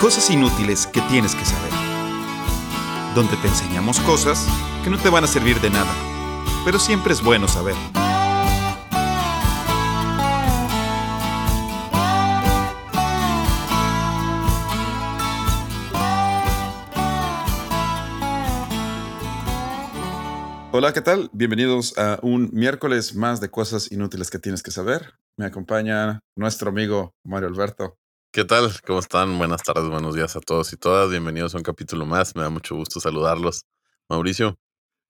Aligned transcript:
Cosas 0.00 0.28
inútiles 0.28 0.86
que 0.86 1.00
tienes 1.02 1.34
que 1.34 1.44
saber. 1.46 1.72
Donde 3.14 3.34
te 3.38 3.48
enseñamos 3.48 3.98
cosas 4.00 4.46
que 4.84 4.90
no 4.90 4.98
te 4.98 5.08
van 5.08 5.24
a 5.24 5.26
servir 5.26 5.58
de 5.62 5.70
nada, 5.70 5.90
pero 6.66 6.78
siempre 6.78 7.14
es 7.14 7.22
bueno 7.22 7.48
saber. 7.48 7.74
Hola, 20.72 20.92
¿qué 20.92 21.00
tal? 21.00 21.30
Bienvenidos 21.32 21.96
a 21.96 22.18
un 22.20 22.50
miércoles 22.52 23.14
más 23.14 23.40
de 23.40 23.50
cosas 23.50 23.90
inútiles 23.90 24.30
que 24.30 24.38
tienes 24.38 24.62
que 24.62 24.70
saber. 24.70 25.14
Me 25.38 25.46
acompaña 25.46 26.20
nuestro 26.36 26.68
amigo 26.68 27.14
Mario 27.24 27.48
Alberto. 27.48 27.96
¿Qué 28.36 28.44
tal? 28.44 28.70
¿Cómo 28.86 28.98
están? 28.98 29.38
Buenas 29.38 29.62
tardes, 29.62 29.88
buenos 29.88 30.14
días 30.14 30.36
a 30.36 30.40
todos 30.40 30.70
y 30.74 30.76
todas. 30.76 31.08
Bienvenidos 31.08 31.54
a 31.54 31.56
un 31.56 31.62
capítulo 31.62 32.04
más. 32.04 32.36
Me 32.36 32.42
da 32.42 32.50
mucho 32.50 32.76
gusto 32.76 33.00
saludarlos. 33.00 33.62
Mauricio. 34.10 34.58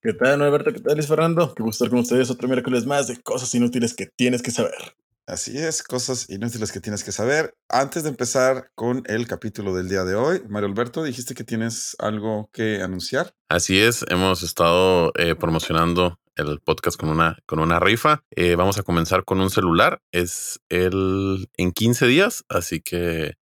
¿Qué 0.00 0.12
tal, 0.12 0.42
Alberto? 0.42 0.72
¿Qué 0.72 0.78
tal, 0.78 0.94
Luis 0.94 1.08
Fernando? 1.08 1.52
Qué 1.52 1.64
gusto 1.64 1.82
estar 1.82 1.90
con 1.90 1.98
ustedes 1.98 2.30
otro 2.30 2.46
miércoles 2.46 2.86
más 2.86 3.08
de 3.08 3.20
cosas 3.20 3.52
inútiles 3.56 3.94
que 3.94 4.06
tienes 4.06 4.42
que 4.42 4.52
saber. 4.52 4.94
Así 5.26 5.58
es, 5.58 5.82
cosas 5.82 6.30
inútiles 6.30 6.70
que 6.70 6.78
tienes 6.78 7.02
que 7.02 7.10
saber. 7.10 7.52
Antes 7.68 8.04
de 8.04 8.10
empezar 8.10 8.70
con 8.76 9.02
el 9.06 9.26
capítulo 9.26 9.74
del 9.74 9.88
día 9.88 10.04
de 10.04 10.14
hoy, 10.14 10.42
Mario 10.48 10.68
Alberto, 10.68 11.02
dijiste 11.02 11.34
que 11.34 11.42
tienes 11.42 11.96
algo 11.98 12.48
que 12.52 12.80
anunciar. 12.80 13.34
Así 13.48 13.80
es, 13.80 14.04
hemos 14.08 14.44
estado 14.44 15.10
eh, 15.16 15.34
promocionando 15.34 16.20
el 16.36 16.60
podcast 16.60 16.98
con 16.98 17.08
una, 17.08 17.38
con 17.46 17.58
una 17.58 17.80
rifa. 17.80 18.22
Eh, 18.30 18.54
vamos 18.54 18.78
a 18.78 18.82
comenzar 18.82 19.24
con 19.24 19.40
un 19.40 19.50
celular. 19.50 20.02
Es 20.12 20.60
el 20.68 21.48
en 21.56 21.72
15 21.72 22.06
días, 22.06 22.44
así 22.48 22.80
que 22.80 23.34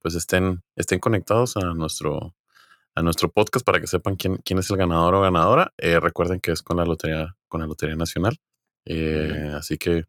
pues 0.00 0.14
estén, 0.14 0.62
estén 0.76 1.00
conectados 1.00 1.56
a 1.56 1.74
nuestro, 1.74 2.34
a 2.94 3.02
nuestro 3.02 3.30
podcast 3.30 3.64
para 3.64 3.80
que 3.80 3.86
sepan 3.86 4.16
quién, 4.16 4.36
quién 4.44 4.58
es 4.58 4.70
el 4.70 4.76
ganador 4.76 5.14
o 5.14 5.22
ganadora. 5.22 5.72
Eh, 5.78 5.98
recuerden 5.98 6.40
que 6.40 6.52
es 6.52 6.62
con 6.62 6.76
la 6.76 6.84
Lotería, 6.84 7.36
con 7.48 7.60
la 7.60 7.66
Lotería 7.66 7.96
Nacional. 7.96 8.38
así 9.56 9.78
que 9.78 10.04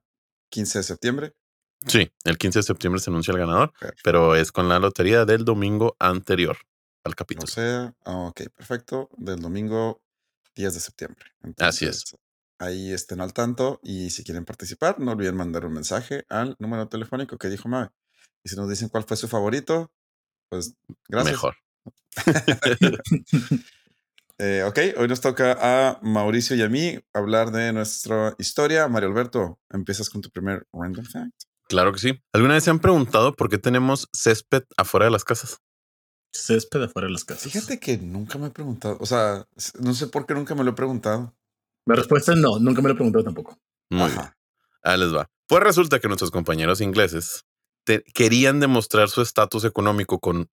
15 0.52 0.80
de 0.80 0.84
septiembre. 0.84 1.34
Sí, 1.88 2.12
el 2.24 2.38
15 2.38 2.60
de 2.60 2.64
septiembre 2.64 3.02
se 3.02 3.10
anuncia 3.10 3.32
el 3.32 3.40
ganador, 3.40 3.74
pero 4.04 4.36
es 4.36 4.52
con 4.52 4.70
la 4.70 4.80
lotería 4.80 5.26
del 5.26 5.46
domingo 5.46 5.96
anterior 5.98 6.58
al 7.04 7.16
capítulo. 7.16 7.46
O 7.46 7.48
sea, 7.48 7.96
ok, 8.04 8.42
perfecto. 8.56 9.10
Del 9.18 9.40
domingo 9.40 10.02
10 10.56 10.74
de 10.74 10.80
septiembre. 10.80 11.26
Así 11.58 11.86
es. 11.86 12.16
Ahí 12.60 12.92
estén 12.92 13.22
al 13.22 13.34
tanto 13.34 13.80
y 13.82 14.10
si 14.10 14.24
quieren 14.24 14.44
participar, 14.44 15.00
no 15.00 15.14
olviden 15.14 15.38
mandar 15.38 15.66
un 15.66 15.74
mensaje 15.74 16.26
al 16.28 16.58
número 16.60 16.90
telefónico 16.90 17.38
que 17.38 17.48
dijo 17.48 17.70
Mabe. 17.70 17.90
Y 18.44 18.50
si 18.50 18.56
nos 18.58 18.70
dicen 18.70 18.90
cuál 18.90 19.06
fue 19.06 19.16
su 19.16 19.30
favorito, 19.30 19.92
pues 20.50 20.76
gracias. 21.08 21.34
Mejor. 21.34 21.56
eh, 24.40 24.64
ok, 24.64 24.80
hoy 24.98 25.08
nos 25.10 25.20
toca 25.20 25.58
a 25.60 26.00
Mauricio 26.02 26.56
y 26.56 26.62
a 26.62 26.70
mí 26.70 26.98
hablar 27.14 27.52
de 27.52 27.74
nuestra 27.74 28.36
historia. 28.38 28.88
Mario 28.88 29.10
Alberto, 29.10 29.60
empiezas 29.70 30.10
con 30.10 30.22
tu 30.22 30.30
primer 30.30 30.66
random 30.72 31.06
fact. 31.06 31.44
Claro 31.68 31.92
que 31.92 32.00
sí. 32.00 32.24
¿Alguna 32.34 32.54
vez 32.54 32.64
se 32.64 32.70
han 32.70 32.80
preguntado 32.80 33.36
por 33.36 33.50
qué 33.50 33.58
tenemos 33.58 34.08
césped 34.14 34.64
afuera 34.78 35.06
de 35.06 35.12
las 35.12 35.26
casas? 35.26 35.60
Césped 36.32 36.82
afuera 36.82 37.08
de 37.08 37.14
las 37.14 37.26
casas. 37.26 37.52
Fíjate 37.52 37.80
que 37.80 37.98
nunca 37.98 38.38
me 38.38 38.48
he 38.48 38.52
preguntado. 38.52 38.98
O 39.02 39.06
sea, 39.06 39.46
no 39.80 39.94
sé 39.94 40.08
por 40.08 40.26
qué 40.26 40.34
nunca 40.34 40.56
me 40.56 40.64
lo 40.64 40.72
he 40.72 40.74
preguntado. 40.74 41.36
La 41.86 41.96
respuesta 41.96 42.32
es 42.32 42.40
no, 42.40 42.60
nunca 42.60 42.82
me 42.82 42.88
lo 42.88 42.94
he 42.94 42.96
preguntado 42.96 43.26
tampoco. 43.26 43.60
Muy 43.90 44.10
bien. 44.10 44.22
Ahí 44.84 45.00
les 45.00 45.14
va. 45.14 45.30
Pues 45.48 45.64
resulta 45.64 46.00
que 46.00 46.08
nuestros 46.08 46.32
compañeros 46.32 46.80
ingleses 46.80 47.46
querían 48.14 48.60
demostrar 48.60 49.10
su 49.10 49.22
estatus 49.22 49.66
económico 49.66 50.20
con, 50.20 50.50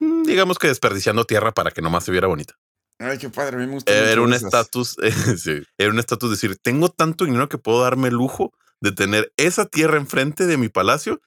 mm, 0.00 0.22
digamos 0.22 0.58
que 0.58 0.68
desperdiciando 0.68 1.26
tierra 1.26 1.52
para 1.52 1.70
que 1.70 1.82
nomás 1.82 2.04
se 2.04 2.12
viera 2.12 2.28
bonita. 2.28 2.54
Ay, 2.98 3.18
qué 3.18 3.28
padre, 3.28 3.58
me 3.58 3.66
gusta. 3.66 3.92
Era 3.92 4.20
un 4.22 4.32
estatus, 4.32 4.96
era 5.78 5.90
un 5.90 5.98
estatus 5.98 6.30
decir, 6.30 6.56
tengo 6.56 6.88
tanto 6.88 7.24
dinero 7.24 7.48
que 7.48 7.58
puedo 7.58 7.82
darme 7.82 8.08
el 8.08 8.14
lujo 8.14 8.52
de 8.80 8.92
tener 8.92 9.32
esa 9.36 9.66
tierra 9.66 9.96
enfrente 9.96 10.46
de 10.46 10.56
mi 10.56 10.68
palacio 10.68 11.20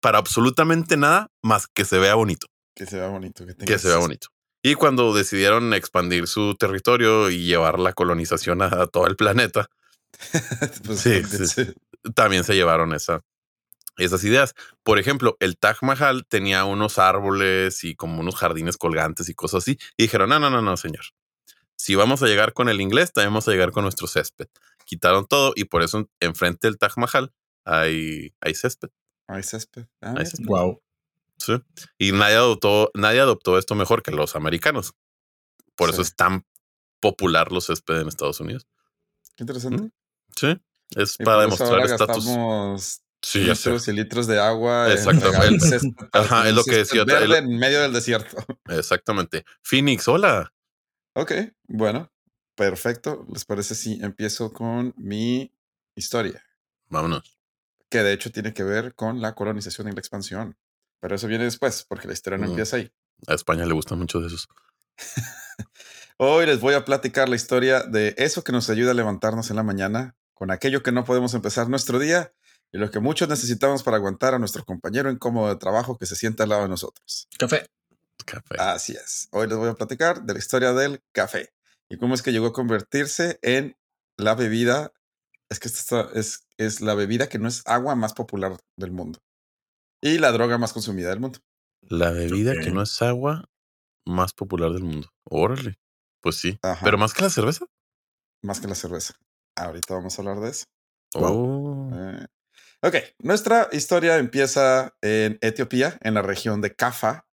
para 0.00 0.18
absolutamente 0.18 0.96
nada 0.96 1.28
más 1.42 1.66
que 1.66 1.84
se 1.84 1.98
vea 1.98 2.14
bonito. 2.14 2.46
Que 2.74 2.86
se 2.86 2.96
vea 2.96 3.08
bonito. 3.08 3.44
Que, 3.44 3.78
se 3.78 3.88
vea 3.88 3.98
bonito. 3.98 4.28
Y 4.62 4.74
cuando 4.74 5.14
decidieron 5.14 5.74
expandir 5.74 6.26
su 6.26 6.54
territorio 6.54 7.30
y 7.30 7.44
llevar 7.44 7.78
la 7.78 7.92
colonización 7.92 8.62
a, 8.62 8.86
todo 8.86 9.06
el 9.06 9.16
planeta, 9.16 9.68
pues, 10.84 11.00
sí, 11.00 11.22
también 12.14 12.44
se 12.44 12.54
llevaron 12.54 12.94
esa, 12.94 13.22
esas 13.96 14.24
ideas. 14.24 14.54
Por 14.82 14.98
ejemplo, 14.98 15.36
el 15.40 15.58
Taj 15.58 15.82
Mahal 15.82 16.26
tenía 16.26 16.64
unos 16.64 16.98
árboles 16.98 17.84
y 17.84 17.94
como 17.94 18.20
unos 18.20 18.36
jardines 18.36 18.76
colgantes 18.76 19.28
y 19.28 19.34
cosas 19.34 19.62
así. 19.62 19.78
Y 19.96 20.04
dijeron, 20.04 20.30
no, 20.30 20.38
no, 20.38 20.50
no, 20.50 20.62
no, 20.62 20.76
señor. 20.76 21.04
Si 21.76 21.94
vamos 21.94 22.22
a 22.22 22.26
llegar 22.26 22.52
con 22.52 22.68
el 22.68 22.80
inglés, 22.80 23.12
también 23.12 23.32
vamos 23.32 23.48
a 23.48 23.50
llegar 23.50 23.72
con 23.72 23.82
nuestro 23.82 24.06
césped. 24.06 24.46
Quitaron 24.84 25.26
todo 25.26 25.52
y 25.56 25.64
por 25.64 25.82
eso 25.82 26.08
enfrente 26.20 26.68
del 26.68 26.78
Taj 26.78 26.96
Mahal 26.96 27.32
hay, 27.64 28.34
hay 28.40 28.54
césped. 28.54 28.90
Hay 29.28 29.42
césped. 29.42 29.86
Ah, 30.00 30.14
Wow. 30.44 30.82
Sí. 31.38 31.54
Y 31.98 32.12
nadie 32.12 32.36
adoptó, 32.36 32.90
nadie 32.94 33.20
adoptó 33.20 33.58
esto 33.58 33.74
mejor 33.74 34.02
que 34.02 34.12
los 34.12 34.36
americanos. 34.36 34.94
Por 35.74 35.90
eso 35.90 36.02
es 36.02 36.14
tan 36.14 36.46
popular 37.00 37.50
los 37.50 37.66
césped 37.66 38.00
en 38.00 38.08
Estados 38.08 38.38
Unidos. 38.40 38.66
Qué 39.36 39.42
interesante. 39.42 39.90
Sí. 40.36 40.56
Es 40.94 41.16
para 41.16 41.42
demostrar 41.42 41.80
estatus. 41.80 43.01
Sí, 43.22 43.40
litros 43.44 43.86
y 43.86 43.92
litros 43.92 44.26
de 44.26 44.40
agua. 44.40 44.92
Exactamente. 44.92 45.78
Ajá, 46.12 46.48
es 46.48 46.54
lo 46.54 46.64
que 46.64 46.78
decía. 46.78 47.04
Verde 47.04 47.38
en 47.38 47.56
medio 47.56 47.80
del 47.80 47.92
desierto. 47.92 48.44
Exactamente. 48.68 49.44
Phoenix, 49.62 50.08
hola. 50.08 50.52
Ok, 51.14 51.32
bueno, 51.68 52.10
perfecto. 52.56 53.24
¿Les 53.32 53.44
parece 53.44 53.76
si 53.76 54.02
empiezo 54.02 54.52
con 54.52 54.92
mi 54.96 55.52
historia? 55.94 56.44
Vámonos. 56.88 57.38
Que 57.88 58.02
de 58.02 58.12
hecho 58.12 58.32
tiene 58.32 58.52
que 58.52 58.64
ver 58.64 58.94
con 58.94 59.20
la 59.20 59.34
colonización 59.34 59.88
y 59.88 59.92
la 59.92 60.00
expansión. 60.00 60.56
Pero 61.00 61.14
eso 61.14 61.28
viene 61.28 61.44
después, 61.44 61.84
porque 61.88 62.08
la 62.08 62.14
historia 62.14 62.38
no 62.38 62.46
mm. 62.46 62.50
empieza 62.50 62.76
ahí. 62.76 62.90
A 63.28 63.34
España 63.34 63.66
le 63.66 63.74
gustan 63.74 63.98
mucho 63.98 64.20
de 64.20 64.28
esos. 64.28 64.48
Hoy 66.16 66.46
les 66.46 66.60
voy 66.60 66.74
a 66.74 66.84
platicar 66.84 67.28
la 67.28 67.36
historia 67.36 67.82
de 67.82 68.14
eso 68.18 68.42
que 68.42 68.52
nos 68.52 68.68
ayuda 68.68 68.92
a 68.92 68.94
levantarnos 68.94 69.50
en 69.50 69.56
la 69.56 69.62
mañana, 69.62 70.16
con 70.34 70.50
aquello 70.50 70.82
que 70.82 70.92
no 70.92 71.04
podemos 71.04 71.34
empezar 71.34 71.68
nuestro 71.68 71.98
día 71.98 72.32
y 72.72 72.78
lo 72.78 72.90
que 72.90 73.00
muchos 73.00 73.28
necesitamos 73.28 73.82
para 73.82 73.98
aguantar 73.98 74.34
a 74.34 74.38
nuestro 74.38 74.64
compañero 74.64 75.10
incómodo 75.10 75.48
de 75.48 75.56
trabajo 75.56 75.98
que 75.98 76.06
se 76.06 76.16
sienta 76.16 76.44
al 76.44 76.48
lado 76.48 76.62
de 76.62 76.68
nosotros. 76.68 77.28
Café. 77.38 77.66
Café. 78.24 78.56
Así 78.58 78.92
es. 78.92 79.28
Hoy 79.32 79.46
les 79.46 79.58
voy 79.58 79.68
a 79.68 79.74
platicar 79.74 80.22
de 80.22 80.32
la 80.32 80.38
historia 80.38 80.72
del 80.72 81.00
café 81.12 81.52
y 81.88 81.98
cómo 81.98 82.14
es 82.14 82.22
que 82.22 82.32
llegó 82.32 82.46
a 82.46 82.52
convertirse 82.52 83.38
en 83.42 83.76
la 84.16 84.34
bebida. 84.34 84.92
Es 85.50 85.60
que 85.60 85.68
esta 85.68 86.08
es, 86.14 86.46
es 86.56 86.80
la 86.80 86.94
bebida 86.94 87.28
que 87.28 87.38
no 87.38 87.48
es 87.48 87.62
agua 87.66 87.94
más 87.94 88.14
popular 88.14 88.56
del 88.76 88.90
mundo 88.90 89.18
y 90.00 90.18
la 90.18 90.32
droga 90.32 90.58
más 90.58 90.72
consumida 90.72 91.10
del 91.10 91.20
mundo. 91.20 91.38
La 91.82 92.10
bebida 92.10 92.54
que 92.60 92.70
no 92.70 92.82
es 92.82 93.00
agua 93.02 93.48
más 94.04 94.32
popular 94.32 94.72
del 94.72 94.82
mundo. 94.82 95.08
Órale. 95.24 95.78
Pues 96.20 96.36
sí. 96.36 96.58
Pero 96.82 96.98
más 96.98 97.14
que 97.14 97.22
la 97.22 97.30
cerveza. 97.30 97.66
Más 98.42 98.60
que 98.60 98.68
la 98.68 98.74
cerveza. 98.74 99.14
Ahorita 99.56 99.94
vamos 99.94 100.18
a 100.18 100.22
hablar 100.22 100.40
de 100.40 100.50
eso. 100.50 100.64
Oh. 101.14 101.90
Eh, 101.92 102.26
Ok, 102.84 102.96
nuestra 103.20 103.68
historia 103.70 104.18
empieza 104.18 104.96
en 105.02 105.38
Etiopía, 105.40 105.98
en 106.00 106.14
la 106.14 106.22
región 106.22 106.60
de 106.60 106.74
Cafa. 106.74 107.28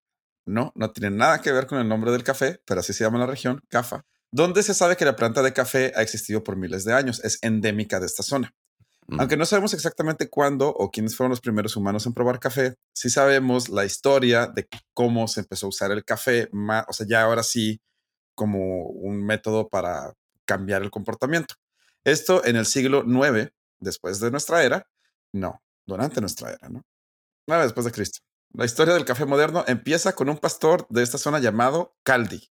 No, 0.45 0.71
no 0.75 0.91
tiene 0.91 1.15
nada 1.15 1.41
que 1.41 1.51
ver 1.51 1.65
con 1.65 1.79
el 1.79 1.87
nombre 1.89 2.11
del 2.11 2.23
café, 2.23 2.61
pero 2.67 2.81
así 2.81 2.93
se 2.93 3.03
llama 3.03 3.17
la 3.17 3.25
región, 3.25 3.59
Cafa, 3.67 4.05
donde 4.31 4.61
se 4.61 4.75
sabe 4.75 4.95
que 4.95 5.05
la 5.05 5.15
planta 5.15 5.41
de 5.41 5.51
café 5.51 5.91
ha 5.95 6.03
existido 6.03 6.43
por 6.43 6.55
miles 6.55 6.85
de 6.85 6.93
años, 6.93 7.23
es 7.23 7.39
endémica 7.41 7.99
de 7.99 8.05
esta 8.05 8.21
zona. 8.21 8.53
Mm. 9.07 9.21
Aunque 9.21 9.37
no 9.37 9.45
sabemos 9.45 9.73
exactamente 9.73 10.29
cuándo 10.29 10.69
o 10.69 10.91
quiénes 10.91 11.15
fueron 11.15 11.31
los 11.31 11.41
primeros 11.41 11.75
humanos 11.75 12.05
en 12.05 12.13
probar 12.13 12.39
café, 12.39 12.75
sí 12.93 13.09
sabemos 13.09 13.69
la 13.69 13.85
historia 13.85 14.45
de 14.45 14.67
cómo 14.93 15.27
se 15.27 15.39
empezó 15.39 15.65
a 15.65 15.69
usar 15.69 15.91
el 15.91 16.05
café, 16.05 16.47
o 16.87 16.93
sea, 16.93 17.07
ya 17.07 17.23
ahora 17.23 17.41
sí 17.41 17.81
como 18.35 18.83
un 18.83 19.25
método 19.25 19.67
para 19.67 20.13
cambiar 20.45 20.83
el 20.83 20.91
comportamiento. 20.91 21.55
Esto 22.03 22.45
en 22.45 22.55
el 22.55 22.67
siglo 22.67 23.03
IX 23.03 23.51
después 23.79 24.19
de 24.19 24.29
nuestra 24.29 24.63
era, 24.63 24.87
no, 25.33 25.61
durante 25.87 26.21
nuestra 26.21 26.51
era, 26.51 26.69
¿no? 26.69 26.81
Nueve 27.47 27.63
después 27.63 27.85
de 27.85 27.91
Cristo. 27.91 28.19
La 28.53 28.65
historia 28.65 28.93
del 28.93 29.05
café 29.05 29.25
moderno 29.25 29.63
empieza 29.67 30.13
con 30.13 30.29
un 30.29 30.37
pastor 30.37 30.87
de 30.89 31.03
esta 31.03 31.17
zona 31.17 31.39
llamado 31.39 31.93
Caldi. 32.03 32.47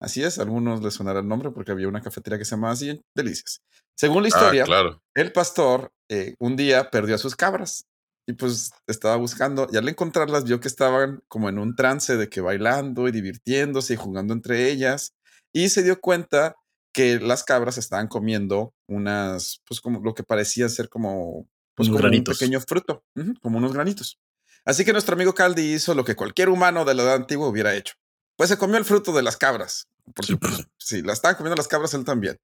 Así 0.00 0.22
es, 0.22 0.38
a 0.38 0.42
algunos 0.42 0.82
les 0.82 0.94
sonará 0.94 1.20
el 1.20 1.28
nombre 1.28 1.50
porque 1.50 1.72
había 1.72 1.88
una 1.88 2.02
cafetería 2.02 2.38
que 2.38 2.44
se 2.44 2.52
llamaba 2.56 2.72
así, 2.74 3.00
Delicias. 3.14 3.60
Según 3.96 4.22
la 4.22 4.28
Ah, 4.28 4.36
historia, 4.36 4.64
claro. 4.64 5.00
el 5.14 5.32
pastor 5.32 5.92
eh, 6.10 6.34
un 6.38 6.56
día 6.56 6.90
perdió 6.90 7.14
a 7.14 7.18
sus 7.18 7.36
cabras 7.36 7.84
y 8.26 8.32
pues 8.34 8.72
estaba 8.86 9.16
buscando 9.16 9.66
y 9.70 9.76
al 9.76 9.88
encontrarlas 9.88 10.44
vio 10.44 10.60
que 10.60 10.68
estaban 10.68 11.20
como 11.28 11.48
en 11.48 11.58
un 11.58 11.76
trance 11.76 12.16
de 12.16 12.28
que 12.28 12.40
bailando 12.40 13.06
y 13.08 13.12
divirtiéndose 13.12 13.94
y 13.94 13.96
jugando 13.96 14.34
entre 14.34 14.70
ellas 14.70 15.12
y 15.52 15.68
se 15.68 15.82
dio 15.82 16.00
cuenta 16.00 16.54
que 16.92 17.18
las 17.20 17.44
cabras 17.44 17.76
estaban 17.78 18.08
comiendo 18.08 18.72
unas, 18.88 19.60
pues 19.66 19.80
como 19.80 20.00
lo 20.00 20.14
que 20.14 20.22
parecían 20.22 20.70
ser 20.70 20.88
como, 20.88 21.46
pues, 21.74 21.88
Unos 21.88 21.98
como 22.00 22.08
granitos. 22.08 22.34
un 22.34 22.38
pequeño 22.38 22.60
fruto, 22.60 23.04
como 23.40 23.58
unos 23.58 23.72
granitos. 23.72 24.18
Así 24.64 24.84
que 24.84 24.92
nuestro 24.92 25.14
amigo 25.14 25.34
Caldi 25.34 25.74
hizo 25.74 25.94
lo 25.94 26.04
que 26.04 26.16
cualquier 26.16 26.48
humano 26.48 26.84
de 26.84 26.94
la 26.94 27.02
edad 27.02 27.14
antigua 27.14 27.48
hubiera 27.48 27.74
hecho. 27.74 27.94
Pues 28.36 28.48
se 28.50 28.56
comió 28.56 28.78
el 28.78 28.84
fruto 28.84 29.12
de 29.12 29.22
las 29.22 29.36
cabras. 29.36 29.88
Porque 30.14 30.32
Sí. 30.32 30.36
pues, 30.36 30.66
si 30.78 31.02
la 31.02 31.12
estaban 31.12 31.36
comiendo 31.36 31.56
las 31.56 31.68
cabras, 31.68 31.92
él 31.94 32.04
también. 32.04 32.38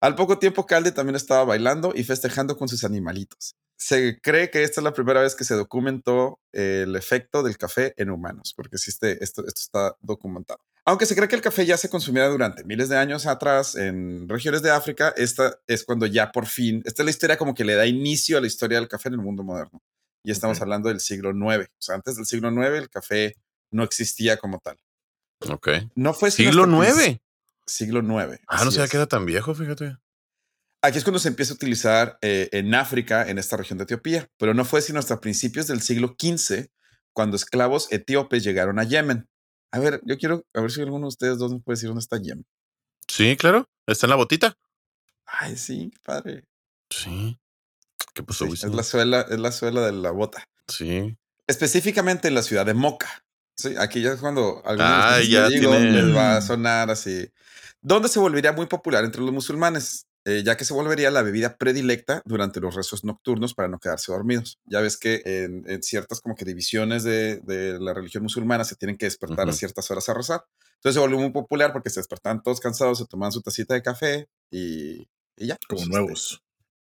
Al 0.00 0.14
poco 0.14 0.38
tiempo, 0.38 0.64
Caldi 0.66 0.92
también 0.92 1.16
estaba 1.16 1.44
bailando 1.44 1.92
y 1.94 2.04
festejando 2.04 2.56
con 2.56 2.68
sus 2.68 2.84
animalitos. 2.84 3.56
Se 3.76 4.20
cree 4.20 4.50
que 4.50 4.62
esta 4.62 4.80
es 4.80 4.84
la 4.84 4.92
primera 4.92 5.20
vez 5.20 5.34
que 5.34 5.44
se 5.44 5.54
documentó 5.54 6.40
el 6.52 6.94
efecto 6.96 7.42
del 7.42 7.58
café 7.58 7.94
en 7.96 8.10
humanos, 8.10 8.52
porque 8.56 8.76
existe, 8.76 9.22
esto, 9.22 9.44
esto 9.46 9.60
está 9.60 9.96
documentado. 10.00 10.60
Aunque 10.88 11.04
se 11.04 11.14
cree 11.14 11.28
que 11.28 11.36
el 11.36 11.42
café 11.42 11.66
ya 11.66 11.76
se 11.76 11.90
consumía 11.90 12.26
durante 12.28 12.64
miles 12.64 12.88
de 12.88 12.96
años 12.96 13.26
atrás 13.26 13.74
en 13.74 14.26
regiones 14.26 14.62
de 14.62 14.70
África, 14.70 15.12
esta 15.18 15.60
es 15.66 15.84
cuando 15.84 16.06
ya 16.06 16.32
por 16.32 16.46
fin, 16.46 16.80
esta 16.86 17.02
es 17.02 17.04
la 17.04 17.10
historia 17.10 17.36
como 17.36 17.52
que 17.52 17.62
le 17.62 17.74
da 17.74 17.84
inicio 17.84 18.38
a 18.38 18.40
la 18.40 18.46
historia 18.46 18.78
del 18.78 18.88
café 18.88 19.08
en 19.08 19.16
el 19.16 19.20
mundo 19.20 19.44
moderno. 19.44 19.82
Y 20.24 20.30
estamos 20.30 20.62
hablando 20.62 20.88
del 20.88 21.00
siglo 21.00 21.32
IX. 21.32 21.68
O 21.68 21.76
sea, 21.78 21.96
antes 21.96 22.16
del 22.16 22.24
siglo 22.24 22.50
IX 22.50 22.78
el 22.78 22.88
café 22.88 23.34
no 23.70 23.82
existía 23.82 24.38
como 24.38 24.60
tal. 24.60 24.78
Ok. 25.50 25.68
No 25.94 26.14
fue 26.14 26.30
Siglo 26.30 26.64
nueve. 26.64 27.20
Siglo 27.66 28.00
IX. 28.00 28.40
Ah, 28.48 28.64
no 28.64 28.68
así 28.68 28.70
sabía 28.70 28.84
es. 28.84 28.90
que 28.90 28.96
era 28.96 29.06
tan 29.06 29.26
viejo, 29.26 29.54
fíjate. 29.54 29.98
Aquí 30.80 30.96
es 30.96 31.04
cuando 31.04 31.18
se 31.18 31.28
empieza 31.28 31.52
a 31.52 31.56
utilizar 31.56 32.18
eh, 32.22 32.48
en 32.52 32.74
África, 32.74 33.28
en 33.28 33.36
esta 33.36 33.58
región 33.58 33.76
de 33.76 33.84
Etiopía, 33.84 34.30
pero 34.38 34.54
no 34.54 34.64
fue 34.64 34.80
sino 34.80 34.98
hasta 35.00 35.20
principios 35.20 35.66
del 35.66 35.82
siglo 35.82 36.16
XV 36.18 36.70
cuando 37.12 37.36
esclavos 37.36 37.92
etíopes 37.92 38.42
llegaron 38.42 38.78
a 38.78 38.84
Yemen. 38.84 39.28
A 39.70 39.78
ver, 39.78 40.00
yo 40.04 40.16
quiero 40.16 40.44
a 40.54 40.60
ver 40.60 40.70
si 40.70 40.80
alguno 40.80 41.02
de 41.06 41.08
ustedes 41.08 41.38
dos 41.38 41.52
me 41.52 41.60
puede 41.60 41.76
decir 41.76 41.88
dónde 41.88 42.00
está 42.00 42.16
Yemen. 42.18 42.46
Sí, 43.06 43.36
claro. 43.36 43.68
Está 43.86 44.06
en 44.06 44.10
la 44.10 44.16
botita. 44.16 44.56
Ay, 45.26 45.56
sí, 45.56 45.90
qué 45.92 45.98
padre. 46.02 46.44
Sí. 46.90 47.38
¿Qué 48.14 48.22
pasó, 48.22 48.46
Sí, 48.46 48.52
es 48.52 48.74
la 48.74 48.82
suela, 48.82 49.26
es 49.30 49.38
la 49.38 49.52
suela 49.52 49.82
de 49.82 49.92
la 49.92 50.10
bota. 50.10 50.48
Sí. 50.66 51.16
Específicamente 51.46 52.28
en 52.28 52.34
la 52.34 52.42
ciudad 52.42 52.66
de 52.66 52.74
Moca. 52.74 53.24
Sí, 53.56 53.74
aquí 53.78 54.00
ya 54.02 54.12
es 54.12 54.20
cuando 54.20 54.62
Ah, 54.64 55.20
ya 55.26 55.48
digo 55.48 55.70
tiene- 55.72 55.92
les 56.02 56.16
va 56.16 56.36
a 56.36 56.42
sonar 56.42 56.90
así. 56.90 57.28
Donde 57.80 58.08
se 58.08 58.18
volvería 58.20 58.52
muy 58.52 58.66
popular 58.66 59.04
entre 59.04 59.20
los 59.22 59.32
musulmanes, 59.32 60.06
eh, 60.28 60.42
ya 60.44 60.58
que 60.58 60.66
se 60.66 60.74
volvería 60.74 61.10
la 61.10 61.22
bebida 61.22 61.56
predilecta 61.56 62.20
durante 62.26 62.60
los 62.60 62.74
rezos 62.74 63.02
nocturnos 63.02 63.54
para 63.54 63.68
no 63.68 63.78
quedarse 63.78 64.12
dormidos. 64.12 64.58
Ya 64.66 64.80
ves 64.82 64.98
que 64.98 65.22
en, 65.24 65.64
en 65.66 65.82
ciertas 65.82 66.20
como 66.20 66.34
que 66.34 66.44
divisiones 66.44 67.02
de, 67.02 67.38
de 67.38 67.80
la 67.80 67.94
religión 67.94 68.24
musulmana 68.24 68.64
se 68.64 68.76
tienen 68.76 68.98
que 68.98 69.06
despertar 69.06 69.48
a 69.48 69.52
ciertas 69.52 69.90
horas 69.90 70.06
a 70.10 70.14
rezar. 70.14 70.44
Entonces 70.74 70.94
se 70.94 71.00
volvió 71.00 71.18
muy 71.18 71.30
popular 71.30 71.72
porque 71.72 71.88
se 71.88 72.00
despertaban 72.00 72.42
todos 72.42 72.60
cansados, 72.60 72.98
se 72.98 73.06
tomaban 73.06 73.32
su 73.32 73.40
tacita 73.40 73.72
de 73.72 73.80
café 73.80 74.28
y, 74.50 75.08
y 75.34 75.46
ya. 75.46 75.56
Como 75.66 75.78
pues, 75.78 75.82
este, 75.82 75.98
nuevos. 75.98 76.42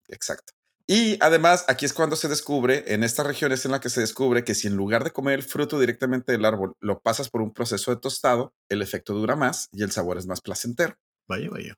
Exacto. 0.08 0.54
Y 0.88 1.18
además, 1.22 1.66
aquí 1.68 1.86
es 1.86 1.92
cuando 1.92 2.16
se 2.16 2.30
descubre, 2.30 2.94
en 2.94 3.04
estas 3.04 3.28
regiones 3.28 3.66
en 3.66 3.72
la 3.72 3.82
que 3.82 3.90
se 3.90 4.00
descubre 4.00 4.46
que 4.46 4.56
si 4.56 4.68
en 4.68 4.78
lugar 4.78 5.04
de 5.04 5.12
comer 5.12 5.36
el 5.36 5.44
fruto 5.44 5.80
directamente 5.80 6.32
del 6.32 6.46
árbol, 6.46 6.76
lo 6.80 7.02
pasas 7.02 7.30
por 7.30 7.42
un 7.42 7.54
proceso 7.54 7.92
de 7.92 8.00
tostado, 8.00 8.54
el 8.70 8.82
efecto 8.82 9.14
dura 9.14 9.36
más 9.36 9.68
y 9.74 9.84
el 9.84 9.92
sabor 9.92 10.18
es 10.18 10.28
más 10.28 10.40
placentero, 10.40 10.96
Vaya, 11.28 11.50
vaya. 11.50 11.78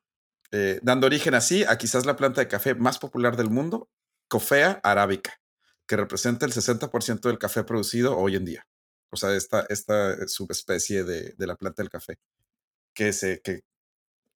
Eh, 0.52 0.80
dando 0.84 1.08
origen 1.08 1.34
así 1.34 1.64
a 1.64 1.78
quizás 1.78 2.06
la 2.06 2.16
planta 2.16 2.42
de 2.42 2.48
café 2.48 2.76
más 2.76 3.00
popular 3.00 3.36
del 3.38 3.50
mundo, 3.50 3.90
Coffea 4.28 4.80
arábica, 4.84 5.40
que 5.88 5.98
representa 5.98 6.46
el 6.46 6.54
60% 6.54 7.22
del 7.22 7.38
café 7.38 7.64
producido 7.64 8.18
hoy 8.18 8.36
en 8.36 8.46
día. 8.46 8.68
O 9.12 9.18
sea, 9.18 9.36
esta, 9.36 9.66
esta 9.70 10.28
subespecie 10.28 11.04
de, 11.04 11.34
de 11.38 11.48
la 11.48 11.56
planta 11.56 11.84
del 11.84 11.90
café 11.90 12.18
que 12.96 13.14
se, 13.14 13.42
que 13.42 13.62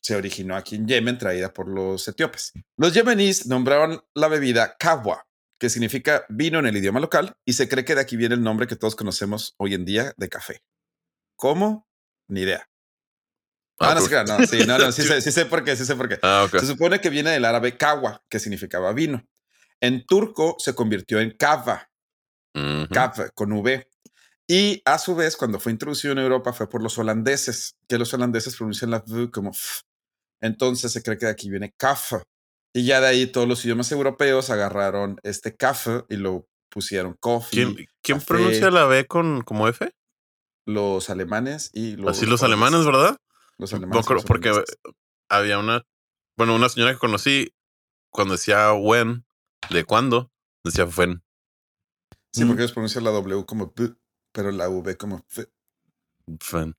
se 0.02 0.16
originó 0.16 0.56
aquí 0.56 0.76
en 0.76 0.88
Yemen, 0.88 1.18
traída 1.18 1.52
por 1.54 1.68
los 1.68 2.08
etíopes. 2.08 2.54
Los 2.78 2.94
yemeníes 2.94 3.48
nombraron 3.48 4.02
la 4.14 4.28
bebida 4.28 4.76
kawa, 4.78 5.26
que 5.60 5.70
significa 5.70 6.26
vino 6.30 6.60
en 6.60 6.68
el 6.68 6.78
idioma 6.78 7.00
local, 7.00 7.36
y 7.46 7.54
se 7.54 7.68
cree 7.68 7.86
que 7.86 7.96
de 7.96 8.02
aquí 8.02 8.16
viene 8.16 8.36
el 8.36 8.44
nombre 8.44 8.68
que 8.68 8.76
todos 8.76 8.96
conocemos 8.96 9.56
hoy 9.58 9.74
en 9.74 9.86
día 9.86 10.14
de 10.18 10.30
café. 10.30 10.62
¿Cómo? 11.36 11.88
Ni 12.28 12.42
idea. 12.42 12.70
Ah, 13.80 13.88
no, 13.90 13.94
pues- 13.94 14.04
se 14.06 14.10
crean, 14.10 14.26
no, 14.28 14.46
sí, 14.46 14.66
no, 14.66 14.78
no, 14.78 14.92
sí, 14.92 15.04
sé, 15.04 15.22
sí 15.22 15.32
sé 15.32 15.46
por 15.46 15.64
qué, 15.64 15.76
sí 15.76 15.86
sé 15.86 15.96
por 15.96 16.10
qué. 16.10 16.20
Ah. 16.22 16.48
Se 16.52 16.66
supone 16.66 17.00
que 17.00 17.10
viene 17.10 17.32
del 17.32 17.46
árabe 17.46 17.78
kawa, 17.78 18.22
que 18.30 18.40
significaba 18.40 18.92
vino. 18.94 19.26
En 19.82 20.06
turco 20.06 20.56
se 20.60 20.76
convirtió 20.76 21.20
en 21.20 21.32
kava, 21.38 21.90
Ujú. 22.56 22.88
Kaf 22.92 23.20
con 23.34 23.52
V. 23.54 23.88
Y 24.48 24.82
a 24.84 24.98
su 24.98 25.16
vez, 25.16 25.38
cuando 25.38 25.60
fue 25.60 25.72
introducido 25.72 26.12
en 26.12 26.18
Europa, 26.18 26.52
fue 26.54 26.68
por 26.68 26.82
los 26.82 26.98
holandeses, 26.98 27.78
que 27.88 27.98
los 28.00 28.14
holandeses 28.14 28.56
pronuncian 28.56 28.90
la 28.92 29.04
V 29.06 29.30
como 29.30 29.52
F. 29.52 29.82
Entonces 30.42 30.92
se 30.92 31.04
cree 31.04 31.18
que 31.18 31.28
de 31.28 31.32
aquí 31.32 31.50
viene 31.50 31.74
kaf. 31.78 32.14
Y 32.74 32.86
ya 32.86 33.00
de 33.00 33.08
ahí 33.08 33.28
todos 33.28 33.48
los 33.48 33.64
idiomas 33.64 33.92
europeos 33.92 34.50
agarraron 34.50 35.20
este 35.24 35.56
kaf 35.56 35.88
y 36.10 36.16
lo 36.18 36.48
pusieron 36.70 37.16
coffee. 37.20 37.88
¿Quién, 38.02 38.22
pronuncia 38.22 38.72
la 38.72 38.86
B 38.86 39.06
con 39.06 39.42
como 39.42 39.68
F? 39.68 39.92
Los 40.66 41.10
alemanes 41.10 41.70
y 41.74 41.96
los. 41.96 42.18
Así 42.18 42.26
los 42.26 42.44
alemanes, 42.44 42.86
¿verdad? 42.86 43.18
Los 43.60 43.72
No 43.72 43.78
alemanes. 43.78 44.04
y 44.04 44.08
creo, 44.08 44.16
los 44.16 44.26
porque 44.26 44.52
había 45.30 45.60
una, 45.60 45.86
bueno, 46.38 46.56
una 46.56 46.70
señora 46.70 46.94
que 46.94 47.00
conocí 47.00 47.54
cuando 48.12 48.34
decía 48.34 48.74
when, 48.74 49.26
de 49.70 49.84
cuándo, 49.84 50.32
decía 50.64 50.88
fuen. 50.88 51.22
Sí, 52.34 52.44
Mm. 52.44 52.48
porque 52.48 52.64
ellos 52.64 52.72
pronuncian 52.74 53.04
la 53.04 53.12
W 53.12 53.46
como 53.46 53.72
P, 53.74 53.94
pero 54.32 54.52
la 54.52 54.70
V 54.70 54.98
como 54.98 55.24
F. 55.30 55.48
Fuen. 56.40 56.76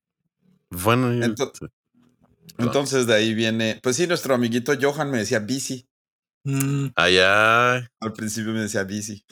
Bueno, 0.71 1.12
y- 1.15 1.21
Ento- 1.21 1.53
sí. 1.56 1.67
Entonces 2.58 3.06
de 3.06 3.15
ahí 3.15 3.34
viene. 3.34 3.79
Pues 3.82 3.96
sí, 3.96 4.06
nuestro 4.06 4.34
amiguito 4.34 4.72
Johan 4.81 5.10
me 5.10 5.19
decía 5.19 5.39
bici. 5.39 5.87
Mm, 6.44 6.87
allá. 6.96 7.75
Al 8.01 8.13
principio 8.15 8.53
me 8.53 8.60
decía 8.60 8.82
bici. 8.84 9.25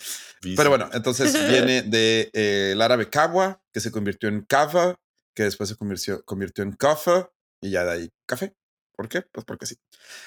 bici. 0.42 0.56
Pero 0.56 0.70
bueno, 0.70 0.88
entonces 0.92 1.32
viene 1.48 1.82
del 1.82 1.90
de, 1.90 2.30
eh, 2.34 2.70
el 2.72 2.82
árabe 2.82 3.08
kawa, 3.08 3.60
que 3.72 3.80
se 3.80 3.90
convirtió 3.90 4.28
en 4.28 4.42
kava, 4.42 4.96
que 5.34 5.44
después 5.44 5.68
se 5.68 5.76
convirtió, 5.76 6.22
convirtió 6.24 6.62
en 6.64 6.72
kafa, 6.72 7.30
y 7.60 7.70
ya 7.70 7.84
de 7.84 7.92
ahí 7.92 8.10
café. 8.26 8.54
¿Por 8.96 9.08
qué? 9.08 9.22
Pues 9.22 9.44
porque 9.46 9.66
sí. 9.66 9.76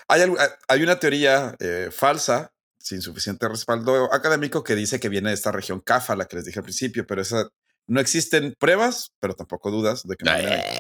Hay, 0.08 0.22
algo- 0.22 0.38
hay 0.68 0.82
una 0.84 0.98
teoría 1.00 1.56
eh, 1.60 1.90
falsa, 1.92 2.54
sin 2.80 3.02
suficiente 3.02 3.48
respaldo 3.50 4.14
académico, 4.14 4.64
que 4.64 4.76
dice 4.76 5.00
que 5.00 5.10
viene 5.10 5.30
de 5.30 5.36
esta 5.36 5.52
región 5.52 5.82
kafa, 5.82 6.16
la 6.16 6.26
que 6.26 6.38
les 6.38 6.46
dije 6.46 6.60
al 6.60 6.64
principio, 6.64 7.06
pero 7.06 7.22
esa 7.22 7.48
no 7.88 8.00
existen 8.00 8.56
pruebas, 8.58 9.12
pero 9.20 9.34
tampoco 9.34 9.72
dudas 9.72 10.04
de 10.08 10.16
que 10.16 10.24
no 10.26 10.32
ahí. 10.32 10.46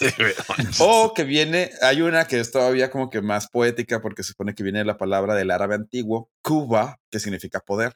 O 0.80 1.12
que 1.14 1.24
viene, 1.24 1.70
hay 1.82 2.00
una 2.02 2.26
que 2.26 2.40
es 2.40 2.50
todavía 2.50 2.90
como 2.90 3.10
que 3.10 3.20
más 3.20 3.48
poética 3.48 4.00
porque 4.00 4.22
se 4.22 4.30
supone 4.30 4.54
que 4.54 4.62
viene 4.62 4.78
de 4.80 4.84
la 4.84 4.96
palabra 4.96 5.34
del 5.34 5.50
árabe 5.50 5.74
antiguo, 5.74 6.30
Cuba, 6.42 6.98
que 7.10 7.20
significa 7.20 7.60
poder. 7.60 7.94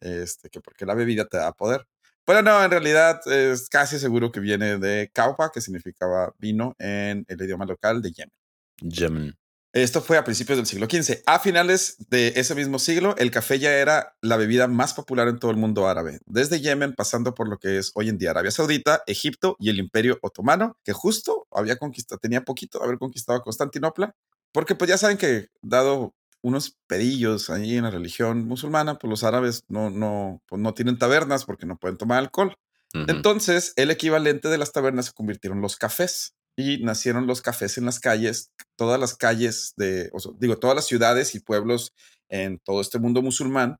Este, 0.00 0.48
que 0.50 0.60
porque 0.60 0.86
la 0.86 0.94
bebida 0.94 1.26
te 1.26 1.36
da 1.38 1.52
poder. 1.52 1.86
Pero 2.24 2.42
no, 2.42 2.62
en 2.62 2.70
realidad 2.70 3.20
es 3.26 3.68
casi 3.68 3.98
seguro 3.98 4.30
que 4.30 4.40
viene 4.40 4.78
de 4.78 5.10
Kaupa, 5.12 5.50
que 5.50 5.60
significaba 5.60 6.32
vino 6.38 6.74
en 6.78 7.24
el 7.28 7.42
idioma 7.42 7.64
local 7.64 8.00
de 8.00 8.12
Yemen. 8.12 8.32
Yemen. 8.80 9.36
Esto 9.74 10.02
fue 10.02 10.18
a 10.18 10.24
principios 10.24 10.58
del 10.58 10.66
siglo 10.66 10.86
XV. 10.86 11.22
A 11.24 11.38
finales 11.38 11.96
de 12.10 12.34
ese 12.36 12.54
mismo 12.54 12.78
siglo, 12.78 13.16
el 13.16 13.30
café 13.30 13.58
ya 13.58 13.72
era 13.72 14.14
la 14.20 14.36
bebida 14.36 14.68
más 14.68 14.92
popular 14.92 15.28
en 15.28 15.38
todo 15.38 15.50
el 15.50 15.56
mundo 15.56 15.88
árabe, 15.88 16.20
desde 16.26 16.60
Yemen 16.60 16.94
pasando 16.94 17.34
por 17.34 17.48
lo 17.48 17.56
que 17.56 17.78
es 17.78 17.90
hoy 17.94 18.10
en 18.10 18.18
día 18.18 18.32
Arabia 18.32 18.50
Saudita, 18.50 19.02
Egipto 19.06 19.56
y 19.58 19.70
el 19.70 19.78
Imperio 19.78 20.18
Otomano, 20.20 20.76
que 20.84 20.92
justo 20.92 21.46
había 21.50 21.76
conquistado, 21.76 22.18
tenía 22.18 22.42
poquito 22.42 22.78
de 22.78 22.84
haber 22.84 22.98
conquistado 22.98 23.40
Constantinopla, 23.40 24.14
porque 24.52 24.74
pues 24.74 24.90
ya 24.90 24.98
saben 24.98 25.16
que 25.16 25.48
dado 25.62 26.14
unos 26.42 26.76
pedillos 26.86 27.50
ahí 27.50 27.76
en 27.76 27.84
la 27.84 27.90
religión 27.90 28.46
musulmana, 28.46 28.98
pues 28.98 29.10
los 29.10 29.24
árabes 29.24 29.64
no, 29.68 29.90
no, 29.90 30.42
pues 30.46 30.60
no 30.60 30.74
tienen 30.74 30.98
tabernas 30.98 31.44
porque 31.44 31.66
no 31.66 31.78
pueden 31.78 31.96
tomar 31.98 32.18
alcohol. 32.18 32.56
Entonces, 33.06 33.72
el 33.76 33.90
equivalente 33.90 34.48
de 34.48 34.58
las 34.58 34.72
tabernas 34.72 35.06
se 35.06 35.12
convirtieron 35.12 35.60
los 35.60 35.76
cafés 35.76 36.34
y 36.56 36.78
nacieron 36.84 37.26
los 37.26 37.42
cafés 37.42 37.78
en 37.78 37.86
las 37.86 37.98
calles, 38.00 38.52
todas 38.76 39.00
las 39.00 39.16
calles 39.16 39.72
de, 39.76 40.10
o 40.12 40.20
sea, 40.20 40.32
digo, 40.38 40.58
todas 40.58 40.76
las 40.76 40.86
ciudades 40.86 41.34
y 41.34 41.40
pueblos 41.40 41.92
en 42.28 42.58
todo 42.60 42.80
este 42.80 42.98
mundo 42.98 43.22
musulmán 43.22 43.76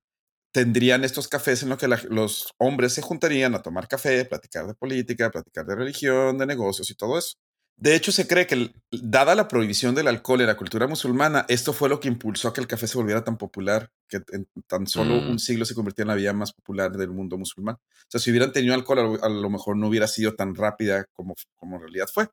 tendrían 0.52 1.04
estos 1.04 1.28
cafés 1.28 1.62
en 1.62 1.70
los 1.70 1.78
que 1.78 1.88
la- 1.88 2.00
los 2.10 2.52
hombres 2.58 2.92
se 2.94 3.02
juntarían 3.02 3.54
a 3.54 3.62
tomar 3.62 3.88
café, 3.88 4.24
platicar 4.26 4.66
de 4.66 4.74
política, 4.74 5.30
platicar 5.30 5.66
de 5.66 5.76
religión, 5.76 6.38
de 6.38 6.46
negocios 6.46 6.90
y 6.90 6.94
todo 6.94 7.18
eso. 7.18 7.36
De 7.76 7.96
hecho, 7.96 8.12
se 8.12 8.28
cree 8.28 8.46
que, 8.46 8.72
dada 8.90 9.34
la 9.34 9.48
prohibición 9.48 9.94
del 9.94 10.06
alcohol 10.06 10.40
en 10.40 10.46
la 10.46 10.56
cultura 10.56 10.86
musulmana, 10.86 11.44
esto 11.48 11.72
fue 11.72 11.88
lo 11.88 11.98
que 11.98 12.08
impulsó 12.08 12.48
a 12.48 12.52
que 12.52 12.60
el 12.60 12.68
café 12.68 12.86
se 12.86 12.96
volviera 12.96 13.24
tan 13.24 13.36
popular, 13.36 13.90
que 14.08 14.20
en 14.32 14.46
tan 14.68 14.86
solo 14.86 15.14
un 15.16 15.34
mm. 15.34 15.38
siglo 15.38 15.64
se 15.64 15.74
convirtió 15.74 16.02
en 16.02 16.08
la 16.08 16.14
vía 16.14 16.32
más 16.32 16.52
popular 16.52 16.92
del 16.92 17.10
mundo 17.10 17.36
musulmán. 17.36 17.74
O 17.74 18.06
sea, 18.08 18.20
si 18.20 18.30
hubieran 18.30 18.52
tenido 18.52 18.74
alcohol, 18.74 19.18
a 19.20 19.28
lo 19.28 19.50
mejor 19.50 19.76
no 19.76 19.88
hubiera 19.88 20.06
sido 20.06 20.34
tan 20.34 20.54
rápida 20.54 21.06
como, 21.12 21.34
como 21.56 21.76
en 21.76 21.82
realidad 21.82 22.06
fue. 22.12 22.28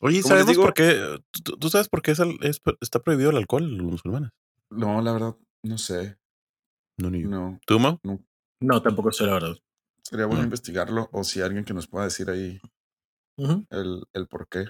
Oye, 0.00 0.22
¿sabemos 0.22 0.56
por 0.56 0.74
qué? 0.74 1.18
¿Tú, 1.42 1.68
sabes 1.68 1.88
por 1.88 2.02
qué 2.02 2.14
está 2.80 3.00
prohibido 3.00 3.30
el 3.30 3.36
alcohol 3.36 3.64
en 3.64 3.78
los 3.78 3.86
musulmanes? 3.86 4.30
No, 4.70 5.00
la 5.00 5.12
verdad, 5.12 5.36
no 5.62 5.78
sé. 5.78 6.16
No, 6.98 7.10
ni 7.10 7.22
yo. 7.22 7.28
No. 7.28 7.60
¿Tú, 7.66 7.78
No. 7.78 7.98
no, 8.60 8.82
tampoco 8.82 9.12
sé 9.12 9.24
la 9.24 9.34
verdad. 9.34 9.56
Sería 10.02 10.26
bueno 10.26 10.44
investigarlo 10.44 11.08
o 11.12 11.24
si 11.24 11.40
alguien 11.40 11.64
que 11.64 11.74
nos 11.74 11.88
pueda 11.88 12.04
decir 12.04 12.30
ahí 12.30 12.60
el, 13.36 14.04
el 14.12 14.26
por 14.28 14.48
qué. 14.48 14.66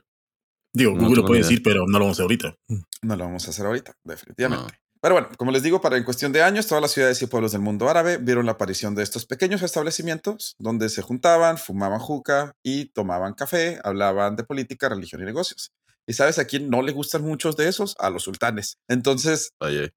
Digo, 0.73 0.92
Google 0.92 1.16
lo 1.16 1.25
puede 1.25 1.40
decir, 1.40 1.62
pero 1.62 1.87
no 1.87 1.99
lo 1.99 2.04
vamos 2.04 2.20
a 2.20 2.23
hacer 2.23 2.25
ahorita. 2.25 2.56
No 3.02 3.16
lo 3.16 3.25
vamos 3.25 3.46
a 3.46 3.50
hacer 3.50 3.66
ahorita, 3.66 3.94
definitivamente. 4.04 4.75
Pero 5.00 5.14
bueno, 5.14 5.28
como 5.38 5.52
les 5.52 5.62
digo, 5.62 5.80
para 5.80 5.96
en 5.96 6.04
cuestión 6.04 6.32
de 6.32 6.42
años, 6.42 6.66
todas 6.66 6.82
las 6.82 6.90
ciudades 6.90 7.20
y 7.23 7.26
pueblos 7.26 7.52
del 7.52 7.61
mundo 7.61 7.88
árabe 7.88 8.18
vieron 8.18 8.44
la 8.44 8.52
aparición 8.52 8.94
de 8.94 9.02
estos 9.02 9.25
pequeños 9.25 9.62
establecimientos 9.62 10.54
donde 10.58 10.88
se 10.88 11.00
juntaban, 11.00 11.58
fumaban 11.58 12.00
juca 12.00 12.54
y 12.62 12.87
tomaban 12.87 13.35
café, 13.35 13.78
hablaban 13.85 14.37
de 14.37 14.44
política, 14.44 14.88
religión 14.88 15.23
y 15.23 15.25
negocios. 15.25 15.73
¿Y 16.08 16.12
sabes 16.12 16.38
a 16.38 16.44
quién 16.44 16.70
no 16.70 16.82
le 16.82 16.92
gustan 16.92 17.23
muchos 17.23 17.56
de 17.56 17.68
esos? 17.68 17.96
A 17.99 18.11
los 18.11 18.23
sultanes. 18.23 18.78
Entonces, 18.87 19.52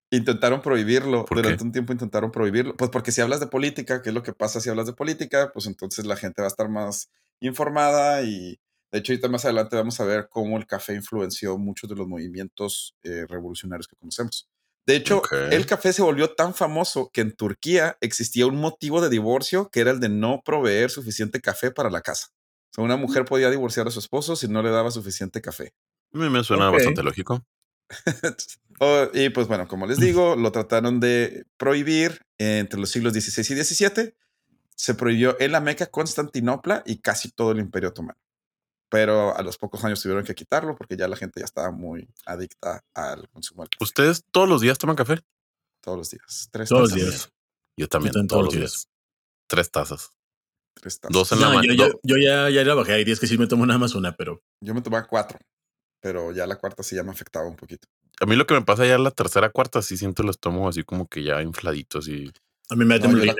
intentaron 0.10 0.62
prohibirlo. 0.62 1.26
Durante 1.30 1.64
un 1.64 1.72
tiempo 1.72 1.94
intentaron 1.94 2.32
prohibirlo. 2.32 2.76
Pues 2.76 2.90
porque 2.90 3.12
si 3.12 3.22
hablas 3.22 3.40
de 3.40 3.48
política, 3.48 4.02
¿qué 4.02 4.10
es 4.10 4.16
lo 4.16 4.24
que 4.24 4.34
pasa 4.34 4.60
si 4.60 4.70
hablas 4.70 4.88
de 4.88 4.94
política? 4.94 5.52
Pues 5.54 5.68
entonces 5.68 6.06
la 6.06 6.16
gente 6.16 6.42
va 6.42 6.48
a 6.48 6.50
estar 6.50 6.68
más 6.68 7.10
informada 7.42 8.24
y 8.24 8.60
de 8.92 9.00
hecho, 9.00 9.14
ahorita 9.14 9.28
más 9.28 9.46
adelante 9.46 9.76
vamos 9.76 10.00
a 10.00 10.06
ver 10.06 10.28
cómo 10.30 10.58
el 10.58 10.66
café 10.66 10.96
influenció 10.96 11.58
muchos 11.58 11.90
de 11.90 11.96
los 11.96 12.08
movimientos 12.08 12.96
eh, 13.04 13.26
revolucionarios 13.28 13.88
que 13.88 13.96
conocemos. 13.96 14.50
De 14.88 14.96
hecho, 14.96 15.22
el 15.52 15.68
café 15.68 15.94
se 15.94 16.02
volvió 16.02 16.34
tan 16.34 16.56
famoso 16.56 17.12
que 17.14 17.22
en 17.22 17.36
Turquía 17.36 17.98
existía 18.02 18.48
un 18.48 18.56
motivo 18.56 19.02
de 19.02 19.10
divorcio 19.10 19.70
que 19.70 19.82
era 19.82 19.92
el 19.92 20.00
de 20.00 20.10
no 20.10 20.42
proveer 20.44 20.90
suficiente 20.90 21.40
café 21.42 21.70
para 21.70 21.92
la 21.92 22.02
casa. 22.02 22.30
O 22.72 22.74
sea, 22.74 22.84
una 22.84 22.98
mm. 22.98 23.02
mujer 23.02 23.26
podía 23.26 23.52
divorciar 23.52 23.88
a 23.88 23.92
su 23.92 24.00
esposo 24.00 24.36
si 24.36 24.48
no 24.48 24.64
le 24.64 24.72
daba 24.72 24.90
suficiente 24.90 25.42
café. 25.42 25.74
Me 26.12 26.44
suena 26.44 26.72
bastante 26.72 27.04
lógico. 27.04 27.46
Oh, 28.82 29.10
y 29.14 29.28
pues 29.30 29.50
bueno, 29.50 29.68
como 29.68 29.86
les 29.88 30.00
digo, 30.00 30.38
lo 30.38 30.54
trataron 30.54 31.02
de 31.02 31.46
prohibir 31.58 32.22
entre 32.38 32.80
los 32.80 32.90
siglos 32.90 33.12
XVI 33.12 33.42
y 33.42 33.64
XVII. 33.64 34.16
Se 34.80 34.96
prohibió 34.96 35.36
en 35.42 35.52
la 35.52 35.60
Meca, 35.60 35.88
Constantinopla 35.88 36.84
y 36.86 37.00
casi 37.00 37.32
todo 37.32 37.52
el 37.52 37.60
Imperio 37.60 37.90
Otomano 37.90 38.18
pero 38.90 39.36
a 39.38 39.42
los 39.44 39.58
pocos 39.58 39.84
años 39.86 40.02
tuvieron 40.02 40.26
que 40.26 40.36
quitarlo 40.36 40.76
porque 40.76 40.98
ya 40.98 41.08
la 41.08 41.16
gente 41.16 41.40
ya 41.40 41.46
estaba 41.46 41.72
muy 41.72 42.10
adicta 42.26 42.84
al 42.94 43.30
consumo. 43.30 43.66
¿Ustedes 43.80 44.26
todos 44.32 44.50
los 44.50 44.62
días 44.62 44.78
toman 44.78 44.96
café? 44.96 45.20
Todos 45.82 45.98
los 45.98 46.10
días. 46.10 46.50
Tres 46.52 46.70
todos 46.70 46.82
los 46.82 46.94
días. 46.94 47.32
Yo 47.78 47.88
también, 47.88 48.28
todos, 48.28 48.46
los 48.46 48.54
días. 48.54 48.90
Tres 49.48 49.72
tazas. 49.72 50.10
Tres 50.74 51.00
tazas. 51.00 51.14
Dos 51.14 51.32
en 51.32 51.40
la 51.40 51.50
mañana. 51.50 51.76
Yo, 51.76 52.00
yo, 52.04 52.18
ya, 52.18 52.50
ya 52.50 52.64
la 52.64 52.74
bajé. 52.74 52.94
Hay 52.94 53.06
días 53.06 53.20
que 53.20 53.28
sí 53.28 53.38
me 53.38 53.48
tomo 53.48 53.66
nada 53.66 53.80
más 53.80 53.96
una, 53.96 54.16
pero. 54.16 54.42
Yo 54.60 54.74
me 54.74 54.82
tomaba 54.82 55.08
cuatro, 55.08 55.40
pero 56.02 56.32
ya 56.34 56.46
la 56.48 56.58
cuarta 56.58 56.84
sí 56.84 56.96
ya 56.96 57.04
me 57.04 57.12
afectaba 57.12 57.48
un 57.48 57.56
poquito. 57.56 57.88
A 58.20 58.26
mí 58.26 58.36
lo 58.36 58.46
que 58.46 58.56
me 58.56 58.64
pasa 58.64 58.86
ya 58.86 58.98
la 58.98 59.12
tercera, 59.12 59.50
cuarta, 59.52 59.82
sí 59.82 59.96
siento 59.96 60.24
los 60.24 60.40
tomo 60.40 60.68
así 60.68 60.84
como 60.84 61.08
que 61.08 61.24
ya 61.24 61.42
infladitos 61.42 62.08
y. 62.10 62.32
A 62.70 62.76
mí 62.76 62.86
me 62.86 62.96
da 62.96 63.04
temblorina. 63.04 63.36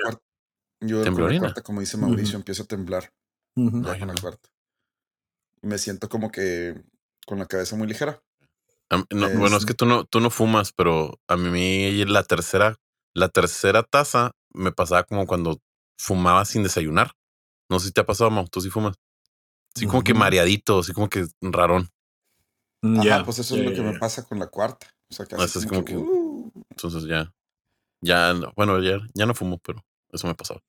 Yo, 0.80 1.04
la 1.04 1.38
cuarta, 1.38 1.62
como 1.62 1.80
dice 1.80 1.96
Mauricio, 1.96 2.36
empiezo 2.36 2.62
a 2.62 2.66
temblar. 2.66 3.12
Ya 3.56 4.06
la 4.06 4.14
cuarta 4.14 4.48
me 5.62 5.78
siento 5.78 6.08
como 6.08 6.30
que 6.30 6.82
con 7.26 7.38
la 7.38 7.46
cabeza 7.46 7.76
muy 7.76 7.86
ligera. 7.86 8.22
bueno, 9.10 9.56
es 9.56 9.66
que 9.66 9.74
tú 9.74 9.86
no, 9.86 10.04
tú 10.04 10.20
no 10.20 10.30
fumas, 10.30 10.72
pero 10.72 11.18
a 11.28 11.36
mí 11.36 12.04
la 12.06 12.22
tercera, 12.22 12.76
la 13.14 13.28
tercera 13.28 13.82
taza 13.82 14.32
me 14.52 14.72
pasaba 14.72 15.04
como 15.04 15.26
cuando 15.26 15.60
fumaba 15.98 16.44
sin 16.44 16.62
desayunar. 16.62 17.12
No 17.68 17.78
sé 17.78 17.88
si 17.88 17.92
te 17.92 18.00
ha 18.00 18.06
pasado, 18.06 18.30
Mau, 18.30 18.48
tú 18.48 18.60
sí 18.60 18.70
fumas. 18.70 18.96
Sí, 19.76 19.86
como 19.86 20.02
que 20.02 20.14
mareadito, 20.14 20.80
así 20.80 20.92
como 20.92 21.08
que 21.08 21.26
rarón. 21.40 21.88
Mm, 22.82 23.02
ya, 23.02 23.24
pues 23.24 23.38
eso 23.38 23.54
es 23.56 23.64
lo 23.64 23.72
que 23.72 23.82
me 23.82 23.98
pasa 23.98 24.24
con 24.24 24.38
la 24.38 24.48
cuarta. 24.48 24.88
O 25.08 25.14
sea, 25.14 25.26
que 25.26 25.36
ah, 25.36 25.44
es 25.44 25.66
como 25.66 25.84
que, 25.84 25.96
uh. 25.96 26.52
entonces 26.70 27.04
ya, 27.04 27.32
ya, 28.00 28.34
bueno, 28.56 28.80
ya, 28.80 28.98
ya 29.14 29.26
no 29.26 29.34
fumo, 29.34 29.58
pero 29.58 29.84
eso 30.12 30.26
me 30.26 30.34
pasaba. 30.34 30.62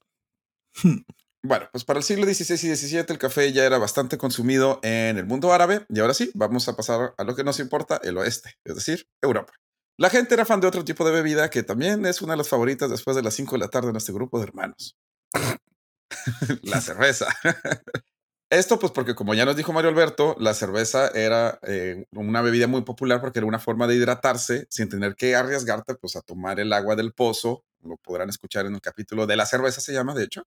Bueno, 1.43 1.67
pues 1.71 1.83
para 1.85 1.97
el 1.97 2.03
siglo 2.03 2.25
XVI 2.25 2.53
y 2.53 2.75
XVII 2.75 3.05
el 3.07 3.17
café 3.17 3.51
ya 3.51 3.65
era 3.65 3.79
bastante 3.79 4.19
consumido 4.19 4.79
en 4.83 5.17
el 5.17 5.25
mundo 5.25 5.51
árabe 5.51 5.87
y 5.89 5.99
ahora 5.99 6.13
sí, 6.13 6.29
vamos 6.35 6.67
a 6.67 6.75
pasar 6.75 7.15
a 7.17 7.23
lo 7.23 7.35
que 7.35 7.43
nos 7.43 7.59
importa, 7.59 7.99
el 8.03 8.15
oeste, 8.17 8.59
es 8.63 8.75
decir, 8.75 9.07
Europa. 9.23 9.51
La 9.97 10.11
gente 10.11 10.35
era 10.35 10.45
fan 10.45 10.61
de 10.61 10.67
otro 10.67 10.85
tipo 10.85 11.03
de 11.03 11.11
bebida 11.11 11.49
que 11.49 11.63
también 11.63 12.05
es 12.05 12.21
una 12.21 12.33
de 12.33 12.37
las 12.37 12.49
favoritas 12.49 12.91
después 12.91 13.15
de 13.15 13.23
las 13.23 13.33
5 13.33 13.55
de 13.55 13.59
la 13.59 13.69
tarde 13.69 13.89
en 13.89 13.95
este 13.95 14.13
grupo 14.13 14.37
de 14.37 14.45
hermanos. 14.45 14.97
la 16.61 16.79
cerveza. 16.79 17.27
Esto 18.51 18.77
pues 18.79 18.91
porque 18.91 19.15
como 19.15 19.33
ya 19.33 19.45
nos 19.45 19.55
dijo 19.55 19.71
Mario 19.71 19.91
Alberto, 19.91 20.35
la 20.37 20.53
cerveza 20.53 21.07
era 21.07 21.57
eh, 21.63 22.03
una 22.11 22.41
bebida 22.41 22.67
muy 22.67 22.81
popular 22.81 23.21
porque 23.21 23.39
era 23.39 23.45
una 23.45 23.59
forma 23.59 23.87
de 23.87 23.95
hidratarse 23.95 24.67
sin 24.69 24.89
tener 24.89 25.15
que 25.15 25.37
arriesgarte 25.37 25.95
pues 25.95 26.17
a 26.17 26.21
tomar 26.21 26.59
el 26.59 26.73
agua 26.73 26.97
del 26.97 27.13
pozo. 27.13 27.63
Lo 27.81 27.95
podrán 27.95 28.27
escuchar 28.27 28.65
en 28.65 28.75
el 28.75 28.81
capítulo 28.81 29.25
de 29.25 29.37
la 29.37 29.45
cerveza 29.45 29.79
se 29.79 29.93
llama 29.93 30.13
de 30.13 30.25
hecho. 30.25 30.43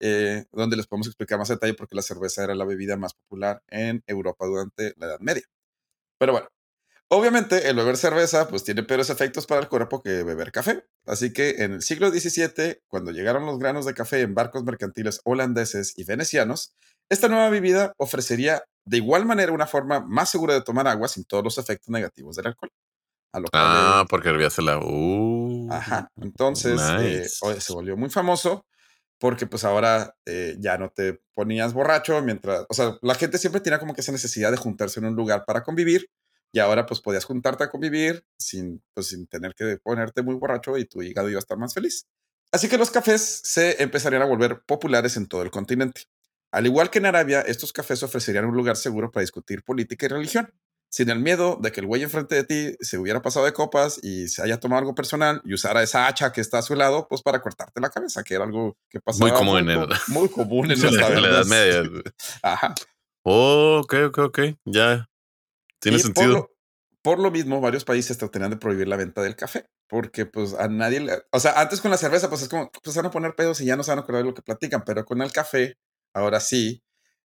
Eh, 0.00 0.44
donde 0.52 0.76
les 0.76 0.86
podemos 0.86 1.06
explicar 1.06 1.38
más 1.38 1.48
detalle 1.48 1.72
porque 1.72 1.96
la 1.96 2.02
cerveza 2.02 2.44
era 2.44 2.54
la 2.54 2.66
bebida 2.66 2.98
más 2.98 3.14
popular 3.14 3.62
en 3.68 4.02
Europa 4.06 4.44
durante 4.44 4.92
la 4.98 5.06
Edad 5.06 5.20
Media. 5.20 5.44
Pero 6.18 6.32
bueno, 6.32 6.48
obviamente 7.10 7.68
el 7.68 7.76
beber 7.76 7.96
cerveza 7.96 8.48
pues 8.48 8.64
tiene 8.64 8.82
peores 8.82 9.10
efectos 9.10 9.46
para 9.46 9.60
el 9.60 9.68
cuerpo 9.68 10.02
que 10.02 10.22
beber 10.22 10.52
café. 10.52 10.84
Así 11.06 11.32
que 11.32 11.62
en 11.62 11.72
el 11.74 11.82
siglo 11.82 12.10
XVII, 12.10 12.82
cuando 12.88 13.10
llegaron 13.10 13.46
los 13.46 13.58
granos 13.58 13.84
de 13.84 13.94
café 13.94 14.22
en 14.22 14.34
barcos 14.34 14.64
mercantiles 14.64 15.20
holandeses 15.24 15.92
y 15.96 16.04
venecianos, 16.04 16.74
esta 17.08 17.28
nueva 17.28 17.50
bebida 17.50 17.92
ofrecería 17.98 18.62
de 18.84 18.96
igual 18.98 19.26
manera 19.26 19.52
una 19.52 19.66
forma 19.66 20.00
más 20.00 20.30
segura 20.30 20.54
de 20.54 20.62
tomar 20.62 20.86
agua 20.86 21.08
sin 21.08 21.24
todos 21.24 21.42
los 21.42 21.58
efectos 21.58 21.88
negativos 21.88 22.36
del 22.36 22.46
alcohol. 22.46 22.70
ah, 23.52 24.04
porque 24.08 24.28
hervíase 24.28 24.62
la... 24.62 24.78
Uh, 24.78 25.68
Ajá. 25.70 26.10
Entonces 26.16 26.80
eh, 27.00 27.28
se 27.28 27.72
volvió 27.72 27.96
muy 27.96 28.10
famoso 28.10 28.66
porque 29.18 29.46
pues 29.46 29.64
ahora 29.64 30.14
eh, 30.24 30.56
ya 30.58 30.78
no 30.78 30.90
te 30.90 31.20
ponías 31.34 31.74
borracho 31.74 32.22
mientras, 32.22 32.64
o 32.68 32.74
sea, 32.74 32.96
la 33.02 33.14
gente 33.14 33.36
siempre 33.36 33.60
tenía 33.60 33.78
como 33.78 33.94
que 33.94 34.00
esa 34.00 34.12
necesidad 34.12 34.50
de 34.50 34.56
juntarse 34.56 34.98
en 34.98 35.06
un 35.06 35.14
lugar 35.14 35.44
para 35.44 35.62
convivir 35.62 36.08
y 36.52 36.58
ahora 36.58 36.86
pues 36.86 37.00
podías 37.00 37.24
juntarte 37.24 37.64
a 37.64 37.70
convivir 37.70 38.24
sin, 38.38 38.82
pues, 38.94 39.08
sin 39.08 39.26
tener 39.26 39.54
que 39.54 39.78
ponerte 39.82 40.22
muy 40.22 40.34
borracho 40.34 40.76
y 40.76 40.84
tu 40.84 41.02
hígado 41.02 41.28
iba 41.28 41.38
a 41.38 41.40
estar 41.40 41.58
más 41.58 41.74
feliz. 41.74 42.06
Así 42.52 42.68
que 42.68 42.78
los 42.78 42.90
cafés 42.90 43.40
se 43.44 43.82
empezarían 43.82 44.22
a 44.22 44.26
volver 44.26 44.62
populares 44.66 45.16
en 45.16 45.26
todo 45.26 45.42
el 45.42 45.50
continente. 45.50 46.02
Al 46.52 46.66
igual 46.66 46.90
que 46.90 46.98
en 46.98 47.06
Arabia, 47.06 47.42
estos 47.42 47.72
cafés 47.72 48.02
ofrecerían 48.02 48.44
un 48.44 48.56
lugar 48.56 48.76
seguro 48.76 49.12
para 49.12 49.22
discutir 49.22 49.62
política 49.62 50.06
y 50.06 50.08
religión 50.08 50.52
sin 50.90 51.08
el 51.08 51.20
miedo 51.20 51.56
de 51.60 51.70
que 51.70 51.80
el 51.80 51.86
güey 51.86 52.02
enfrente 52.02 52.34
de 52.34 52.44
ti 52.44 52.76
se 52.80 52.98
hubiera 52.98 53.22
pasado 53.22 53.46
de 53.46 53.52
copas 53.52 54.00
y 54.02 54.26
se 54.26 54.42
haya 54.42 54.58
tomado 54.58 54.80
algo 54.80 54.94
personal 54.94 55.40
y 55.44 55.54
usara 55.54 55.82
esa 55.82 56.08
hacha 56.08 56.32
que 56.32 56.40
está 56.40 56.58
a 56.58 56.62
su 56.62 56.74
lado, 56.74 57.06
pues 57.08 57.22
para 57.22 57.40
cortarte 57.40 57.80
la 57.80 57.90
cabeza, 57.90 58.24
que 58.24 58.34
era 58.34 58.44
algo 58.44 58.76
que 58.88 59.00
pasaba 59.00 59.30
muy 59.30 59.38
común, 59.38 59.70
en, 59.70 59.88
muy 60.08 60.28
común 60.28 60.70
en, 60.70 60.96
la, 60.96 61.08
Edad 61.08 61.46
Media. 61.46 61.82
Ajá. 62.42 62.74
Oh, 63.22 63.80
ok, 63.84 63.94
ok, 64.08 64.18
ok. 64.18 64.38
Ya. 64.64 65.08
Tiene 65.80 65.98
sentido. 65.98 66.50
Por 67.02 67.18
lo, 67.18 67.30
mismo, 67.30 67.62
varios 67.62 67.84
países 67.84 68.18
tratarían 68.18 68.50
de 68.50 68.58
prohibir 68.58 68.86
la 68.86 68.96
venta 68.96 69.22
del 69.22 69.34
café, 69.34 69.64
porque 69.88 70.26
pues 70.26 70.52
a 70.52 70.68
nadie 70.68 71.00
le... 71.00 71.22
O 71.32 71.40
sea, 71.40 71.58
antes 71.58 71.80
con 71.80 71.90
la 71.90 71.96
cerveza, 71.96 72.28
pues 72.28 72.42
es 72.42 72.48
como, 72.48 72.70
pues 72.70 72.94
van 72.94 73.06
a 73.06 73.10
poner 73.10 73.34
pedos 73.34 73.60
y 73.62 73.64
ya 73.64 73.76
no 73.76 73.82
se 73.82 73.90
van 73.90 74.00
a 74.00 74.02
acordar 74.02 74.22
de 74.22 74.28
lo 74.28 74.34
que 74.34 74.42
platican, 74.42 74.84
pero 74.84 75.06
con 75.06 75.22
el 75.22 75.32
café, 75.32 75.78
ahora 76.12 76.40
sí, 76.40 76.82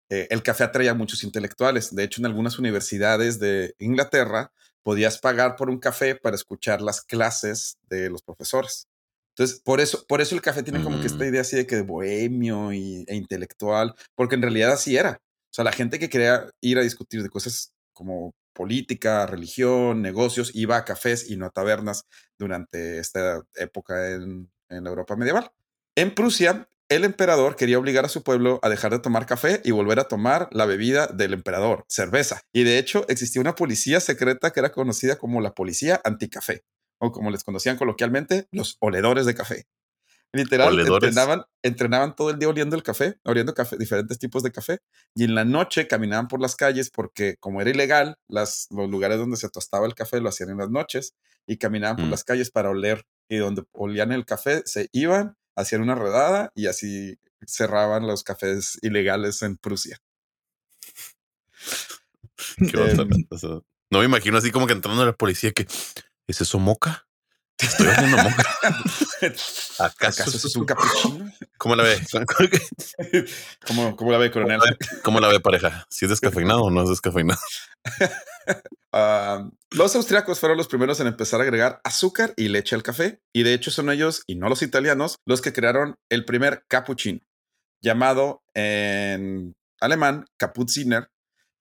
eh, 0.10 0.28
el 0.30 0.44
café 0.44 0.64
atraía 0.64 0.92
a 0.92 0.96
muchos 0.96 1.26
intelectuales. 1.26 1.94
De 1.94 2.04
hecho, 2.04 2.22
en 2.22 2.28
algunas 2.28 2.58
universidades 2.58 3.40
de 3.40 3.76
Inglaterra 3.80 4.54
podías 4.82 5.18
pagar 5.20 5.56
por 5.56 5.70
un 5.70 5.80
café 5.80 6.16
para 6.16 6.36
escuchar 6.36 6.82
las 6.82 7.02
clases 7.02 7.78
de 7.90 8.10
los 8.10 8.22
profesores. 8.22 8.88
Entonces, 9.36 9.60
por 9.60 9.82
eso, 9.82 10.06
por 10.08 10.22
eso 10.22 10.36
el 10.36 10.42
café 10.42 10.64
tiene 10.64 10.82
como 10.82 11.02
que 11.02 11.08
esta 11.08 11.26
mm. 11.26 11.28
idea 11.28 11.42
así 11.42 11.58
de 11.58 11.68
que 11.68 11.76
de 11.76 11.82
bohemio 11.82 12.72
y, 12.72 13.04
e 13.08 13.16
intelectual, 13.16 13.94
porque 14.16 14.36
en 14.36 14.44
realidad 14.44 14.72
así 14.72 14.96
era. 14.96 15.20
O 15.20 15.54
sea, 15.56 15.66
la 15.66 15.74
gente 15.74 16.00
que 16.00 16.10
quería 16.10 16.50
ir 16.62 16.78
a 16.78 16.84
discutir 16.84 17.22
de 17.22 17.30
cosas 17.30 17.74
como 17.94 18.34
política, 18.56 19.28
religión, 19.28 20.02
negocios, 20.02 20.52
iba 20.56 20.78
a 20.78 20.86
cafés 20.86 21.30
y 21.30 21.38
no 21.38 21.46
a 21.46 21.52
tabernas 21.52 22.08
durante 22.40 22.98
esta 22.98 23.44
época 23.56 24.14
en, 24.14 24.52
en 24.70 24.88
Europa 24.88 25.16
medieval. 25.16 25.52
En 25.96 26.16
Prusia, 26.16 26.68
el 26.90 27.04
emperador 27.04 27.56
quería 27.56 27.80
obligar 27.80 28.06
a 28.06 28.10
su 28.10 28.24
pueblo 28.24 28.60
a 28.62 28.70
dejar 28.70 28.92
de 28.92 29.00
tomar 29.00 29.26
café 29.26 29.62
y 29.64 29.72
volver 29.72 30.00
a 30.00 30.08
tomar 30.08 30.50
la 30.52 30.66
bebida 30.66 31.08
del 31.08 31.34
emperador, 31.34 31.86
cerveza. 31.88 32.42
Y 32.54 32.64
de 32.64 32.78
hecho 32.78 33.06
existía 33.08 33.42
una 33.42 33.56
policía 33.56 34.00
secreta 34.00 34.52
que 34.52 34.60
era 34.60 34.72
conocida 34.72 35.18
como 35.18 35.42
la 35.42 35.56
policía 35.56 36.00
anticafé, 36.04 36.64
o 37.00 37.12
como 37.12 37.32
les 37.32 37.44
conocían 37.44 37.78
coloquialmente, 37.78 38.48
los 38.52 38.78
oledores 38.80 39.26
de 39.26 39.36
café. 39.36 39.66
Literal, 40.36 40.78
entrenaban, 40.78 41.44
entrenaban 41.64 42.16
todo 42.16 42.30
el 42.30 42.38
día 42.38 42.50
oliendo 42.50 42.76
el 42.76 42.84
café, 42.84 43.18
oliendo 43.24 43.54
café, 43.54 43.78
diferentes 43.78 44.20
tipos 44.20 44.44
de 44.44 44.52
café, 44.52 44.80
y 45.16 45.24
en 45.24 45.34
la 45.34 45.46
noche 45.46 45.88
caminaban 45.88 46.28
por 46.28 46.42
las 46.42 46.58
calles 46.58 46.90
porque 46.90 47.38
como 47.40 47.62
era 47.62 47.70
ilegal, 47.70 48.18
las, 48.28 48.68
los 48.70 48.90
lugares 48.90 49.18
donde 49.18 49.38
se 49.38 49.50
tostaba 49.50 49.86
el 49.86 49.96
café 49.96 50.20
lo 50.20 50.28
hacían 50.28 50.50
en 50.50 50.58
las 50.58 50.70
noches, 50.70 51.14
y 51.48 51.58
caminaban 51.58 51.96
por 51.96 52.08
mm. 52.08 52.12
las 52.12 52.26
calles 52.26 52.52
para 52.52 52.70
oler, 52.70 53.06
y 53.30 53.38
donde 53.38 53.64
olían 53.72 54.12
el 54.12 54.26
café, 54.26 54.62
se 54.66 54.90
iban, 54.92 55.38
hacían 55.56 55.82
una 55.82 55.96
redada 55.96 56.52
y 56.54 56.68
así 56.68 57.18
cerraban 57.48 58.08
los 58.08 58.24
cafés 58.24 58.78
ilegales 58.82 59.42
en 59.42 59.56
Prusia. 59.56 60.00
Em, 62.58 63.26
no 63.90 64.00
me 64.00 64.06
imagino 64.06 64.38
así 64.38 64.52
como 64.52 64.68
que 64.68 64.74
entrando 64.74 65.04
a 65.04 65.06
la 65.06 65.14
policía 65.14 65.52
que 65.54 65.68
¿es 66.28 66.42
eso 66.42 66.60
moca? 66.60 67.08
Estoy 67.58 67.88
haciendo 67.88 68.18
moca. 68.18 68.44
¿Acaso, 69.80 70.24
es 70.30 70.56
un 70.56 70.66
capuchino? 70.66 71.32
¿Cómo 71.58 71.76
la 71.76 71.84
ve? 71.84 72.00
¿Cómo, 73.66 73.96
¿Cómo, 73.96 74.12
la 74.12 74.18
ve, 74.18 74.32
coronel? 74.32 74.60
¿Cómo 75.04 75.20
la 75.20 75.30
ve, 75.30 75.40
pareja? 75.40 75.86
¿Si 75.90 76.06
es 76.06 76.10
descafeinado 76.10 76.64
o 76.64 76.72
no 76.72 76.84
es 76.84 76.90
descafeinado? 76.90 77.40
Ah, 78.98 79.50
los 79.72 79.94
austriacos 79.98 80.40
fueron 80.40 80.58
los 80.58 80.70
primeros 80.70 81.02
en 81.02 81.08
empezar 81.08 81.42
a 81.42 81.44
agregar 81.44 81.82
azúcar 81.84 82.34
y 82.38 82.48
leche 82.48 82.76
al 82.76 82.84
café, 82.84 83.20
y 83.34 83.44
de 83.44 83.54
hecho 83.54 83.70
son 83.70 83.90
ellos, 83.90 84.24
y 84.26 84.36
no 84.36 84.48
los 84.48 84.62
italianos, 84.62 85.18
los 85.26 85.42
que 85.42 85.52
crearon 85.52 85.96
el 86.10 86.24
primer 86.24 86.64
cappuccino, 86.70 87.20
llamado 87.82 88.42
en 88.54 89.54
alemán 89.82 90.28
Kapuziner, 90.38 91.10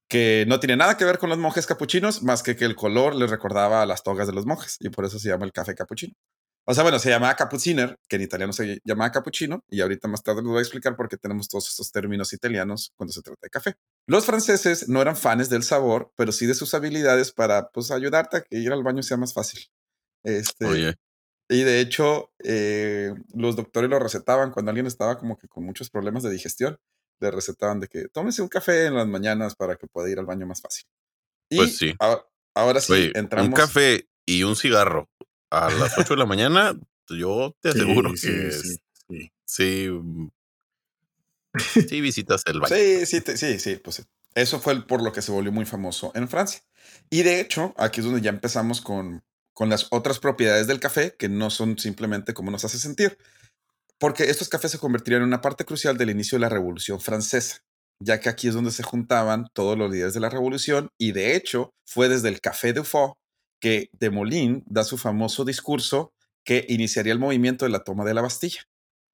que 0.09 0.45
no 0.49 0.61
tiene 0.61 0.77
nada 0.77 0.97
que 0.97 1.05
ver 1.05 1.19
con 1.19 1.31
los 1.31 1.39
monjes 1.39 1.67
capuchinos, 1.67 2.23
más 2.23 2.43
que 2.43 2.57
que 2.57 2.65
el 2.65 2.77
color 2.77 3.15
les 3.15 3.31
recordaba 3.31 3.83
a 3.83 3.87
las 3.87 4.03
togas 4.03 4.27
de 4.27 4.33
los 4.33 4.47
monjes, 4.47 4.77
y 4.81 4.91
por 4.91 5.05
eso 5.05 5.19
se 5.19 5.29
llama 5.29 5.45
el 5.45 5.53
café 5.53 5.75
capuchino. 5.75 6.15
O 6.67 6.73
sea, 6.73 6.83
bueno, 6.83 6.99
se 6.99 7.11
llamaba 7.11 7.35
cappucciner, 7.35 7.99
que 8.09 8.17
en 8.17 8.23
italiano 8.23 8.53
se 8.55 8.81
llama 8.85 9.13
cappuccino, 9.13 9.63
y 9.69 9.83
ahorita 9.83 10.09
más 10.09 10.23
tarde 10.23 10.41
les 10.41 10.51
voy 10.51 10.59
a 10.59 10.63
explicar 10.63 10.97
por 10.97 11.09
qué 11.11 11.19
tenemos 11.19 11.49
todos 11.49 11.69
estos 11.69 11.93
términos 11.93 12.33
italianos 12.33 12.93
cuando 12.97 13.13
se 13.13 13.21
trata 13.21 13.41
de 13.43 13.51
café. 13.51 13.75
Los 14.07 14.25
franceses 14.25 14.89
no 14.89 15.03
eran 15.03 15.17
fans 15.17 15.51
del 15.51 15.63
sabor, 15.63 16.11
pero 16.17 16.33
sí 16.33 16.47
de 16.47 16.55
sus 16.55 16.73
habilidades 16.73 17.33
para, 17.33 17.69
pues, 17.69 17.91
ayudarte 17.91 18.39
a 18.39 18.41
que 18.43 18.57
ir 18.57 18.73
al 18.73 18.83
baño 18.83 19.03
sea 19.03 19.19
más 19.19 19.35
fácil. 19.35 19.67
Este, 20.25 20.65
Oye. 20.65 20.95
Y 21.51 21.63
de 21.65 21.81
hecho, 21.81 22.33
eh, 22.43 23.13
los 23.35 23.57
doctores 23.57 23.91
lo 23.91 23.99
recetaban 23.99 24.51
cuando 24.51 24.71
alguien 24.71 24.87
estaba 24.87 25.19
como 25.19 25.37
que 25.37 25.49
con 25.49 25.65
muchos 25.65 25.91
problemas 25.91 26.23
de 26.23 26.31
digestión 26.31 26.79
le 27.25 27.31
recetaban 27.31 27.81
de 27.81 27.89
que 27.89 28.09
tómese 28.09 28.43
un 28.43 28.49
café 28.49 28.87
en 28.87 28.95
las 28.95 29.07
mañanas 29.07 29.55
para 29.55 29.77
que 29.77 29.87
pueda 29.87 30.11
ir 30.11 30.19
al 30.19 30.27
baño 30.27 30.47
más 30.47 30.61
fácil. 30.61 30.87
Y 31.49 31.57
pues 31.57 31.77
sí. 31.77 31.95
Ahora, 32.55 32.81
sí, 32.81 33.11
entramos. 33.15 33.49
Un 33.49 33.55
café 33.55 34.09
y 34.27 34.43
un 34.43 34.55
cigarro 34.55 35.11
a 35.51 35.71
las 35.71 35.99
8 35.99 36.15
de 36.15 36.19
la 36.19 36.27
mañana, 36.27 36.79
yo 37.09 37.57
te 37.61 37.71
aseguro 37.71 38.13
que 38.13 38.17
sí, 38.17 38.79
sí, 39.09 39.33
sí. 39.45 39.89
Mm, 39.91 40.29
sí, 41.89 42.01
visitas 42.01 42.43
el 42.47 42.61
baño. 42.61 42.75
Sí, 42.75 43.07
sí, 43.07 43.23
sí, 43.37 43.59
sí, 43.59 43.77
pues 43.77 44.07
eso 44.35 44.61
fue 44.61 44.87
por 44.87 45.03
lo 45.03 45.13
que 45.13 45.23
se 45.23 45.33
volvió 45.33 45.53
muy 45.53 45.65
famoso 45.65 46.13
en 46.15 46.29
Francia. 46.29 46.63
Y 47.11 47.23
de 47.23 47.41
hecho, 47.41 47.75
aquí 47.77 48.01
es 48.01 48.07
donde 48.07 48.21
ya 48.21 48.31
empezamos 48.31 48.81
con, 48.81 49.25
con 49.53 49.69
las 49.69 49.89
otras 49.91 50.19
propiedades 50.19 50.67
del 50.67 50.81
café 50.81 51.15
que 51.17 51.29
no 51.29 51.51
son 51.51 51.79
simplemente 51.79 52.35
como 52.35 52.51
nos 52.51 52.65
hace 52.65 52.79
sentir, 52.79 53.19
porque 53.99 54.25
estos 54.25 54.49
cafés 54.49 54.73
se 54.73 54.79
convertirían 54.79 55.23
en 55.23 55.29
una 55.29 55.41
parte 55.41 55.65
crucial 55.65 55.97
del 55.97 56.11
inicio 56.11 56.37
de 56.37 56.41
la 56.41 56.49
Revolución 56.49 57.01
Francesa, 57.01 57.61
ya 58.01 58.21
que 58.21 58.29
aquí 58.29 58.49
es 58.49 58.55
donde 58.55 58.71
se 58.71 58.83
juntaban 58.83 59.49
todos 59.53 59.79
los 59.79 59.91
líderes 59.91 60.15
de 60.15 60.21
la 60.21 60.29
revolución 60.29 60.91
y 60.99 61.13
de 61.13 61.37
hecho 61.37 61.73
fue 61.87 62.09
desde 62.09 62.29
el 62.29 62.41
Café 62.41 62.73
de 62.73 62.85
Faux 62.85 63.15
que 63.61 63.89
Molin 64.11 64.63
da 64.67 64.85
su 64.85 64.99
famoso 64.99 65.45
discurso 65.45 66.13
que 66.45 66.67
iniciaría 66.69 67.13
el 67.13 67.19
movimiento 67.19 67.65
de 67.65 67.71
la 67.71 67.83
toma 67.83 68.05
de 68.05 68.13
la 68.13 68.21
Bastilla, 68.21 68.63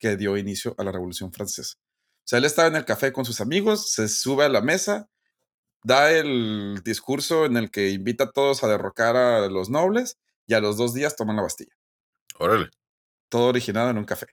que 0.01 0.17
dio 0.17 0.37
inicio 0.37 0.75
a 0.79 0.83
la 0.83 0.91
Revolución 0.91 1.33
Francesa. 1.33 1.75
O 1.79 2.23
sea, 2.25 2.39
él 2.39 2.45
estaba 2.45 2.69
en 2.69 2.77
el 2.77 2.85
café 2.85 3.13
con 3.13 3.25
sus 3.25 3.41
amigos, 3.41 3.93
se 3.93 4.09
sube 4.09 4.45
a 4.45 4.49
la 4.49 4.61
mesa, 4.61 5.09
da 5.85 6.11
el 6.11 6.81
discurso 6.85 7.47
en 7.47 7.57
el 7.57 7.71
que 7.71 7.91
invita 7.91 8.25
a 8.25 8.31
todos 8.33 8.65
a 8.65 8.69
derrocar 8.69 9.17
a 9.17 9.47
los 9.49 9.71
nobles 9.71 10.19
y 10.47 10.55
a 10.55 10.61
los 10.61 10.77
dos 10.77 10.95
días 10.95 11.15
toman 11.15 11.37
la 11.37 11.43
Bastilla. 11.43 11.73
Órale. 12.39 12.71
Todo 13.29 13.47
originado 13.49 13.91
en 13.91 13.99
un 13.99 14.05
café. 14.05 14.27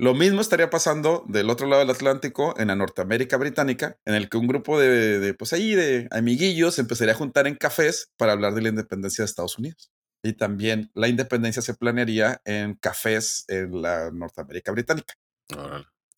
Lo 0.00 0.14
mismo 0.14 0.40
estaría 0.40 0.70
pasando 0.70 1.24
del 1.26 1.50
otro 1.50 1.66
lado 1.66 1.80
del 1.80 1.90
Atlántico, 1.90 2.54
en 2.56 2.68
la 2.68 2.76
Norteamérica 2.76 3.36
británica, 3.36 3.98
en 4.04 4.14
el 4.14 4.28
que 4.28 4.36
un 4.36 4.46
grupo 4.46 4.78
de, 4.78 5.34
pues 5.34 5.52
ahí, 5.52 5.74
de 5.74 6.06
amiguillos 6.12 6.76
se 6.76 6.82
empezaría 6.82 7.14
a 7.14 7.16
juntar 7.16 7.48
en 7.48 7.56
cafés 7.56 8.12
para 8.16 8.32
hablar 8.32 8.54
de 8.54 8.62
la 8.62 8.68
independencia 8.68 9.22
de 9.22 9.26
Estados 9.26 9.58
Unidos. 9.58 9.90
Y 10.22 10.34
también 10.34 10.90
la 10.94 11.08
independencia 11.08 11.62
se 11.62 11.74
planearía 11.74 12.40
en 12.44 12.74
cafés 12.74 13.44
en 13.48 13.82
la 13.82 14.10
Norteamérica 14.12 14.70
británica. 14.70 15.14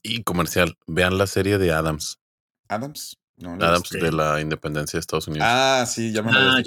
Y 0.02 0.24
comercial, 0.24 0.76
vean 0.86 1.16
la 1.16 1.26
serie 1.26 1.56
de 1.56 1.72
Adams. 1.72 2.20
Adams. 2.68 3.18
Adams 3.42 3.88
de 3.90 4.12
la 4.12 4.42
independencia 4.42 4.98
de 4.98 5.00
Estados 5.00 5.26
Unidos. 5.26 5.46
Ah, 5.48 5.86
sí, 5.86 6.12
ya 6.12 6.22
me 6.22 6.30
Ah, 6.34 6.62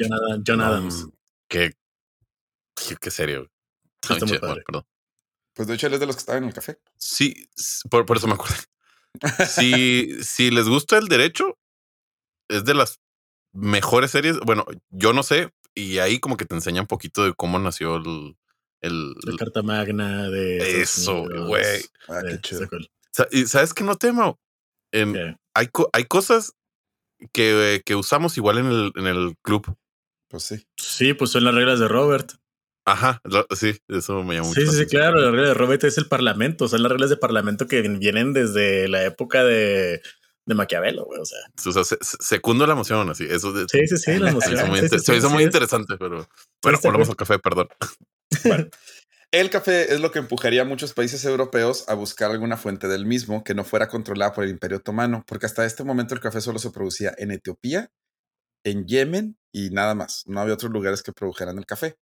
John, 0.45 0.61
Adams. 0.61 1.07
qué, 1.47 1.73
qué 2.99 3.11
serio. 3.11 3.51
perdón. 4.07 4.85
Pues 5.53 5.67
de 5.67 5.75
hecho 5.75 5.87
él 5.87 5.93
es 5.93 5.99
de 5.99 6.07
los 6.07 6.15
que 6.15 6.21
estaban 6.21 6.43
en 6.43 6.49
el 6.49 6.55
café. 6.55 6.79
Sí, 6.97 7.47
por, 7.89 8.05
eso 8.17 8.27
me 8.27 8.33
acuerdo. 8.33 8.55
si, 9.47 10.23
si 10.23 10.49
les 10.51 10.67
gusta 10.67 10.97
el 10.97 11.07
derecho, 11.07 11.57
es 12.49 12.65
de 12.65 12.73
las 12.73 12.99
mejores 13.51 14.11
series. 14.11 14.39
Bueno, 14.39 14.65
yo 14.89 15.13
no 15.13 15.23
sé, 15.23 15.51
y 15.75 15.99
ahí 15.99 16.19
como 16.19 16.37
que 16.37 16.45
te 16.45 16.55
enseña 16.55 16.81
un 16.81 16.87
poquito 16.87 17.23
de 17.23 17.33
cómo 17.33 17.59
nació 17.59 17.97
el. 17.97 18.35
el 18.81 19.13
la 19.23 19.37
Carta 19.37 19.61
Magna 19.61 20.29
de. 20.29 20.81
Eso, 20.81 21.25
güey. 21.47 21.83
Ah, 22.07 22.21
qué 22.27 22.39
chido. 22.41 22.67
¿Y 23.31 23.45
sabes 23.45 23.73
qué 23.73 23.83
no 23.83 23.95
temo? 23.95 24.39
hay, 25.55 25.69
hay 25.93 26.05
cosas 26.05 26.53
que, 27.31 27.81
que, 27.85 27.95
usamos 27.95 28.37
igual 28.37 28.59
en 28.59 28.65
el, 28.67 28.91
en 28.95 29.07
el 29.07 29.35
club. 29.41 29.75
Pues 30.27 30.43
sí. 30.43 30.67
Sí, 30.77 31.13
pues 31.13 31.31
son 31.31 31.43
las 31.43 31.55
reglas 31.55 31.79
de 31.79 31.87
Robert. 31.87 32.33
Ajá, 32.85 33.21
sí, 33.55 33.77
eso 33.87 34.23
me 34.23 34.35
llama 34.35 34.49
mucho. 34.49 34.61
Sí, 34.61 34.67
sí, 34.67 34.85
claro, 34.85 35.19
la 35.19 35.31
regla 35.31 35.47
de 35.49 35.53
Robert 35.53 35.83
es 35.85 35.97
el 35.97 36.07
parlamento, 36.07 36.67
son 36.67 36.83
las 36.83 36.91
reglas 36.91 37.09
de 37.09 37.17
parlamento 37.17 37.67
que 37.67 37.81
vienen 37.81 38.33
desde 38.33 38.89
la 38.89 39.05
época 39.05 39.43
de, 39.43 40.01
de 40.45 40.55
Maquiavelo, 40.55 41.05
güey, 41.05 41.21
o 41.21 41.25
sea. 41.25 41.39
O 41.65 41.83
sea, 41.83 41.97
secundo 42.01 42.67
la 42.67 42.73
emoción, 42.73 43.09
así, 43.09 43.25
eso 43.29 43.53
de, 43.53 43.65
Sí, 43.69 43.87
sí, 43.87 43.97
sí, 43.97 44.19
la 44.19 44.29
emoción. 44.31 44.57
Se 44.99 45.15
hizo 45.15 45.29
muy, 45.29 45.43
interesante, 45.43 45.95
pero 45.97 46.27
bueno, 46.61 46.79
volvamos 46.83 47.09
al 47.09 47.15
café, 47.15 47.39
perdón. 47.39 47.67
Bueno, 48.45 48.67
el 49.31 49.51
café 49.51 49.93
es 49.93 49.99
lo 49.99 50.11
que 50.11 50.17
empujaría 50.17 50.63
a 50.63 50.65
muchos 50.65 50.93
países 50.93 51.23
europeos 51.23 51.85
a 51.87 51.93
buscar 51.93 52.31
alguna 52.31 52.57
fuente 52.57 52.87
del 52.87 53.05
mismo 53.05 53.43
que 53.43 53.53
no 53.53 53.63
fuera 53.63 53.87
controlada 53.87 54.33
por 54.33 54.43
el 54.43 54.49
Imperio 54.49 54.77
Otomano, 54.77 55.23
porque 55.27 55.45
hasta 55.45 55.65
este 55.65 55.83
momento 55.83 56.15
el 56.15 56.19
café 56.19 56.41
solo 56.41 56.57
se 56.57 56.71
producía 56.71 57.13
en 57.17 57.29
Etiopía, 57.29 57.91
en 58.63 58.87
Yemen 58.87 59.37
y 59.51 59.69
nada 59.69 59.93
más. 59.93 60.23
No 60.25 60.39
había 60.39 60.55
otros 60.55 60.71
lugares 60.71 61.03
que 61.03 61.13
produjeran 61.13 61.59
el 61.59 61.65
café. 61.65 61.95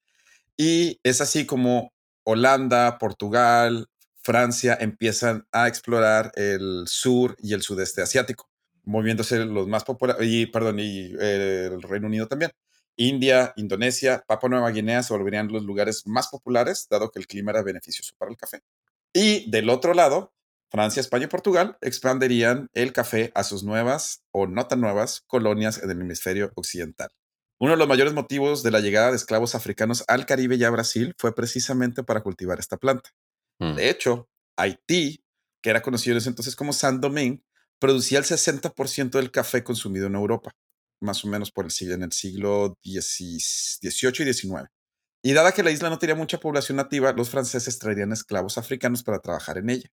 Y 0.63 0.99
es 1.01 1.21
así 1.21 1.47
como 1.47 1.91
Holanda, 2.23 2.99
Portugal, 2.99 3.87
Francia 4.21 4.77
empiezan 4.79 5.47
a 5.51 5.67
explorar 5.67 6.31
el 6.35 6.83
sur 6.85 7.35
y 7.39 7.55
el 7.55 7.63
sudeste 7.63 8.03
asiático, 8.03 8.47
moviéndose 8.83 9.43
los 9.45 9.67
más 9.67 9.83
populares, 9.83 10.23
y 10.23 10.45
perdón, 10.45 10.77
y 10.77 11.15
eh, 11.19 11.71
el 11.73 11.81
Reino 11.81 12.05
Unido 12.05 12.27
también. 12.27 12.51
India, 12.95 13.53
Indonesia, 13.55 14.23
Papua 14.27 14.49
Nueva 14.49 14.69
Guinea 14.69 15.01
se 15.01 15.11
volverían 15.11 15.47
los 15.47 15.63
lugares 15.63 16.05
más 16.05 16.27
populares, 16.27 16.85
dado 16.91 17.09
que 17.09 17.17
el 17.17 17.25
clima 17.25 17.49
era 17.49 17.63
beneficioso 17.63 18.13
para 18.19 18.29
el 18.29 18.37
café. 18.37 18.61
Y 19.13 19.49
del 19.49 19.67
otro 19.67 19.95
lado, 19.95 20.31
Francia, 20.69 20.99
España 20.99 21.23
y 21.23 21.27
Portugal 21.27 21.79
expandirían 21.81 22.69
el 22.73 22.93
café 22.93 23.31
a 23.33 23.43
sus 23.43 23.63
nuevas 23.63 24.21
o 24.29 24.45
no 24.45 24.67
tan 24.67 24.81
nuevas 24.81 25.21
colonias 25.25 25.81
en 25.81 25.89
el 25.89 26.01
hemisferio 26.01 26.51
occidental. 26.53 27.09
Uno 27.61 27.73
de 27.73 27.77
los 27.77 27.87
mayores 27.87 28.13
motivos 28.13 28.63
de 28.63 28.71
la 28.71 28.79
llegada 28.79 29.11
de 29.11 29.17
esclavos 29.17 29.53
africanos 29.53 30.03
al 30.07 30.25
Caribe 30.25 30.55
y 30.55 30.63
a 30.63 30.71
Brasil 30.71 31.13
fue 31.19 31.35
precisamente 31.35 32.01
para 32.01 32.23
cultivar 32.23 32.59
esta 32.59 32.75
planta. 32.75 33.11
Mm. 33.59 33.75
De 33.75 33.91
hecho, 33.91 34.27
Haití, 34.57 35.23
que 35.61 35.69
era 35.69 35.83
conocido 35.83 36.13
en 36.13 36.17
ese 36.17 36.29
entonces 36.29 36.55
como 36.55 36.73
Saint-Domingue, 36.73 37.43
producía 37.77 38.17
el 38.17 38.25
60% 38.25 39.11
del 39.11 39.29
café 39.29 39.63
consumido 39.63 40.07
en 40.07 40.15
Europa, 40.15 40.55
más 41.01 41.23
o 41.23 41.27
menos 41.27 41.51
por 41.51 41.65
el 41.65 41.71
siglo, 41.71 41.93
en 41.93 42.01
el 42.01 42.11
siglo 42.11 42.79
XVIII 42.83 44.23
y 44.27 44.33
XIX. 44.33 44.67
Y 45.21 45.33
dada 45.33 45.51
que 45.51 45.61
la 45.61 45.69
isla 45.69 45.91
no 45.91 45.99
tenía 45.99 46.15
mucha 46.15 46.39
población 46.39 46.77
nativa, 46.77 47.13
los 47.13 47.29
franceses 47.29 47.77
traerían 47.77 48.11
esclavos 48.11 48.57
africanos 48.57 49.03
para 49.03 49.19
trabajar 49.19 49.59
en 49.59 49.69
ella. 49.69 49.89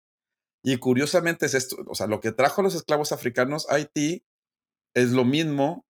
Y 0.64 0.78
curiosamente 0.78 1.48
es 1.48 1.56
esto, 1.56 1.78
o 1.88 1.96
sea, 1.96 2.06
lo 2.06 2.20
que 2.20 2.32
trajo 2.32 2.62
a 2.62 2.64
los 2.64 2.76
esclavos 2.76 3.12
africanos 3.12 3.68
a 3.72 3.76
Haití 3.76 4.24
es 4.94 5.10
lo 5.10 5.26
mismo 5.26 5.85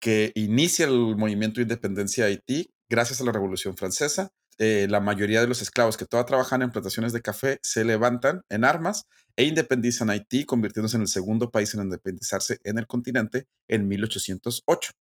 que 0.00 0.32
inicia 0.34 0.86
el 0.86 1.16
movimiento 1.16 1.56
de 1.56 1.62
independencia 1.62 2.24
de 2.24 2.30
Haití 2.30 2.70
gracias 2.88 3.20
a 3.20 3.24
la 3.24 3.32
Revolución 3.32 3.76
Francesa. 3.76 4.32
Eh, 4.58 4.86
la 4.90 5.00
mayoría 5.00 5.40
de 5.40 5.46
los 5.46 5.62
esclavos 5.62 5.96
que 5.96 6.04
todavía 6.04 6.26
trabajan 6.26 6.62
en 6.62 6.70
plantaciones 6.70 7.12
de 7.12 7.22
café 7.22 7.58
se 7.62 7.84
levantan 7.84 8.42
en 8.50 8.64
armas 8.64 9.06
e 9.36 9.44
independizan 9.44 10.10
Haití, 10.10 10.44
convirtiéndose 10.44 10.96
en 10.96 11.02
el 11.02 11.08
segundo 11.08 11.50
país 11.50 11.72
en 11.74 11.82
independizarse 11.82 12.58
en 12.64 12.78
el 12.78 12.86
continente 12.86 13.46
en 13.68 13.88
1808. 13.88 14.92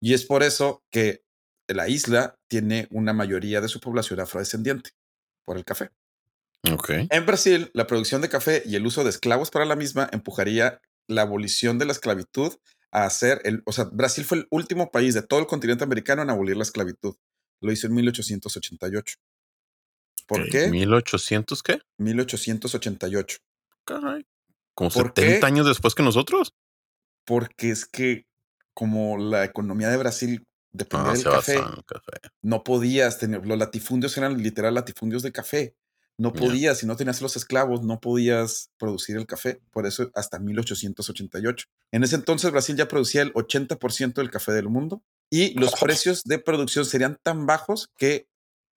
Y 0.00 0.14
es 0.14 0.24
por 0.24 0.42
eso 0.42 0.82
que 0.90 1.24
la 1.68 1.88
isla 1.88 2.36
tiene 2.48 2.88
una 2.90 3.12
mayoría 3.12 3.60
de 3.60 3.68
su 3.68 3.80
población 3.80 4.20
afrodescendiente, 4.20 4.90
por 5.44 5.56
el 5.56 5.64
café. 5.64 5.90
Ok. 6.72 6.90
En 7.10 7.26
Brasil, 7.26 7.70
la 7.74 7.86
producción 7.86 8.22
de 8.22 8.28
café 8.28 8.62
y 8.64 8.76
el 8.76 8.86
uso 8.86 9.04
de 9.04 9.10
esclavos 9.10 9.50
para 9.50 9.64
la 9.64 9.76
misma 9.76 10.08
empujaría 10.12 10.80
la 11.08 11.22
abolición 11.22 11.78
de 11.78 11.86
la 11.86 11.92
esclavitud 11.92 12.54
a 12.92 13.04
hacer 13.06 13.40
el, 13.44 13.62
o 13.66 13.72
sea, 13.72 13.84
Brasil 13.84 14.24
fue 14.24 14.38
el 14.38 14.46
último 14.50 14.90
país 14.90 15.14
de 15.14 15.22
todo 15.22 15.40
el 15.40 15.46
continente 15.46 15.82
americano 15.84 16.22
en 16.22 16.30
abolir 16.30 16.56
la 16.56 16.62
esclavitud. 16.62 17.16
Lo 17.60 17.72
hizo 17.72 17.86
en 17.86 17.94
1888. 17.94 19.16
¿Por 20.26 20.48
qué? 20.48 20.68
¿1800 20.70 21.62
qué? 21.62 21.80
1888. 21.98 23.38
Caray. 23.84 24.26
¿Como 24.74 24.90
¿Por 24.90 25.08
70 25.08 25.40
qué? 25.40 25.46
años 25.46 25.66
después 25.66 25.94
que 25.94 26.02
nosotros? 26.02 26.54
Porque 27.24 27.70
es 27.70 27.84
que 27.86 28.26
como 28.74 29.18
la 29.18 29.44
economía 29.44 29.88
de 29.90 29.96
Brasil 29.96 30.44
dependía 30.72 31.10
Ah, 31.10 31.14
del 31.14 31.24
café. 31.24 31.60
no 32.42 32.64
podías 32.64 33.18
tener, 33.18 33.46
los 33.46 33.58
latifundios 33.58 34.16
eran 34.16 34.42
literal 34.42 34.74
latifundios 34.74 35.22
de 35.22 35.32
café. 35.32 35.76
No 36.18 36.32
podías, 36.32 36.78
si 36.78 36.86
no 36.86 36.96
tenías 36.96 37.22
los 37.22 37.36
esclavos, 37.36 37.82
no 37.82 38.00
podías 38.00 38.70
producir 38.78 39.16
el 39.16 39.26
café. 39.26 39.60
Por 39.72 39.86
eso 39.86 40.10
hasta 40.14 40.38
1888. 40.38 41.66
En 41.90 42.04
ese 42.04 42.16
entonces 42.16 42.50
Brasil 42.50 42.76
ya 42.76 42.86
producía 42.86 43.22
el 43.22 43.32
80% 43.32 44.14
del 44.14 44.30
café 44.30 44.52
del 44.52 44.68
mundo 44.68 45.02
y 45.30 45.58
los 45.58 45.74
precios 45.80 46.22
de 46.24 46.38
producción 46.38 46.84
serían 46.84 47.18
tan 47.22 47.46
bajos 47.46 47.90
que 47.96 48.28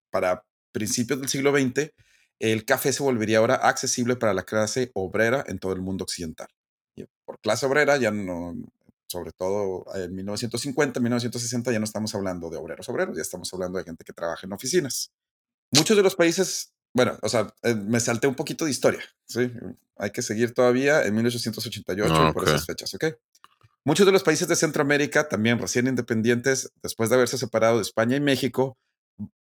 para 0.10 0.46
principios 0.72 1.20
del 1.20 1.30
siglo 1.30 1.52
XX 1.52 1.92
el 2.40 2.66
café 2.66 2.92
se 2.94 3.04
volvería 3.04 3.40
ahora 3.40 3.56
accesible 3.56 4.16
para 4.16 4.34
la 4.34 4.44
clase 4.44 4.92
obrera 4.94 5.44
en 5.48 5.60
todo 5.60 5.74
el 5.74 5.82
mundo 5.82 6.04
occidental. 6.04 6.48
Y 6.96 7.06
por 7.26 7.40
clase 7.40 7.66
obrera 7.66 7.98
ya 7.98 8.12
no, 8.12 8.56
sobre 9.08 9.32
todo 9.32 9.86
en 9.96 10.14
1950, 10.16 11.00
1960 11.00 11.72
ya 11.72 11.80
no 11.80 11.86
estamos 11.86 12.14
hablando 12.16 12.50
de 12.50 12.58
obreros 12.58 12.90
obreros, 12.90 13.16
ya 13.16 13.22
estamos 13.22 13.54
hablando 13.54 13.78
de 13.78 13.86
gente 13.86 14.04
que 14.04 14.14
trabaja 14.14 14.46
en 14.46 14.54
oficinas. 14.54 15.12
Muchos 15.72 15.98
de 15.98 16.04
los 16.04 16.16
países, 16.16 16.74
bueno, 16.96 17.18
o 17.22 17.28
sea, 17.28 17.54
eh, 17.62 17.76
me 17.76 18.00
salté 18.00 18.26
un 18.26 18.36
poquito 18.36 18.64
de 18.64 18.72
historia, 18.72 19.02
¿sí? 19.26 19.52
Hay 19.98 20.12
que 20.12 20.22
seguir 20.22 20.54
todavía 20.54 21.04
en 21.04 21.14
1888 21.14 22.14
Ah, 22.16 22.32
por 22.34 22.48
esas 22.48 22.66
fechas, 22.66 22.94
¿ok? 22.94 23.04
Muchos 23.84 24.06
de 24.06 24.14
los 24.14 24.24
países 24.24 24.48
de 24.48 24.56
Centroamérica, 24.56 25.28
también 25.28 25.60
recién 25.60 25.88
independientes, 25.88 26.72
después 26.82 27.10
de 27.10 27.18
haberse 27.18 27.38
separado 27.38 27.76
de 27.76 27.82
España 27.82 28.16
y 28.16 28.22
México, 28.22 28.78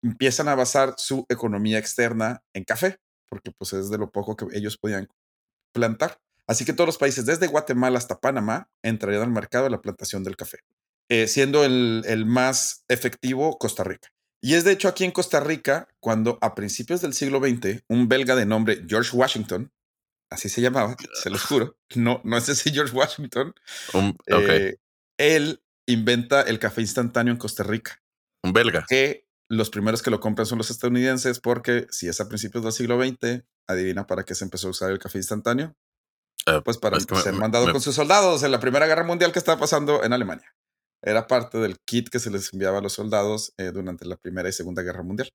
empiezan 0.02 0.48
a 0.48 0.56
basar 0.56 0.96
su 0.98 1.28
economía 1.30 1.78
externa 1.78 2.42
en 2.54 2.64
café, 2.64 2.98
porque 3.30 3.52
pues 3.52 3.72
es 3.74 3.92
de 3.92 4.00
lo 4.00 4.10
poco 4.10 4.36
que 4.36 4.48
ellos 4.58 4.80
podían 4.80 5.08
plantar. 5.74 6.20
Así 6.48 6.66
que 6.66 6.74
todos 6.74 6.88
los 6.88 6.98
países, 6.98 7.28
desde 7.28 7.46
Guatemala 7.46 8.00
hasta 8.00 8.20
Panamá, 8.20 8.68
entrarían 8.82 9.22
al 9.22 9.32
mercado 9.32 9.66
de 9.66 9.70
la 9.70 9.82
plantación 9.82 10.24
del 10.24 10.38
café, 10.38 10.58
eh, 11.08 11.28
siendo 11.28 11.64
el, 11.64 12.04
el 12.08 12.26
más 12.26 12.84
efectivo 12.88 13.60
Costa 13.60 13.84
Rica. 13.84 14.13
Y 14.46 14.56
es 14.56 14.66
de 14.66 14.74
hecho 14.74 14.90
aquí 14.90 15.06
en 15.06 15.12
Costa 15.12 15.40
Rica 15.40 15.88
cuando 16.02 16.38
a 16.42 16.54
principios 16.54 17.00
del 17.02 17.14
siglo 17.14 17.40
XX, 17.40 17.84
un 17.88 18.10
belga 18.10 18.36
de 18.36 18.46
nombre 18.46 18.84
George 18.88 19.16
Washington, 19.16 19.72
así 20.30 20.50
se 20.50 20.60
llamaba, 20.62 20.98
se 21.22 21.30
los 21.30 21.44
juro, 21.46 21.78
no, 21.96 22.20
no 22.26 22.38
es 22.38 22.50
ese 22.50 22.72
George 22.72 22.94
Washington, 22.94 23.54
eh, 24.28 24.76
él 25.18 25.64
inventa 25.88 26.42
el 26.42 26.60
café 26.60 26.82
instantáneo 26.82 27.32
en 27.32 27.38
Costa 27.38 27.64
Rica 27.64 28.02
Un 28.44 28.52
belga. 28.52 28.86
que 28.90 29.28
los 29.50 29.70
primeros 29.70 30.02
que 30.02 30.10
lo 30.12 30.20
compran 30.20 30.46
son 30.46 30.58
los 30.58 30.70
estadounidenses, 30.72 31.40
porque 31.40 31.88
si 31.90 32.08
es 32.10 32.20
a 32.20 32.28
principios 32.28 32.64
del 32.66 32.74
siglo 32.74 33.00
XX, 33.02 33.44
adivina 33.68 34.08
para 34.08 34.24
qué 34.24 34.36
se 34.36 34.44
empezó 34.44 34.68
a 34.68 34.72
usar 34.72 34.92
el 34.92 35.00
café 35.00 35.20
instantáneo. 35.20 35.74
Eh, 36.48 36.60
Pues 36.66 36.78
para 36.78 37.00
ser 37.00 37.32
me- 37.34 37.40
mandado 37.40 37.66
me- 37.68 37.72
con 37.72 37.80
sus 37.82 37.96
soldados 37.96 38.44
en 38.44 38.52
la 38.52 38.60
Primera 38.60 38.88
Guerra 38.88 39.04
Mundial 39.06 39.32
que 39.32 39.40
estaba 39.40 39.58
pasando 39.60 40.04
en 40.04 40.12
Alemania. 40.12 40.54
Era 41.06 41.28
parte 41.28 41.58
del 41.58 41.78
kit 41.86 42.10
que 42.10 42.20
se 42.20 42.32
les 42.32 42.54
enviaba 42.54 42.80
a 42.80 42.82
los 42.82 42.94
soldados 42.94 43.54
eh, 43.58 43.72
durante 43.74 44.06
la 44.06 44.16
Primera 44.18 44.50
y 44.50 44.54
Segunda 44.54 44.82
Guerra 44.82 45.04
Mundial. 45.04 45.30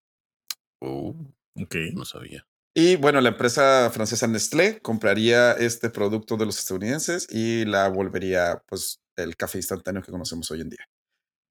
Uh, 0.80 1.12
Ok. 1.60 1.74
no 1.94 2.04
sabía. 2.04 2.46
Y 2.74 2.96
bueno, 2.96 3.20
la 3.20 3.30
empresa 3.30 3.90
francesa 3.92 4.26
Nestlé 4.28 4.80
compraría 4.80 5.52
este 5.52 5.90
producto 5.90 6.36
de 6.36 6.46
los 6.46 6.58
estadounidenses 6.58 7.26
y 7.30 7.64
la 7.64 7.88
volvería, 7.88 8.62
pues, 8.68 9.00
el 9.16 9.36
café 9.36 9.58
instantáneo 9.58 10.02
que 10.02 10.12
conocemos 10.12 10.48
hoy 10.52 10.60
en 10.60 10.70
día. 10.70 10.84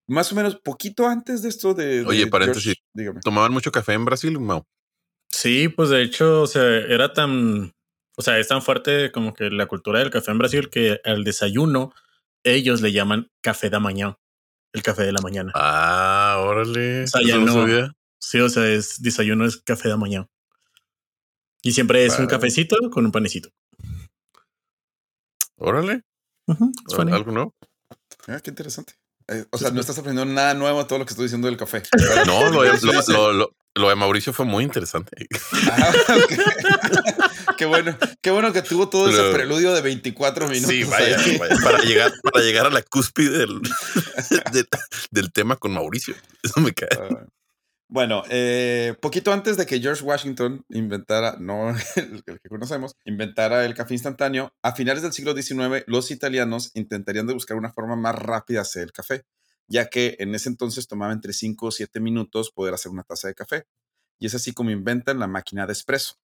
Más 0.09 0.31
o 0.31 0.35
menos 0.35 0.55
poquito 0.55 1.05
antes 1.05 1.41
de 1.41 1.49
esto 1.49 1.73
de. 1.73 2.05
Oye, 2.05 2.25
de 2.25 2.31
paréntesis. 2.31 2.63
George- 2.63 2.81
dígame. 2.93 3.19
¿Tomaban 3.21 3.51
mucho 3.51 3.71
café 3.71 3.91
en 3.93 4.05
Brasil, 4.05 4.39
Mau? 4.39 4.63
Sí, 5.29 5.67
pues 5.67 5.89
de 5.89 6.01
hecho, 6.01 6.43
o 6.43 6.47
sea, 6.47 6.63
era 6.63 7.11
tan, 7.11 7.73
o 8.15 8.21
sea, 8.21 8.39
es 8.39 8.47
tan 8.47 8.61
fuerte 8.61 9.11
como 9.11 9.33
que 9.33 9.49
la 9.49 9.65
cultura 9.65 9.99
del 9.99 10.09
café 10.09 10.31
en 10.31 10.37
Brasil 10.37 10.69
que 10.69 11.01
al 11.03 11.25
desayuno 11.25 11.93
ellos 12.43 12.81
le 12.81 12.91
llaman 12.91 13.29
café 13.41 13.69
de 13.69 13.79
mañana, 13.79 14.17
el 14.73 14.83
café 14.83 15.03
de 15.03 15.11
la 15.11 15.21
mañana. 15.21 15.51
Ah, 15.55 16.43
órale. 16.45 17.03
O 17.03 17.07
sea, 17.07 17.21
ya 17.25 17.37
no 17.37 17.51
sabía. 17.51 17.93
Sí, 18.19 18.39
o 18.39 18.49
sea, 18.49 18.67
es 18.67 19.01
desayuno 19.01 19.45
es 19.45 19.57
café 19.57 19.89
de 19.89 19.97
mañana. 19.97 20.27
Y 21.61 21.71
siempre 21.71 22.05
es 22.05 22.17
un 22.19 22.27
cafecito 22.27 22.77
con 22.91 23.05
un 23.05 23.11
panecito. 23.11 23.49
Órale. 25.57 26.03
Es 26.47 26.95
funny. 26.95 27.11
Algo 27.11 27.31
nuevo. 27.31 27.55
Ah, 28.27 28.39
qué 28.41 28.51
interesante. 28.51 28.93
Eh, 29.29 29.45
o 29.51 29.57
sea, 29.57 29.71
no 29.71 29.81
estás 29.81 29.97
aprendiendo 29.97 30.33
nada 30.33 30.53
nuevo 30.53 30.79
a 30.79 30.87
todo 30.87 30.99
lo 30.99 31.05
que 31.05 31.11
estoy 31.11 31.25
diciendo 31.25 31.47
del 31.47 31.57
café. 31.57 31.83
No, 32.25 32.49
lo 32.49 32.61
de, 32.63 32.77
Sí, 32.79 32.85
lo, 32.87 33.01
sí. 33.01 33.11
lo- 33.13 33.33
lo- 33.33 33.51
lo 33.75 33.89
de 33.89 33.95
Mauricio 33.95 34.33
fue 34.33 34.45
muy 34.45 34.63
interesante. 34.63 35.27
Ah, 35.71 35.93
qué 37.57 37.65
bueno, 37.65 37.95
qué 38.21 38.31
bueno 38.31 38.51
que 38.51 38.63
tuvo 38.63 38.89
todo 38.89 39.07
ese 39.09 39.31
preludio 39.33 39.71
de 39.73 39.81
24 39.81 40.47
minutos. 40.47 40.69
Sí, 40.71 40.83
vaya, 40.83 41.17
para 41.63 41.79
llegar, 41.83 42.11
para 42.23 42.43
llegar 42.43 42.65
a 42.65 42.69
la 42.71 42.81
cúspide 42.81 43.37
del, 43.37 43.61
del, 44.51 44.67
del 45.11 45.31
tema 45.31 45.57
con 45.57 45.73
Mauricio. 45.73 46.15
Eso 46.41 46.59
me 46.59 46.73
cae. 46.73 46.89
Ah, 46.99 47.25
Bueno, 47.89 48.23
eh, 48.29 48.95
poquito 49.01 49.31
antes 49.31 49.55
de 49.55 49.65
que 49.65 49.79
George 49.79 50.03
Washington 50.03 50.65
inventara, 50.69 51.37
no 51.39 51.69
el 51.95 52.23
que 52.23 52.49
conocemos, 52.49 52.95
inventara 53.05 53.65
el 53.65 53.75
café 53.75 53.93
instantáneo, 53.93 54.51
a 54.61 54.73
finales 54.73 55.03
del 55.03 55.13
siglo 55.13 55.33
XIX 55.33 55.85
los 55.87 56.11
italianos 56.11 56.71
intentarían 56.73 57.27
de 57.27 57.33
buscar 57.33 57.55
una 57.55 57.71
forma 57.71 57.95
más 57.95 58.15
rápida 58.15 58.57
de 58.57 58.61
hacer 58.61 58.83
el 58.83 58.91
café, 58.91 59.25
ya 59.69 59.89
que 59.89 60.17
en 60.19 60.35
ese 60.35 60.49
entonces 60.49 60.87
tomaba 60.87 61.13
entre 61.13 61.31
5 61.31 61.67
o 61.67 61.71
7 61.71 62.01
minutos 62.01 62.51
poder 62.51 62.73
hacer 62.73 62.91
una 62.91 63.03
taza 63.03 63.29
de 63.29 63.35
café. 63.35 63.65
Y 64.19 64.25
es 64.25 64.35
así 64.35 64.53
como 64.53 64.71
inventan 64.71 65.19
la 65.19 65.27
máquina 65.27 65.65
de 65.65 65.73
espresso, 65.73 66.15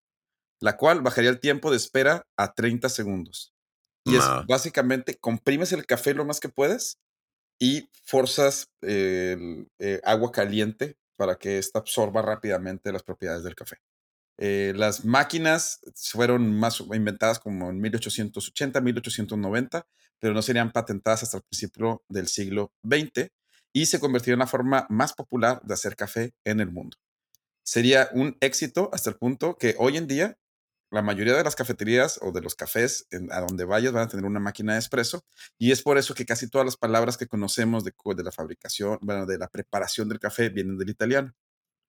la 0.59 0.75
cual 0.75 1.01
bajaría 1.01 1.29
el 1.29 1.39
tiempo 1.39 1.71
de 1.71 1.77
espera 1.77 2.27
a 2.35 2.53
30 2.53 2.89
segundos. 2.89 3.53
Y 4.05 4.17
es 4.17 4.25
básicamente 4.49 5.15
comprimes 5.15 5.71
el 5.71 5.85
café 5.85 6.13
lo 6.13 6.25
más 6.25 6.41
que 6.41 6.49
puedes 6.49 6.99
y 7.57 7.89
forzas 8.03 8.69
eh, 8.81 9.37
el, 9.39 9.67
eh, 9.79 10.01
agua 10.03 10.33
caliente 10.33 10.97
para 11.15 11.35
que 11.35 11.57
ésta 11.57 11.79
absorba 11.79 12.21
rápidamente 12.21 12.91
las 12.91 13.03
propiedades 13.03 13.43
del 13.43 13.55
café. 13.55 13.77
Eh, 14.37 14.73
las 14.75 15.05
máquinas 15.05 15.79
fueron 15.95 16.57
más 16.57 16.79
inventadas 16.79 17.39
como 17.39 17.69
en 17.69 17.79
1880, 17.79 18.81
1890, 18.81 19.87
pero 20.19 20.33
no 20.33 20.41
serían 20.41 20.71
patentadas 20.71 21.23
hasta 21.23 21.37
el 21.37 21.43
principio 21.43 22.03
del 22.07 22.27
siglo 22.27 22.73
XX 22.83 23.29
y 23.73 23.85
se 23.85 23.99
convirtió 23.99 24.33
en 24.33 24.39
la 24.39 24.47
forma 24.47 24.87
más 24.89 25.13
popular 25.13 25.61
de 25.63 25.73
hacer 25.73 25.95
café 25.95 26.33
en 26.43 26.59
el 26.59 26.71
mundo. 26.71 26.97
Sería 27.63 28.09
un 28.13 28.37
éxito 28.41 28.89
hasta 28.91 29.09
el 29.09 29.17
punto 29.17 29.57
que 29.57 29.75
hoy 29.77 29.97
en 29.97 30.07
día 30.07 30.37
la 30.93 31.01
mayoría 31.01 31.33
de 31.35 31.43
las 31.43 31.55
cafeterías 31.55 32.19
o 32.21 32.31
de 32.31 32.41
los 32.41 32.55
cafés 32.55 33.07
en- 33.11 33.31
a 33.31 33.41
donde 33.41 33.65
vayas 33.65 33.91
van 33.93 34.03
a 34.03 34.07
tener 34.07 34.25
una 34.25 34.39
máquina 34.39 34.73
de 34.73 34.79
espresso 34.79 35.23
y 35.57 35.71
es 35.71 35.81
por 35.81 35.97
eso 35.97 36.13
que 36.13 36.25
casi 36.25 36.49
todas 36.49 36.65
las 36.65 36.77
palabras 36.77 37.17
que 37.17 37.27
conocemos 37.27 37.83
de, 37.83 37.93
la 38.23 38.31
fabricación, 38.31 38.99
bueno, 39.01 39.25
de 39.25 39.37
la 39.37 39.47
preparación 39.47 40.07
del 40.09 40.19
café 40.19 40.49
vienen 40.49 40.77
del 40.77 40.89
italiano. 40.89 41.33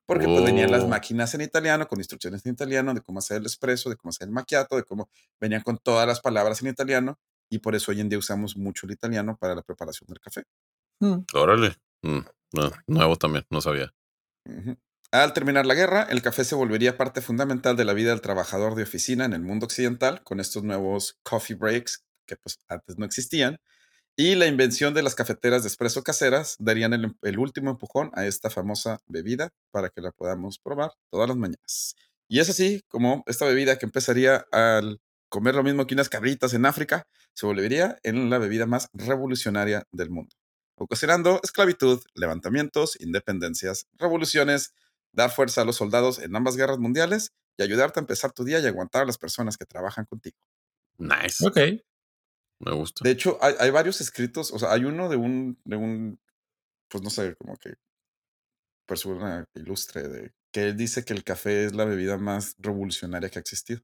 Porque 0.06 0.26
pues 0.26 0.44
venían 0.44 0.70
las 0.70 0.82
Oh. 0.82 0.88
máquinas 0.88 1.34
en 1.34 1.40
italiano, 1.40 1.88
con 1.88 1.98
instrucciones 1.98 2.44
en 2.44 2.52
italiano, 2.52 2.92
de 2.92 3.00
cómo 3.00 3.20
hacer 3.20 3.38
el 3.38 3.46
espresso, 3.46 3.88
de 3.88 3.96
cómo 3.96 4.10
hacer 4.10 4.28
el 4.28 4.34
macchiato, 4.34 4.76
de 4.76 4.82
cómo 4.84 5.08
venían 5.40 5.62
con 5.62 5.78
todas 5.78 6.06
las 6.06 6.20
palabras 6.20 6.60
en 6.60 6.68
italiano. 6.68 7.18
Y 7.50 7.58
por 7.60 7.74
eso 7.74 7.90
hoy 7.90 8.00
en 8.00 8.10
día 8.10 8.18
usamos 8.18 8.54
mucho 8.56 8.86
el 8.86 8.92
italiano 8.92 9.36
para 9.38 9.54
la 9.54 9.62
preparación 9.62 10.06
del 10.08 10.20
café. 10.20 10.44
Órale. 11.34 11.76
Mm, 12.02 12.20
no, 12.52 12.70
nuevo 12.86 13.16
también, 13.16 13.46
no 13.48 13.60
sabía. 13.62 13.94
Ujú. 14.46 14.76
Al 15.14 15.32
terminar 15.32 15.64
la 15.64 15.74
guerra, 15.74 16.08
el 16.10 16.22
café 16.22 16.42
se 16.44 16.56
volvería 16.56 16.96
parte 16.96 17.20
fundamental 17.20 17.76
de 17.76 17.84
la 17.84 17.92
vida 17.92 18.10
del 18.10 18.20
trabajador 18.20 18.74
de 18.74 18.82
oficina 18.82 19.24
en 19.24 19.32
el 19.32 19.42
mundo 19.42 19.64
occidental, 19.64 20.24
con 20.24 20.40
estos 20.40 20.64
nuevos 20.64 21.20
coffee 21.22 21.54
breaks 21.54 22.02
que 22.26 22.34
pues 22.34 22.58
antes 22.66 22.98
no 22.98 23.06
existían, 23.06 23.58
y 24.16 24.34
la 24.34 24.48
invención 24.48 24.92
de 24.92 25.04
las 25.04 25.14
cafeteras 25.14 25.62
de 25.62 25.68
espresso 25.68 26.02
caseras 26.02 26.56
darían 26.58 26.94
el, 26.94 27.14
el 27.22 27.38
último 27.38 27.70
empujón 27.70 28.10
a 28.14 28.26
esta 28.26 28.50
famosa 28.50 28.98
bebida 29.06 29.50
para 29.70 29.88
que 29.88 30.00
la 30.00 30.10
podamos 30.10 30.58
probar 30.58 30.90
todas 31.12 31.28
las 31.28 31.36
mañanas. 31.36 31.94
Y 32.26 32.40
es 32.40 32.50
así 32.50 32.82
como 32.88 33.22
esta 33.28 33.46
bebida 33.46 33.78
que 33.78 33.86
empezaría 33.86 34.44
al 34.50 35.00
comer 35.28 35.54
lo 35.54 35.62
mismo 35.62 35.86
que 35.86 35.94
unas 35.94 36.08
cabritas 36.08 36.54
en 36.54 36.66
África, 36.66 37.06
se 37.34 37.46
volvería 37.46 38.00
en 38.02 38.30
la 38.30 38.38
bebida 38.38 38.66
más 38.66 38.88
revolucionaria 38.92 39.86
del 39.92 40.10
mundo, 40.10 40.34
ocasionando 40.74 41.38
esclavitud, 41.44 42.02
levantamientos, 42.16 43.00
independencias, 43.00 43.86
revoluciones, 43.96 44.74
dar 45.14 45.30
fuerza 45.30 45.62
a 45.62 45.64
los 45.64 45.76
soldados 45.76 46.18
en 46.18 46.34
ambas 46.36 46.56
guerras 46.56 46.78
mundiales 46.78 47.32
y 47.56 47.62
ayudarte 47.62 48.00
a 48.00 48.02
empezar 48.02 48.32
tu 48.32 48.44
día 48.44 48.60
y 48.60 48.66
aguantar 48.66 49.02
a 49.02 49.06
las 49.06 49.18
personas 49.18 49.56
que 49.56 49.64
trabajan 49.64 50.04
contigo. 50.06 50.36
Nice. 50.98 51.46
Ok. 51.46 51.58
Me 52.60 52.72
gusta. 52.72 53.02
De 53.04 53.10
hecho, 53.10 53.38
hay, 53.40 53.54
hay 53.58 53.70
varios 53.70 54.00
escritos, 54.00 54.52
o 54.52 54.58
sea, 54.58 54.72
hay 54.72 54.84
uno 54.84 55.08
de 55.08 55.16
un, 55.16 55.58
de 55.64 55.76
un, 55.76 56.20
pues 56.88 57.02
no 57.02 57.10
sé, 57.10 57.36
como 57.36 57.56
que 57.56 57.74
persona 58.86 59.44
ilustre 59.54 60.08
de 60.08 60.32
que 60.52 60.68
él 60.68 60.76
dice 60.76 61.04
que 61.04 61.12
el 61.14 61.24
café 61.24 61.64
es 61.64 61.74
la 61.74 61.84
bebida 61.84 62.16
más 62.18 62.54
revolucionaria 62.58 63.28
que 63.28 63.38
ha 63.38 63.42
existido, 63.42 63.80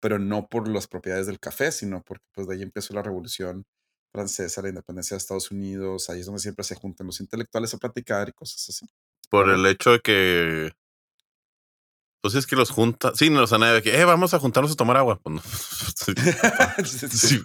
pero 0.00 0.18
no 0.18 0.48
por 0.48 0.68
las 0.68 0.86
propiedades 0.88 1.26
del 1.26 1.40
café, 1.40 1.72
sino 1.72 2.02
porque 2.02 2.26
pues 2.34 2.46
de 2.46 2.54
ahí 2.54 2.62
empezó 2.62 2.94
la 2.94 3.02
revolución 3.02 3.64
francesa, 4.12 4.62
la 4.62 4.68
independencia 4.70 5.16
de 5.16 5.18
Estados 5.18 5.50
Unidos, 5.50 6.10
ahí 6.10 6.20
es 6.20 6.26
donde 6.26 6.40
siempre 6.40 6.64
se 6.64 6.74
juntan 6.76 7.06
los 7.06 7.20
intelectuales 7.20 7.74
a 7.74 7.78
platicar 7.78 8.28
y 8.28 8.32
cosas 8.32 8.68
así. 8.68 8.86
Por 9.28 9.50
el 9.50 9.64
hecho 9.66 9.92
de 9.92 10.00
que 10.00 10.72
pues 12.24 12.34
es 12.36 12.46
que 12.46 12.56
los 12.56 12.70
junta. 12.70 13.12
Sí, 13.14 13.28
no, 13.28 13.42
o 13.42 13.46
sea, 13.46 13.58
de 13.58 13.82
que, 13.82 14.00
eh, 14.00 14.04
vamos 14.06 14.32
a 14.32 14.38
juntarnos 14.38 14.72
a 14.72 14.76
tomar 14.76 14.96
agua. 14.96 15.20
Pues 15.22 15.34
no. 15.34 15.42
sí. 16.86 17.42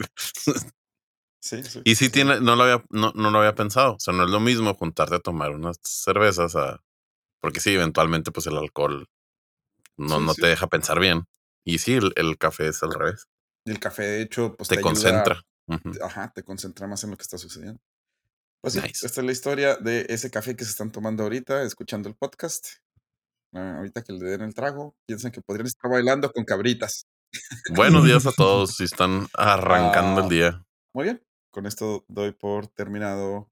Sí, 1.41 1.63
sí. 1.63 1.81
Y 1.83 1.95
sí, 1.95 2.09
tiene, 2.09 2.39
no 2.39 2.55
lo 2.55 2.63
había, 2.63 2.83
no, 2.89 3.11
no, 3.13 3.29
lo 3.29 3.39
había 3.39 3.55
pensado. 3.55 3.95
O 3.95 3.99
sea, 3.99 4.13
no 4.13 4.23
es 4.23 4.29
lo 4.29 4.39
mismo 4.39 4.73
juntarte 4.75 5.15
a 5.15 5.19
tomar 5.19 5.51
unas 5.51 5.79
cervezas 5.83 6.55
a. 6.55 6.81
Porque 7.41 7.59
sí, 7.59 7.73
eventualmente, 7.73 8.31
pues 8.31 8.47
el 8.47 8.57
alcohol 8.57 9.09
no, 9.97 10.21
no 10.21 10.33
te 10.33 10.47
deja 10.47 10.67
pensar 10.67 10.99
bien. 11.01 11.25
Y 11.65 11.79
sí, 11.79 11.99
el, 12.15 12.37
café 12.37 12.69
es 12.69 12.81
al 12.81 12.93
revés. 12.93 13.27
Y 13.65 13.71
el 13.71 13.79
café, 13.79 14.03
de 14.03 14.21
hecho, 14.21 14.55
pues 14.55 14.69
te, 14.69 14.79
concentra. 14.79 15.41
Ajá, 16.01 16.31
te 16.33 16.43
concentra 16.43 16.87
más 16.87 17.03
en 17.03 17.11
lo 17.11 17.17
que 17.17 17.23
está 17.23 17.37
sucediendo. 17.37 17.81
Pues 18.61 18.73
sí, 18.73 18.81
esta 18.83 19.21
es 19.21 19.25
la 19.25 19.31
historia 19.31 19.77
de 19.77 20.05
ese 20.09 20.29
café 20.29 20.55
que 20.55 20.65
se 20.65 20.71
están 20.71 20.91
tomando 20.91 21.23
ahorita, 21.23 21.63
escuchando 21.63 22.09
el 22.09 22.15
podcast. 22.15 22.67
Ah, 23.53 23.77
ahorita 23.77 24.03
que 24.03 24.11
le 24.11 24.25
den 24.25 24.41
el 24.41 24.53
trago, 24.53 24.95
piensan 25.05 25.31
que 25.31 25.41
podrían 25.41 25.67
estar 25.67 25.89
bailando 25.89 26.29
con 26.31 26.43
cabritas. 26.43 27.07
Buenos 27.73 28.03
días 28.03 28.25
a 28.25 28.31
todos 28.35 28.75
si 28.75 28.83
están 28.83 29.27
arrancando 29.33 30.21
el 30.21 30.25
ah, 30.25 30.29
día. 30.29 30.65
Muy 30.93 31.05
bien, 31.05 31.23
con 31.51 31.65
esto 31.67 32.03
doy 32.09 32.33
por 32.33 32.67
terminado 32.67 33.49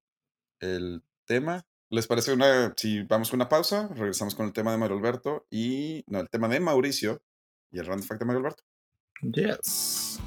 el 0.60 1.04
tema. 1.26 1.66
¿Les 1.90 2.06
parece 2.06 2.34
una, 2.34 2.74
si 2.76 3.04
vamos 3.04 3.30
con 3.30 3.38
una 3.38 3.48
pausa, 3.48 3.88
regresamos 3.94 4.36
con 4.36 4.46
el 4.46 4.52
tema 4.52 4.72
de 4.72 4.78
Mario 4.78 4.98
Alberto 4.98 5.48
y, 5.50 6.04
no, 6.08 6.20
el 6.20 6.30
tema 6.30 6.50
de 6.50 6.60
Mauricio 6.60 7.22
y 7.72 7.80
el 7.80 7.86
random 7.86 8.06
fact 8.06 8.20
de 8.20 8.26
Mario 8.26 8.40
Alberto? 8.40 8.64
Yes. 9.22 10.20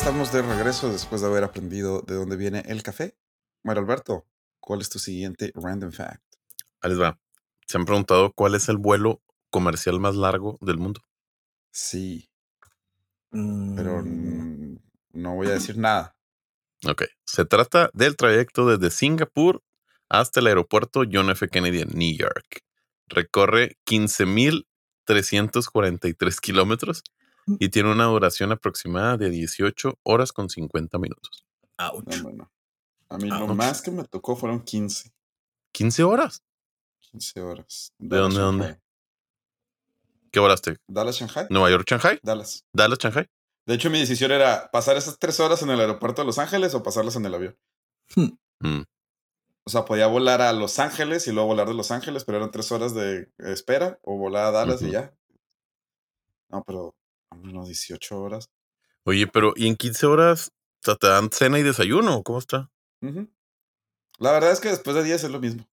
Estamos 0.00 0.32
de 0.32 0.40
regreso 0.40 0.90
después 0.90 1.20
de 1.20 1.26
haber 1.26 1.44
aprendido 1.44 2.00
de 2.00 2.14
dónde 2.14 2.38
viene 2.38 2.62
el 2.66 2.82
café. 2.82 3.18
Mario 3.62 3.82
Alberto, 3.82 4.26
¿cuál 4.58 4.80
es 4.80 4.88
tu 4.88 4.98
siguiente 4.98 5.52
random 5.54 5.92
fact? 5.92 6.24
Ahí 6.80 6.92
les 6.92 6.98
va. 6.98 7.20
Se 7.66 7.76
han 7.76 7.84
preguntado 7.84 8.32
cuál 8.32 8.54
es 8.54 8.70
el 8.70 8.78
vuelo 8.78 9.20
comercial 9.50 10.00
más 10.00 10.16
largo 10.16 10.56
del 10.62 10.78
mundo. 10.78 11.02
Sí. 11.70 12.30
Pero 13.30 14.00
mm. 14.02 14.78
no 15.12 15.34
voy 15.34 15.48
a 15.48 15.50
decir 15.50 15.76
nada. 15.78 16.16
Ok. 16.86 17.02
Se 17.26 17.44
trata 17.44 17.90
del 17.92 18.16
trayecto 18.16 18.66
desde 18.66 18.90
Singapur 18.90 19.62
hasta 20.08 20.40
el 20.40 20.46
aeropuerto 20.46 21.02
John 21.12 21.28
F. 21.28 21.46
Kennedy 21.48 21.82
en 21.82 21.90
New 21.90 22.16
York. 22.16 22.62
Recorre 23.06 23.76
15.343 23.84 26.40
kilómetros 26.40 27.02
y 27.46 27.68
tiene 27.68 27.90
una 27.90 28.04
duración 28.04 28.52
aproximada 28.52 29.16
de 29.16 29.30
18 29.30 29.98
horas 30.02 30.32
con 30.32 30.48
50 30.48 30.98
minutos. 30.98 31.44
No, 31.78 32.50
A 33.08 33.18
mí 33.18 33.28
lo 33.28 33.54
más 33.54 33.82
que 33.82 33.90
me 33.90 34.04
tocó 34.04 34.36
fueron 34.36 34.62
15. 34.62 35.12
¿15 35.74 36.04
horas? 36.04 36.42
15 37.00 37.40
horas. 37.40 37.92
¿De 37.98 38.16
dónde, 38.16 38.40
dónde? 38.40 38.80
¿Qué 40.30 40.38
volaste? 40.38 40.76
Dallas, 40.86 41.16
Shanghai. 41.16 41.46
¿Nueva 41.50 41.70
York, 41.70 41.86
Shanghai? 41.88 42.20
Dallas. 42.22 42.64
Dallas, 42.72 42.98
Shanghai. 42.98 43.28
De 43.66 43.74
hecho, 43.74 43.90
mi 43.90 43.98
decisión 43.98 44.30
era 44.32 44.70
pasar 44.70 44.96
esas 44.96 45.18
tres 45.18 45.40
horas 45.40 45.62
en 45.62 45.70
el 45.70 45.80
aeropuerto 45.80 46.22
de 46.22 46.26
Los 46.26 46.38
Ángeles 46.38 46.74
o 46.74 46.82
pasarlas 46.82 47.16
en 47.16 47.26
el 47.26 47.34
avión. 47.34 47.56
Hmm. 48.14 48.30
Mm. 48.60 48.84
O 49.64 49.70
sea, 49.70 49.84
podía 49.84 50.06
volar 50.06 50.40
a 50.40 50.52
Los 50.52 50.78
Ángeles 50.78 51.26
y 51.26 51.32
luego 51.32 51.48
volar 51.48 51.68
de 51.68 51.74
Los 51.74 51.90
Ángeles, 51.90 52.24
pero 52.24 52.38
eran 52.38 52.50
tres 52.50 52.70
horas 52.72 52.94
de 52.94 53.30
espera, 53.38 53.98
o 54.02 54.16
volar 54.16 54.46
a 54.46 54.50
Dallas 54.50 54.82
y 54.82 54.90
ya. 54.90 55.14
No, 56.48 56.64
pero 56.64 56.94
unos 57.30 57.66
18 57.66 58.20
horas. 58.20 58.50
Oye, 59.04 59.26
pero 59.26 59.52
¿y 59.56 59.66
en 59.66 59.76
15 59.76 60.06
horas 60.06 60.52
o 60.86 60.96
te 60.96 61.08
dan 61.08 61.30
cena 61.30 61.58
y 61.58 61.62
desayuno? 61.62 62.22
¿Cómo 62.22 62.38
está? 62.38 62.70
La 64.18 64.32
verdad 64.32 64.52
es 64.52 64.60
que 64.60 64.68
después 64.68 64.94
de 64.96 65.04
10 65.04 65.24
es 65.24 65.30
lo 65.30 65.40
mismo. 65.40 65.68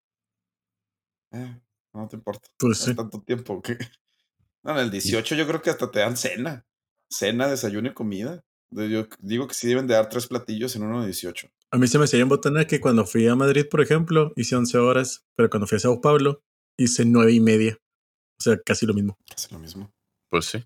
Eh, 1.31 1.61
no 1.93 2.07
te 2.07 2.15
importa. 2.15 2.47
Pues 2.57 2.79
sí. 2.79 2.95
tanto 2.95 3.21
tiempo 3.21 3.61
que. 3.61 3.77
No, 4.63 4.73
en 4.73 4.79
el 4.79 4.91
18 4.91 5.35
yo 5.35 5.47
creo 5.47 5.61
que 5.61 5.69
hasta 5.69 5.89
te 5.89 5.99
dan 5.99 6.17
cena. 6.17 6.65
Cena, 7.09 7.47
desayuno 7.47 7.87
y 7.87 7.93
comida. 7.93 8.43
Yo 8.71 9.07
digo 9.19 9.47
que 9.47 9.53
sí 9.53 9.69
deben 9.69 9.87
de 9.87 9.93
dar 9.93 10.09
tres 10.09 10.27
platillos 10.27 10.75
en 10.75 10.83
uno 10.83 10.99
de 10.99 11.05
18. 11.05 11.47
A 11.71 11.77
mí 11.77 11.87
se 11.87 11.97
me 11.97 12.03
hacía 12.03 12.19
en 12.19 12.27
botana 12.27 12.65
que 12.65 12.81
cuando 12.81 13.05
fui 13.05 13.27
a 13.27 13.35
Madrid, 13.35 13.65
por 13.69 13.79
ejemplo, 13.79 14.33
hice 14.35 14.57
11 14.57 14.77
horas, 14.79 15.25
pero 15.37 15.49
cuando 15.49 15.67
fui 15.67 15.77
a 15.77 15.79
Sao 15.79 16.01
Paulo, 16.01 16.43
hice 16.77 17.05
nueve 17.05 17.31
y 17.31 17.39
media. 17.39 17.77
O 18.39 18.43
sea, 18.43 18.57
casi 18.59 18.85
lo 18.85 18.93
mismo. 18.93 19.17
Casi 19.29 19.53
lo 19.53 19.59
mismo. 19.59 19.93
Pues 20.29 20.45
sí. 20.45 20.65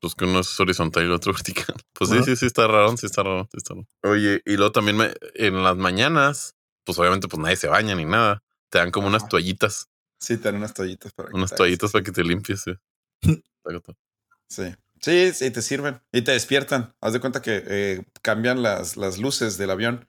Pues 0.00 0.14
que 0.14 0.24
uno 0.24 0.40
es 0.40 0.60
horizontal 0.60 1.02
y 1.02 1.06
el 1.06 1.12
otro 1.12 1.32
vertical. 1.34 1.76
Pues 1.92 2.10
sí, 2.10 2.22
sí, 2.24 2.36
sí, 2.36 2.46
está 2.46 2.66
raro, 2.66 2.96
sí 2.96 3.06
está 3.06 3.22
raro, 3.22 3.48
sí 3.50 3.56
está 3.56 3.74
raro. 3.74 3.86
Oye, 4.02 4.42
y 4.44 4.56
luego 4.56 4.72
también 4.72 4.96
me, 4.96 5.12
en 5.34 5.62
las 5.62 5.76
mañanas, 5.76 6.56
pues 6.84 6.98
obviamente 6.98 7.28
pues 7.28 7.40
nadie 7.40 7.56
se 7.56 7.68
baña 7.68 7.94
ni 7.94 8.04
nada. 8.04 8.42
Te 8.68 8.78
dan 8.78 8.90
como 8.90 9.06
unas 9.06 9.28
toallitas. 9.28 9.88
Sí, 10.18 10.36
te 10.36 10.44
dan 10.44 10.56
unas 10.56 10.74
toallitas 10.74 11.12
para 11.12 11.30
Unas 11.32 11.54
toallitas 11.54 11.92
para 11.92 12.04
que 12.04 12.12
te 12.12 12.24
limpies, 12.24 12.62
sí. 12.62 12.72
sí. 14.48 14.74
Sí, 15.00 15.32
sí, 15.32 15.50
te 15.50 15.62
sirven. 15.62 16.00
Y 16.12 16.22
te 16.22 16.30
despiertan. 16.30 16.94
Haz 17.00 17.12
de 17.12 17.20
cuenta 17.20 17.42
que 17.42 17.62
eh, 17.66 18.04
cambian 18.22 18.62
las, 18.62 18.96
las 18.96 19.18
luces 19.18 19.58
del 19.58 19.70
avión. 19.70 20.08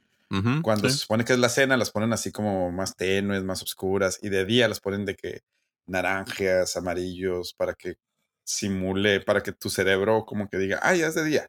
Cuando 0.64 0.90
se 0.90 0.98
supone 0.98 1.26
que 1.26 1.34
es 1.34 1.38
la 1.38 1.50
cena, 1.50 1.78
las 1.78 1.92
ponen 1.92 2.12
así 2.12 2.32
como 2.32 2.72
más 2.72 2.96
tenues, 2.96 3.44
más 3.44 3.62
oscuras. 3.62 4.18
Y 4.24 4.30
de 4.30 4.46
día 4.46 4.68
las 4.68 4.80
ponen 4.80 5.06
de 5.06 5.16
que 5.16 5.42
naranjas, 5.86 6.76
amarillos, 6.76 7.54
para 7.54 7.76
que 7.76 7.98
simule 8.46 9.22
para 9.22 9.44
que 9.44 9.52
tu 9.52 9.70
cerebro 9.70 10.26
como 10.26 10.50
que 10.50 10.58
diga, 10.58 10.80
ah, 10.84 10.96
ya 10.96 11.08
es 11.08 11.16
de 11.16 11.24
día. 11.24 11.48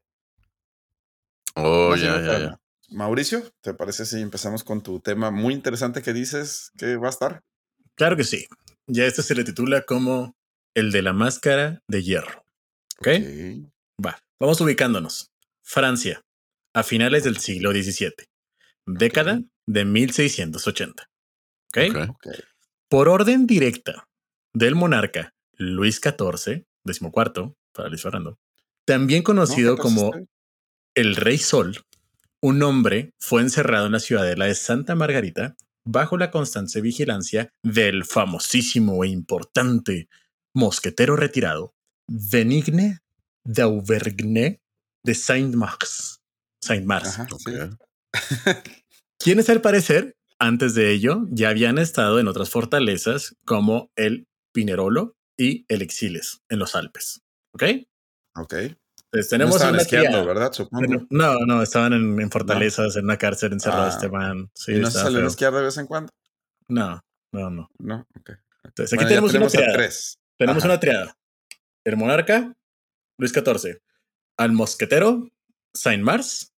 Oh, 1.56 1.94
ya, 1.96 2.20
ya, 2.20 2.38
ya. 2.38 2.60
Mauricio, 2.90 3.42
¿te 3.60 3.74
parece 3.74 4.04
si 4.04 4.20
empezamos 4.20 4.64
con 4.64 4.82
tu 4.82 5.00
tema 5.00 5.30
muy 5.30 5.54
interesante 5.54 6.02
que 6.02 6.12
dices 6.12 6.70
que 6.76 6.96
va 6.96 7.08
a 7.08 7.10
estar? 7.10 7.40
Claro 7.96 8.16
que 8.16 8.24
sí. 8.24 8.46
Ya 8.86 9.06
este 9.06 9.22
se 9.22 9.34
le 9.34 9.44
titula 9.44 9.82
como 9.82 10.34
el 10.74 10.92
de 10.92 11.02
la 11.02 11.12
máscara 11.12 11.80
de 11.88 12.02
hierro. 12.02 12.44
¿Ok? 12.98 13.08
Va, 14.04 14.18
vamos 14.40 14.60
ubicándonos. 14.60 15.30
Francia, 15.62 16.20
a 16.74 16.82
finales 16.82 17.24
del 17.24 17.38
siglo 17.38 17.72
XVII. 17.72 18.12
Década 18.86 19.40
de 19.66 19.84
1680. 19.84 21.06
¿Ok? 21.68 21.78
Por 22.88 23.08
orden 23.08 23.46
directa 23.46 24.06
del 24.52 24.74
monarca 24.74 25.32
Luis 25.56 26.00
XIV, 26.02 26.64
decimocuarto, 26.84 27.56
para 27.72 27.88
Luis 27.88 28.02
Fernando, 28.02 28.38
también 28.86 29.22
conocido 29.22 29.76
como 29.76 30.12
el 30.94 31.16
Rey 31.16 31.38
Sol, 31.38 31.84
un 32.42 32.62
hombre 32.62 33.14
fue 33.18 33.40
encerrado 33.40 33.86
en 33.86 33.92
la 33.92 34.00
ciudadela 34.00 34.44
de 34.44 34.54
Santa 34.54 34.94
Margarita 34.94 35.56
bajo 35.86 36.16
la 36.18 36.30
constante 36.30 36.80
vigilancia 36.80 37.50
del 37.62 38.04
famosísimo 38.04 39.02
e 39.02 39.08
importante 39.08 40.08
mosquetero 40.54 41.16
retirado 41.16 41.74
Benigne 42.06 42.98
d'Auvergne 43.44 44.60
de 45.02 45.14
Saint-Mars. 45.14 46.20
Saint-Mars. 46.62 47.18
Quienes 49.18 49.48
al 49.48 49.60
parecer, 49.60 50.16
antes 50.38 50.74
de 50.74 50.90
ello, 50.90 51.26
ya 51.30 51.48
habían 51.48 51.78
estado 51.78 52.20
en 52.20 52.28
otras 52.28 52.50
fortalezas 52.50 53.36
como 53.44 53.90
el 53.96 54.26
Pinerolo 54.52 55.16
y 55.36 55.64
el 55.68 55.82
Exiles 55.82 56.42
en 56.48 56.58
los 56.58 56.74
Alpes. 56.74 57.22
¿Ok? 57.52 57.64
Ok. 58.36 58.54
Entonces 59.14 59.30
tenemos 59.30 59.60
no 59.60 59.78
esquiando, 59.78 60.24
¿verdad? 60.26 60.52
Supongo. 60.52 61.06
No, 61.10 61.38
no, 61.46 61.62
estaban 61.62 61.92
en, 61.92 62.30
fortalezas, 62.30 62.96
en 62.96 63.04
una 63.04 63.16
cárcel 63.16 63.52
encerrado 63.52 63.84
ah, 63.84 63.88
este 63.88 64.08
man. 64.08 64.50
Sí, 64.54 64.72
¿Y 64.72 64.80
no 64.80 64.90
se 64.90 64.98
salen 64.98 65.24
a 65.24 65.28
esquiar 65.28 65.52
de 65.52 65.62
vez 65.62 65.76
en 65.78 65.86
cuando? 65.86 66.12
No, 66.66 67.00
no, 67.30 67.50
no. 67.50 67.70
No, 67.78 68.06
ok. 68.18 68.30
Entonces 68.64 68.98
aquí 68.98 69.06
tenemos, 69.06 69.32
una 69.32 69.46
triada. 69.46 69.88
Tenemos 70.36 70.64
una 70.64 70.80
triada. 70.80 71.16
El 71.84 71.96
monarca, 71.96 72.56
Luis 73.18 73.32
XIV. 73.32 73.80
Al 74.36 74.52
mosquetero, 74.52 75.30
Saint 75.72 76.02
Mars. 76.02 76.52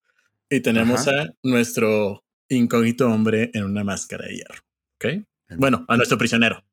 Y 0.49 0.61
tenemos 0.61 1.09
a 1.09 1.27
nuestro 1.43 2.25
incógnito 2.49 3.11
hombre 3.11 3.51
en 3.53 3.65
una 3.65 3.85
máscara 3.85 4.25
de 4.27 4.37
hierro. 4.37 4.63
¿Ok? 4.95 5.27
Bueno, 5.59 5.85
a 5.89 5.97
nuestro 5.97 6.17
prisionero. 6.17 6.65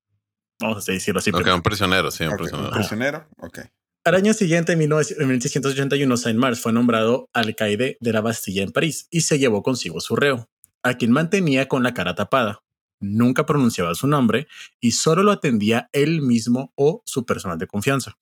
Vamos 0.63 0.87
a 0.87 0.91
decirlo 0.93 1.19
así. 1.19 1.29
Ok, 1.31 1.47
un 1.53 1.61
prisionero, 1.61 2.09
sí, 2.09 2.23
un 2.23 2.37
prisionero. 2.37 2.71
prisionero, 2.71 3.27
ok. 3.37 3.59
Al 4.05 4.15
año 4.15 4.33
siguiente, 4.33 4.73
en 4.73 4.79
1681, 4.79 6.17
Saint-Mars 6.17 6.61
fue 6.61 6.73
nombrado 6.73 7.29
alcaide 7.33 7.97
de 7.99 8.13
la 8.13 8.21
Bastilla 8.21 8.63
en 8.63 8.71
París 8.71 9.07
y 9.11 9.21
se 9.21 9.39
llevó 9.39 9.61
consigo 9.61 9.99
su 9.99 10.15
reo, 10.15 10.49
a 10.81 10.95
quien 10.95 11.11
mantenía 11.11 11.67
con 11.67 11.83
la 11.83 11.93
cara 11.93 12.15
tapada. 12.15 12.63
Nunca 12.99 13.45
pronunciaba 13.45 13.93
su 13.95 14.07
nombre 14.07 14.47
y 14.79 14.91
solo 14.91 15.23
lo 15.23 15.31
atendía 15.31 15.89
él 15.91 16.21
mismo 16.21 16.71
o 16.75 17.01
su 17.05 17.25
personal 17.25 17.57
de 17.57 17.67
confianza. 17.67 18.17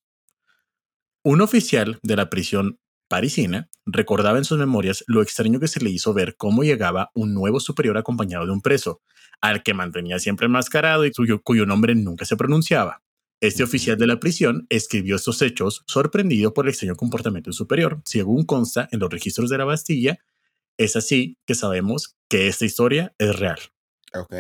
Un 1.24 1.42
oficial 1.42 2.00
de 2.02 2.16
la 2.16 2.30
prisión 2.30 2.80
parisina 3.08 3.70
recordaba 3.86 4.38
en 4.38 4.46
sus 4.46 4.58
memorias 4.58 5.04
lo 5.06 5.22
extraño 5.22 5.60
que 5.60 5.68
se 5.68 5.80
le 5.84 5.90
hizo 5.90 6.14
ver 6.14 6.36
cómo 6.38 6.64
llegaba 6.64 7.12
un 7.14 7.34
nuevo 7.34 7.60
superior 7.60 7.98
acompañado 7.98 8.46
de 8.46 8.52
un 8.52 8.62
preso, 8.62 9.02
al 9.42 9.64
que 9.64 9.74
mantenía 9.74 10.20
siempre 10.20 10.46
enmascarado 10.46 11.06
y 11.06 11.12
cuyo 11.12 11.66
nombre 11.66 11.96
nunca 11.96 12.26
se 12.26 12.38
pronunciaba. 12.38 13.02
Este 13.42 13.64
oficial 13.64 13.98
de 13.98 14.06
la 14.06 14.20
prisión 14.20 14.68
escribió 14.70 15.16
estos 15.16 15.42
hechos 15.42 15.84
sorprendido 15.88 16.54
por 16.54 16.66
el 16.66 16.70
extraño 16.70 16.96
comportamiento 16.96 17.52
superior, 17.52 18.00
según 18.06 18.46
consta 18.46 18.88
en 18.92 19.00
los 19.00 19.10
registros 19.10 19.50
de 19.50 19.58
la 19.58 19.66
Bastilla. 19.66 20.20
Es 20.78 20.96
así 20.96 21.38
que 21.48 21.56
sabemos 21.56 22.16
que 22.30 22.48
esta 22.48 22.66
historia 22.66 23.16
es 23.18 23.40
real. 23.40 23.60
Ok. 24.14 24.34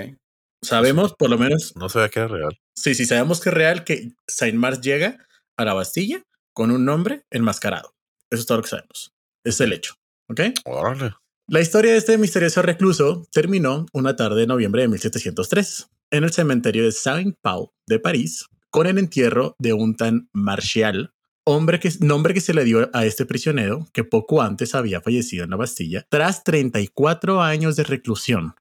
Sabemos, 0.63 1.15
por 1.15 1.31
lo 1.31 1.39
menos. 1.39 1.75
No 1.75 1.89
sabía 1.89 2.09
que 2.09 2.19
era 2.19 2.27
real. 2.27 2.59
Sí, 2.75 2.93
sí, 2.93 3.05
sabemos 3.05 3.41
que 3.41 3.49
es 3.49 3.55
real 3.55 3.83
que 3.83 4.11
Saint 4.27 4.57
Mars 4.57 4.81
llega 4.81 5.17
a 5.57 5.65
la 5.65 5.73
Bastilla 5.73 6.23
con 6.53 6.69
un 6.69 6.85
nombre 6.85 7.25
enmascarado. 7.31 7.95
Eso 8.29 8.41
es 8.41 8.45
todo 8.45 8.59
lo 8.59 8.63
que 8.63 8.69
sabemos. 8.69 9.13
Es 9.43 9.59
el 9.61 9.73
hecho. 9.73 9.95
¿Ok? 10.29 10.41
Órale. 10.65 11.15
La 11.51 11.59
historia 11.59 11.91
de 11.91 11.97
este 11.97 12.17
misterioso 12.17 12.61
recluso 12.61 13.27
terminó 13.33 13.85
una 13.91 14.15
tarde 14.15 14.39
de 14.39 14.47
noviembre 14.47 14.83
de 14.83 14.87
1703 14.87 15.89
en 16.11 16.23
el 16.23 16.31
cementerio 16.31 16.85
de 16.85 16.93
Saint-Paul 16.93 17.71
de 17.85 17.99
París, 17.99 18.45
con 18.69 18.87
el 18.87 18.97
entierro 18.97 19.57
de 19.59 19.73
un 19.73 19.97
tan 19.97 20.29
Martial, 20.31 21.13
hombre 21.43 21.81
que, 21.81 21.91
nombre 21.99 22.33
que 22.33 22.39
se 22.39 22.53
le 22.53 22.63
dio 22.63 22.89
a 22.93 23.05
este 23.05 23.25
prisionero 23.25 23.85
que 23.91 24.05
poco 24.05 24.41
antes 24.41 24.75
había 24.75 25.01
fallecido 25.01 25.43
en 25.43 25.49
la 25.49 25.57
Bastilla 25.57 26.05
tras 26.07 26.45
34 26.45 27.41
años 27.41 27.75
de 27.75 27.83
reclusión. 27.83 28.55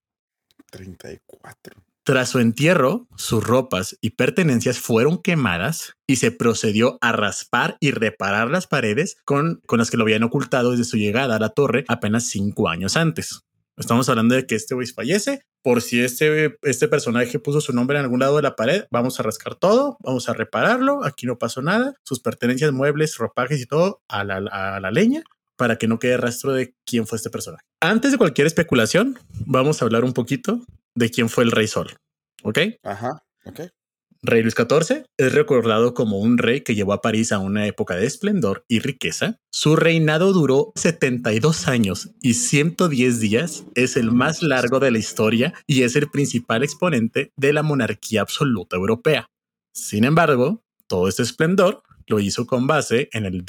34. 0.73 1.81
Tras 2.11 2.31
su 2.31 2.41
entierro, 2.41 3.07
sus 3.15 3.45
ropas 3.45 3.97
y 4.01 4.11
pertenencias 4.11 4.81
fueron 4.81 5.23
quemadas 5.23 5.95
y 6.09 6.17
se 6.17 6.33
procedió 6.33 6.99
a 7.01 7.13
raspar 7.13 7.77
y 7.79 7.93
reparar 7.93 8.51
las 8.51 8.67
paredes 8.67 9.19
con, 9.25 9.63
con 9.65 9.79
las 9.79 9.93
que 9.93 9.97
lo 9.97 10.03
habían 10.03 10.25
ocultado 10.25 10.73
desde 10.73 10.83
su 10.83 10.97
llegada 10.97 11.37
a 11.37 11.39
la 11.39 11.51
torre 11.51 11.85
apenas 11.87 12.27
cinco 12.27 12.69
años 12.69 12.97
antes. 12.97 13.43
Estamos 13.77 14.09
hablando 14.09 14.35
de 14.35 14.45
que 14.45 14.57
este 14.57 14.75
güey 14.75 14.89
fallece. 14.89 15.43
Por 15.63 15.83
si 15.83 16.01
este, 16.03 16.59
este 16.63 16.89
personaje 16.89 17.39
puso 17.39 17.61
su 17.61 17.73
nombre 17.73 17.97
en 17.97 18.03
algún 18.03 18.19
lado 18.19 18.35
de 18.35 18.43
la 18.43 18.57
pared, 18.57 18.87
vamos 18.91 19.21
a 19.21 19.23
rascar 19.23 19.55
todo, 19.55 19.97
vamos 20.01 20.29
a 20.29 20.33
repararlo. 20.33 21.05
Aquí 21.05 21.27
no 21.27 21.39
pasó 21.39 21.63
nada. 21.63 21.95
Sus 22.03 22.19
pertenencias, 22.19 22.73
muebles, 22.73 23.19
ropajes 23.19 23.61
y 23.61 23.67
todo 23.67 24.03
a 24.09 24.25
la, 24.25 24.39
a 24.51 24.81
la 24.81 24.91
leña 24.91 25.23
para 25.55 25.77
que 25.77 25.87
no 25.87 26.01
quede 26.01 26.17
rastro 26.17 26.55
de 26.55 26.75
quién 26.85 27.07
fue 27.07 27.17
este 27.17 27.31
personaje. 27.31 27.63
Antes 27.81 28.11
de 28.11 28.19
cualquier 28.19 28.49
especulación, 28.49 29.17
vamos 29.47 29.81
a 29.81 29.85
hablar 29.85 30.05
un 30.05 30.13
poquito 30.13 30.61
de 30.95 31.11
quién 31.11 31.29
fue 31.29 31.45
el 31.45 31.51
rey 31.51 31.67
Sol. 31.67 31.97
¿Ok? 32.43 32.59
Ajá. 32.83 33.23
Ok. 33.45 33.61
Rey 34.23 34.43
Luis 34.43 34.55
XIV 34.55 35.05
es 35.17 35.33
recordado 35.33 35.95
como 35.95 36.19
un 36.19 36.37
rey 36.37 36.61
que 36.61 36.75
llevó 36.75 36.93
a 36.93 37.01
París 37.01 37.33
a 37.33 37.39
una 37.39 37.67
época 37.67 37.97
de 37.97 38.05
esplendor 38.05 38.65
y 38.69 38.81
riqueza. 38.81 39.39
Su 39.51 39.77
reinado 39.77 40.35
duró 40.35 40.73
72 40.75 41.69
años 41.69 42.11
y 42.21 42.35
110 42.35 43.21
días, 43.21 43.65
es 43.75 43.97
el 43.97 44.13
más 44.13 44.43
largo 44.43 44.79
de 44.79 44.91
la 44.91 44.99
historia 44.99 45.55
y 45.67 45.85
es 45.85 45.97
el 45.97 46.11
principal 46.11 46.63
exponente 46.63 47.33
de 47.37 47.53
la 47.55 47.63
monarquía 47.63 48.21
absoluta 48.21 48.77
europea. 48.77 49.27
Sin 49.73 50.05
embargo, 50.05 50.63
todo 50.87 51.09
este 51.09 51.23
esplendor 51.23 51.83
lo 52.07 52.21
hizo 52.21 52.47
con 52.47 52.67
base 52.67 53.09
en 53.13 53.25
el 53.25 53.47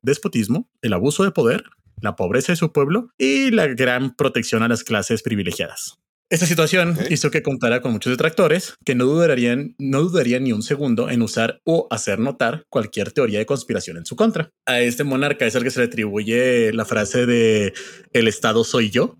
despotismo, 0.00 0.70
el 0.80 0.94
abuso 0.94 1.24
de 1.24 1.30
poder, 1.30 1.64
la 2.00 2.16
pobreza 2.16 2.52
de 2.52 2.56
su 2.56 2.72
pueblo 2.72 3.10
y 3.18 3.50
la 3.50 3.66
gran 3.66 4.16
protección 4.16 4.62
a 4.62 4.68
las 4.68 4.82
clases 4.82 5.22
privilegiadas. 5.22 5.98
Esta 6.28 6.46
situación 6.46 6.98
hizo 7.08 7.30
que 7.30 7.44
contara 7.44 7.80
con 7.80 7.92
muchos 7.92 8.10
detractores 8.10 8.74
que 8.84 8.96
no 8.96 9.04
dudarían, 9.04 9.76
no 9.78 10.02
dudarían 10.02 10.42
ni 10.42 10.52
un 10.52 10.64
segundo 10.64 11.08
en 11.08 11.22
usar 11.22 11.60
o 11.64 11.86
hacer 11.90 12.18
notar 12.18 12.64
cualquier 12.68 13.12
teoría 13.12 13.38
de 13.38 13.46
conspiración 13.46 13.96
en 13.96 14.06
su 14.06 14.16
contra. 14.16 14.50
A 14.66 14.80
este 14.80 15.04
monarca 15.04 15.46
es 15.46 15.54
el 15.54 15.62
que 15.62 15.70
se 15.70 15.78
le 15.78 15.86
atribuye 15.86 16.72
la 16.72 16.84
frase 16.84 17.26
de 17.26 17.74
el 18.12 18.26
Estado 18.26 18.64
soy 18.64 18.90
yo, 18.90 19.18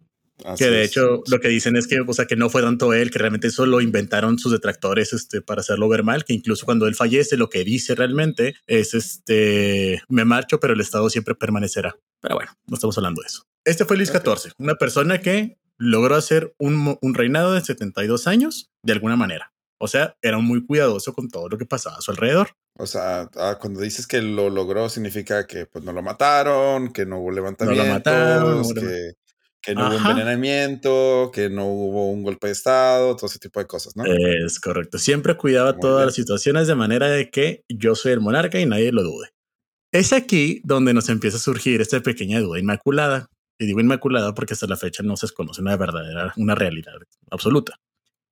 que 0.59 0.69
de 0.69 0.83
hecho 0.83 1.23
lo 1.29 1.39
que 1.39 1.49
dicen 1.49 1.77
es 1.77 1.87
que, 1.87 2.01
o 2.05 2.13
sea, 2.13 2.27
que 2.27 2.35
no 2.35 2.51
fue 2.51 2.63
tanto 2.63 2.93
él, 2.93 3.13
que 3.13 3.21
realmente 3.21 3.47
eso 3.47 3.67
lo 3.67 3.81
inventaron 3.81 4.39
sus 4.41 4.51
detractores 4.51 5.13
este, 5.13 5.43
para 5.43 5.61
hacerlo 5.61 5.89
ver 5.89 6.03
mal, 6.03 6.25
que 6.25 6.35
incluso 6.35 6.67
cuando 6.67 6.89
él 6.89 6.97
fallece, 6.97 7.37
lo 7.37 7.49
que 7.49 7.63
dice 7.63 7.95
realmente 7.95 8.57
es, 8.67 8.95
este, 8.95 10.03
me 10.09 10.25
marcho, 10.25 10.59
pero 10.59 10.75
el 10.75 10.81
Estado 10.81 11.09
siempre 11.09 11.37
permanecerá. 11.37 11.97
Pero 12.21 12.35
bueno, 12.35 12.51
no 12.67 12.75
estamos 12.75 12.99
hablando 12.99 13.23
de 13.23 13.29
eso. 13.29 13.43
Este 13.65 13.85
fue 13.85 13.97
Luis 13.97 14.11
XIV, 14.11 14.53
una 14.59 14.75
persona 14.75 15.21
que 15.21 15.57
logró 15.79 16.15
hacer 16.15 16.55
un, 16.59 16.99
reinado 17.15 17.55
de 17.55 17.61
72 17.61 18.27
años 18.27 18.71
de 18.83 18.93
alguna 18.93 19.17
manera. 19.17 19.53
O 19.79 19.89
sea, 19.89 20.17
era 20.23 20.39
muy 20.39 20.65
cuidadoso 20.65 21.13
con 21.13 21.29
todo 21.29 21.49
lo 21.49 21.59
que 21.59 21.67
pasaba 21.67 21.97
a 21.97 22.01
su 22.01 22.11
alrededor. 22.11 22.51
O 22.79 22.87
sea, 22.87 23.29
ah, 23.37 23.59
cuando 23.61 23.81
dices 23.81 24.07
que 24.07 24.23
lo 24.23 24.49
logró, 24.49 24.89
significa 24.89 25.47
que 25.47 25.67
pues 25.67 25.85
no 25.85 25.93
lo 25.93 26.03
mataron, 26.03 26.93
que 26.93 27.05
no 27.05 27.21
hubo 27.21 27.31
levantamientos, 27.31 28.73
que, 28.73 29.13
que, 29.63 29.75
no 29.75 29.89
hubo 29.89 29.97
envenenamiento, 29.97 31.31
que 31.33 31.51
no 31.51 31.67
hubo 31.67 32.11
un 32.11 32.23
golpe 32.23 32.47
de 32.47 32.55
estado, 32.55 33.17
todo 33.17 33.27
ese 33.27 33.39
tipo 33.39 33.61
de 33.61 33.67
cosas, 33.67 33.97
¿no? 33.97 34.05
Es 34.07 34.61
correcto. 34.61 34.99
Siempre 34.99 35.37
cuidaba 35.37 35.79
todas 35.79 36.07
las 36.07 36.15
situaciones 36.15 36.69
de 36.69 36.75
manera 36.75 37.09
de 37.09 37.31
que 37.31 37.65
yo 37.69 37.95
soy 37.95 38.13
el 38.13 38.21
monarca 38.21 38.59
y 38.59 38.67
nadie 38.67 38.93
lo 38.93 39.03
dude. 39.03 39.29
Es 39.93 40.13
aquí 40.13 40.61
donde 40.65 40.93
nos 40.95 41.09
empieza 41.09 41.37
a 41.37 41.41
surgir 41.41 41.81
esta 41.81 42.01
pequeña 42.01 42.41
duda 42.41 42.59
inmaculada. 42.59 43.29
Y 43.59 43.67
digo 43.67 43.81
inmaculada 43.81 44.35
porque 44.35 44.55
hasta 44.55 44.67
la 44.67 44.77
fecha 44.77 45.03
no 45.03 45.17
se 45.17 45.27
desconoce 45.27 45.61
una 45.61 45.77
verdadera, 45.77 46.33
una 46.37 46.55
realidad 46.55 46.95
absoluta. 47.31 47.81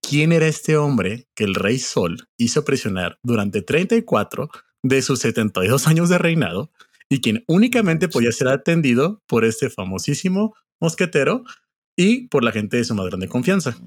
¿Quién 0.03 0.33
era 0.33 0.47
este 0.47 0.77
hombre 0.77 1.29
que 1.35 1.45
el 1.45 1.55
rey 1.55 1.79
Sol 1.79 2.29
hizo 2.37 2.65
presionar 2.65 3.19
durante 3.23 3.63
34 3.63 4.51
de 4.83 5.03
sus 5.03 5.21
72 5.21 5.87
años 5.87 6.11
de 6.11 6.19
reinado 6.19 6.71
y 7.09 7.23
quien 7.23 7.43
únicamente 7.47 8.09
podía 8.09 8.33
ser 8.33 8.49
atendido 8.49 9.23
por 9.27 9.45
este 9.45 9.71
famosísimo 9.71 10.55
mosquetero 10.79 11.45
y 11.97 12.29
por 12.29 12.45
la 12.45 12.53
gente 12.53 12.77
de 12.77 12.85
su 12.85 12.95
más 12.95 13.07
grande 13.07 13.29
confianza? 13.29 13.79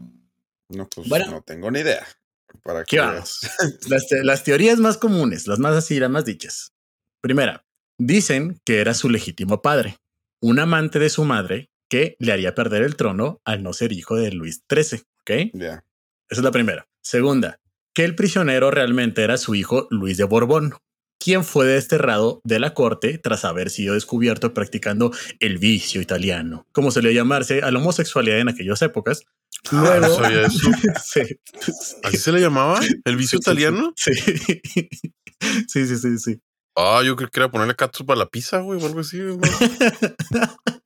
No, 0.70 0.90
pues 0.90 1.08
no 1.08 1.42
tengo 1.44 1.70
ni 1.70 1.82
idea. 1.82 2.06
¿Para 2.64 2.84
qué 2.84 3.00
vamos? 3.00 3.42
las, 3.88 4.08
las 4.24 4.44
teorías 4.44 4.80
más 4.80 4.98
comunes, 4.98 5.46
las 5.46 5.60
más 5.60 5.76
así, 5.76 6.00
las 6.00 6.10
más 6.10 6.26
dichas. 6.26 6.74
Primera, 7.22 7.64
dicen 8.00 8.60
que 8.66 8.80
era 8.80 8.96
su 8.96 9.10
legítimo 9.10 9.62
padre 9.62 9.98
un 10.42 10.60
amante 10.60 11.00
de 11.00 11.10
su 11.10 11.26
madre 11.26 11.70
que 11.90 12.16
le 12.20 12.32
haría 12.32 12.56
perder 12.56 12.84
el 12.84 12.96
trono 12.96 13.42
al 13.46 13.64
no 13.64 13.74
ser 13.74 13.92
hijo 13.92 14.16
de 14.16 14.32
Luis 14.32 14.64
XIII. 14.70 15.02
¿Ok? 15.22 15.30
Esa 15.30 15.84
es 16.30 16.44
la 16.44 16.52
primera. 16.52 16.88
Segunda, 17.02 17.60
que 17.94 18.04
el 18.04 18.16
prisionero 18.16 18.72
realmente 18.72 19.24
era 19.24 19.38
su 19.38 19.56
hijo 19.56 19.88
Luis 19.90 20.18
de 20.18 20.26
Borbón, 20.26 20.74
quien 21.20 21.44
fue 21.44 21.66
desterrado 21.66 22.42
de 22.44 22.60
la 22.60 22.74
corte 22.74 23.18
tras 23.18 23.46
haber 23.46 23.70
sido 23.70 23.94
descubierto 23.94 24.54
practicando 24.54 25.12
el 25.40 25.58
vicio 25.58 26.02
italiano, 26.02 26.68
como 26.72 26.92
se 26.92 27.02
le 27.02 27.14
llamarse 27.14 27.62
a 27.62 27.72
la 27.72 27.80
homosexualidad 27.80 28.40
en 28.40 28.50
aquellas 28.50 28.82
épocas. 28.82 29.24
Ah, 29.72 29.98
Luego, 30.00 30.20
sí. 31.04 31.22
¿Así 32.04 32.18
se 32.18 32.32
le 32.32 32.40
llamaba? 32.40 32.80
¿El 33.04 33.16
vicio 33.16 33.40
italiano? 33.40 33.94
Sí. 35.68 35.88
sí, 35.88 35.88
sí, 35.88 35.98
sí, 35.98 36.18
sí. 36.18 36.42
Ah, 36.80 37.02
yo 37.04 37.16
creo 37.16 37.28
que 37.30 37.40
era 37.40 37.50
ponerle 37.50 37.76
catus 37.76 38.06
para 38.06 38.20
la 38.20 38.28
pizza, 38.28 38.60
güey, 38.60 38.80
o 38.80 38.86
algo 38.86 39.00
así. 39.00 39.18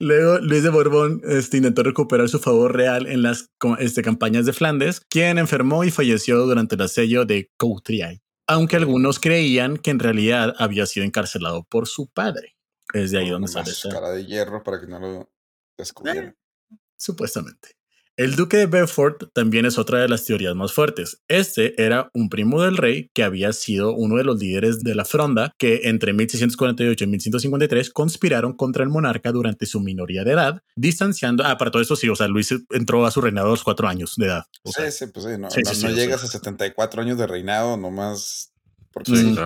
Luego, 0.00 0.38
Luis 0.40 0.64
de 0.64 0.70
Borbón 0.70 1.22
este, 1.24 1.58
intentó 1.58 1.84
recuperar 1.84 2.28
su 2.28 2.40
favor 2.40 2.74
real 2.74 3.06
en 3.06 3.22
las 3.22 3.48
este, 3.78 4.02
campañas 4.02 4.44
de 4.44 4.52
Flandes, 4.52 5.00
quien 5.08 5.38
enfermó 5.38 5.84
y 5.84 5.92
falleció 5.92 6.38
durante 6.38 6.74
el 6.74 6.80
asedio 6.80 7.26
de 7.26 7.48
Courtrai, 7.56 8.20
aunque 8.48 8.74
algunos 8.74 9.20
creían 9.20 9.76
que 9.76 9.92
en 9.92 10.00
realidad 10.00 10.52
había 10.58 10.84
sido 10.86 11.06
encarcelado 11.06 11.62
por 11.62 11.86
su 11.86 12.08
padre. 12.08 12.56
Es 12.92 13.12
de 13.12 13.20
ahí 13.20 13.30
donde 13.30 13.46
sale 13.46 13.70
cara 13.88 14.10
de 14.10 14.26
hierro 14.26 14.64
para 14.64 14.80
que 14.80 14.88
no 14.88 14.98
lo 14.98 15.30
descubrieran. 15.78 16.30
Eh, 16.72 16.76
supuestamente. 16.96 17.76
El 18.16 18.36
duque 18.36 18.58
de 18.58 18.66
Bedford 18.66 19.30
también 19.32 19.64
es 19.64 19.78
otra 19.78 20.00
de 20.00 20.08
las 20.08 20.24
teorías 20.24 20.54
más 20.54 20.72
fuertes. 20.72 21.22
Este 21.28 21.82
era 21.82 22.10
un 22.12 22.28
primo 22.28 22.62
del 22.62 22.76
rey 22.76 23.10
que 23.14 23.22
había 23.22 23.52
sido 23.52 23.94
uno 23.94 24.16
de 24.16 24.24
los 24.24 24.38
líderes 24.38 24.80
de 24.80 24.94
la 24.94 25.04
fronda 25.04 25.54
que 25.58 25.82
entre 25.84 26.12
1648 26.12 27.04
y 27.04 27.06
1153 27.06 27.90
conspiraron 27.90 28.54
contra 28.54 28.84
el 28.84 28.90
monarca 28.90 29.32
durante 29.32 29.64
su 29.64 29.80
minoría 29.80 30.24
de 30.24 30.32
edad, 30.32 30.62
distanciando... 30.76 31.44
Ah, 31.46 31.56
para 31.56 31.70
todo 31.70 31.80
esto 31.80 31.96
sí, 31.96 32.08
o 32.08 32.16
sea, 32.16 32.28
Luis 32.28 32.54
entró 32.70 33.06
a 33.06 33.10
su 33.10 33.20
reinado 33.20 33.48
a 33.48 33.50
los 33.52 33.64
cuatro 33.64 33.88
años 33.88 34.14
de 34.16 34.26
edad. 34.26 34.44
sí, 34.64 34.90
sí, 34.90 35.06
pues 35.06 35.24
sí, 35.24 35.32
no, 35.38 35.48
no, 35.48 35.96
llegas 35.96 36.22
a 36.22 36.26
74 36.26 37.02
años 37.02 37.16
de 37.16 37.26
reinado 37.26 37.76
nomás 37.76 38.52
porque 38.92 39.16
sí, 39.16 39.36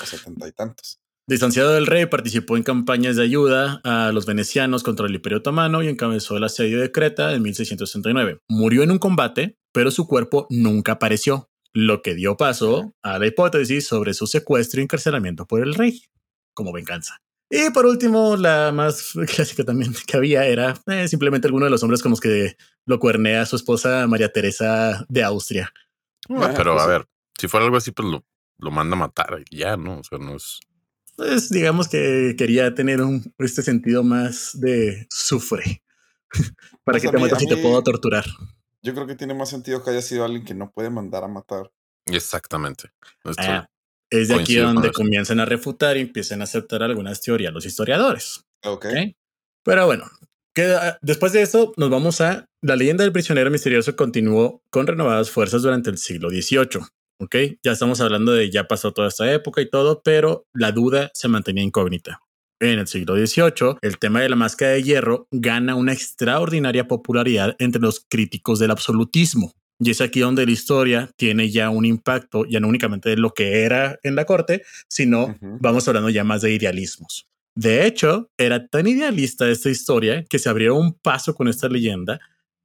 a 0.00 0.06
70 0.06 0.48
y 0.48 0.52
tantos. 0.52 1.01
Distanciado 1.28 1.72
del 1.72 1.86
rey, 1.86 2.06
participó 2.06 2.56
en 2.56 2.64
campañas 2.64 3.16
de 3.16 3.22
ayuda 3.22 3.80
a 3.84 4.10
los 4.12 4.26
venecianos 4.26 4.82
contra 4.82 5.06
el 5.06 5.14
Imperio 5.14 5.38
Otomano 5.38 5.82
y 5.82 5.88
encabezó 5.88 6.36
el 6.36 6.44
asedio 6.44 6.80
de 6.80 6.90
Creta 6.90 7.32
en 7.32 7.42
1669. 7.42 8.38
Murió 8.48 8.82
en 8.82 8.90
un 8.90 8.98
combate, 8.98 9.56
pero 9.72 9.90
su 9.90 10.06
cuerpo 10.06 10.46
nunca 10.50 10.92
apareció. 10.92 11.48
lo 11.74 12.02
que 12.02 12.14
dio 12.14 12.36
paso 12.36 12.94
a 13.02 13.18
la 13.18 13.26
hipótesis 13.26 13.86
sobre 13.86 14.12
su 14.12 14.26
secuestro 14.26 14.80
y 14.80 14.84
encarcelamiento 14.84 15.46
por 15.46 15.62
el 15.62 15.74
rey, 15.74 16.02
como 16.52 16.70
venganza. 16.70 17.16
Y 17.48 17.70
por 17.70 17.86
último, 17.86 18.36
la 18.36 18.72
más 18.72 19.12
clásica 19.34 19.64
también 19.64 19.94
que 20.06 20.16
había 20.16 20.44
era 20.46 20.74
eh, 20.86 21.08
simplemente 21.08 21.46
alguno 21.46 21.64
de 21.66 21.70
los 21.70 21.82
hombres 21.82 22.02
como 22.02 22.16
que 22.16 22.56
lo 22.86 22.98
cuernea 22.98 23.42
a 23.42 23.46
su 23.46 23.56
esposa 23.56 24.06
María 24.06 24.32
Teresa 24.32 25.06
de 25.08 25.22
Austria. 25.22 25.72
Ah, 26.28 26.52
pero 26.56 26.72
pues 26.72 26.84
a 26.84 26.86
ver, 26.86 27.06
si 27.38 27.48
fuera 27.48 27.64
algo 27.64 27.76
así, 27.76 27.90
pues 27.90 28.08
lo, 28.08 28.24
lo 28.58 28.70
manda 28.70 28.96
a 28.96 29.00
matar 29.00 29.42
y 29.50 29.58
ya, 29.58 29.76
¿no? 29.76 29.98
O 29.98 30.04
sea, 30.04 30.18
no 30.18 30.36
es. 30.36 30.60
Pues 31.16 31.50
digamos 31.50 31.88
que 31.88 32.34
quería 32.36 32.74
tener 32.74 33.02
un, 33.02 33.34
este 33.38 33.62
sentido 33.62 34.02
más 34.02 34.58
de 34.58 35.06
sufre. 35.10 35.82
Para 36.84 36.98
pues 36.98 37.02
que 37.02 37.08
te 37.10 37.18
mates 37.18 37.42
y 37.42 37.46
te 37.46 37.56
puedo 37.56 37.82
torturar. 37.82 38.24
Yo 38.82 38.94
creo 38.94 39.06
que 39.06 39.14
tiene 39.14 39.34
más 39.34 39.50
sentido 39.50 39.84
que 39.84 39.90
haya 39.90 40.02
sido 40.02 40.24
alguien 40.24 40.44
que 40.44 40.54
no 40.54 40.70
puede 40.72 40.90
mandar 40.90 41.22
a 41.22 41.28
matar. 41.28 41.70
Exactamente. 42.06 42.90
Ah, 43.38 43.68
es 44.10 44.28
de 44.28 44.34
aquí 44.34 44.56
donde 44.56 44.90
comienzan 44.90 45.38
a 45.40 45.44
refutar 45.44 45.96
y 45.96 46.00
empiezan 46.00 46.40
a 46.40 46.44
aceptar 46.44 46.82
algunas 46.82 47.20
teorías 47.20 47.52
los 47.52 47.64
historiadores. 47.64 48.44
Ok. 48.64 48.86
Pero 49.62 49.86
bueno, 49.86 50.10
después 51.00 51.32
de 51.32 51.42
eso 51.42 51.72
nos 51.76 51.90
vamos 51.90 52.20
a 52.20 52.46
la 52.60 52.76
leyenda 52.76 53.04
del 53.04 53.12
prisionero 53.12 53.50
misterioso 53.50 53.96
continuó 53.96 54.62
con 54.70 54.86
renovadas 54.86 55.30
fuerzas 55.30 55.62
durante 55.62 55.90
el 55.90 55.98
siglo 55.98 56.30
XVIII. 56.30 56.82
Ok, 57.22 57.36
ya 57.62 57.70
estamos 57.70 58.00
hablando 58.00 58.32
de 58.32 58.50
ya 58.50 58.66
pasó 58.66 58.92
toda 58.92 59.06
esta 59.06 59.32
época 59.32 59.60
y 59.62 59.70
todo, 59.70 60.02
pero 60.02 60.44
la 60.52 60.72
duda 60.72 61.12
se 61.14 61.28
mantenía 61.28 61.62
incógnita. 61.62 62.20
En 62.58 62.80
el 62.80 62.88
siglo 62.88 63.14
XVIII, 63.14 63.76
el 63.80 63.98
tema 63.98 64.22
de 64.22 64.28
la 64.28 64.34
máscara 64.34 64.72
de 64.72 64.82
hierro 64.82 65.28
gana 65.30 65.76
una 65.76 65.92
extraordinaria 65.92 66.88
popularidad 66.88 67.54
entre 67.60 67.80
los 67.80 68.04
críticos 68.08 68.58
del 68.58 68.72
absolutismo. 68.72 69.52
Y 69.78 69.90
es 69.90 70.00
aquí 70.00 70.18
donde 70.18 70.44
la 70.44 70.50
historia 70.50 71.10
tiene 71.16 71.48
ya 71.48 71.70
un 71.70 71.84
impacto, 71.84 72.44
ya 72.44 72.58
no 72.58 72.66
únicamente 72.66 73.10
de 73.10 73.16
lo 73.16 73.30
que 73.30 73.62
era 73.62 74.00
en 74.02 74.16
la 74.16 74.24
corte, 74.24 74.64
sino 74.88 75.36
vamos 75.60 75.86
hablando 75.86 76.10
ya 76.10 76.24
más 76.24 76.42
de 76.42 76.52
idealismos. 76.52 77.28
De 77.54 77.86
hecho, 77.86 78.30
era 78.36 78.66
tan 78.66 78.88
idealista 78.88 79.48
esta 79.48 79.70
historia 79.70 80.24
que 80.28 80.40
se 80.40 80.48
abrió 80.48 80.74
un 80.74 80.94
paso 80.94 81.34
con 81.34 81.46
esta 81.46 81.68
leyenda. 81.68 82.18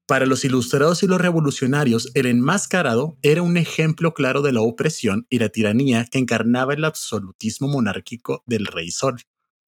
Para 0.07 0.25
los 0.25 0.45
ilustrados 0.45 1.03
y 1.03 1.07
los 1.07 1.19
revolucionarios, 1.19 2.11
el 2.13 2.27
enmascarado 2.27 3.17
era 3.23 3.41
un 3.41 3.57
ejemplo 3.57 4.13
claro 4.13 4.41
de 4.41 4.53
la 4.53 4.61
opresión 4.61 5.27
y 5.29 5.39
la 5.39 5.49
tiranía 5.49 6.05
que 6.05 6.17
encarnaba 6.17 6.73
el 6.73 6.85
absolutismo 6.85 7.67
monárquico 7.67 8.41
del 8.45 8.67
rey 8.67 8.89
Sol. 8.89 9.17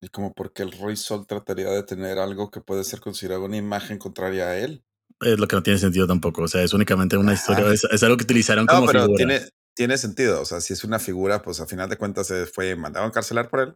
¿Y 0.01 0.07
como 0.07 0.33
porque 0.33 0.63
el 0.63 0.71
rey 0.71 0.95
Sol 0.95 1.27
trataría 1.27 1.69
de 1.69 1.83
tener 1.83 2.19
algo 2.19 2.51
que 2.51 2.61
puede 2.61 2.85
ser 2.85 3.01
considerado 3.01 3.43
una 3.43 3.57
imagen 3.57 3.97
contraria 3.97 4.47
a 4.47 4.57
él? 4.57 4.81
Es 5.19 5.37
lo 5.37 5.45
que 5.45 5.57
no 5.57 5.61
tiene 5.63 5.77
sentido 5.77 6.07
tampoco. 6.07 6.43
O 6.43 6.47
sea, 6.47 6.63
es 6.63 6.73
únicamente 6.73 7.17
una 7.17 7.33
historia, 7.33 7.65
es, 7.73 8.03
algo 8.03 8.15
que 8.15 8.23
utilizaron 8.23 8.65
no, 8.65 8.75
como 8.75 8.87
pero 8.87 9.01
figura. 9.01 9.17
Tiene, 9.17 9.41
tiene 9.75 9.97
sentido. 9.97 10.41
O 10.41 10.45
sea, 10.45 10.61
si 10.61 10.71
es 10.71 10.85
una 10.85 10.99
figura, 10.99 11.41
pues 11.41 11.59
a 11.59 11.67
final 11.67 11.89
de 11.89 11.97
cuentas 11.97 12.27
se 12.27 12.45
fue 12.45 12.77
mandado 12.77 13.05
a 13.05 13.09
encarcelar 13.09 13.49
por 13.49 13.59
él. 13.59 13.75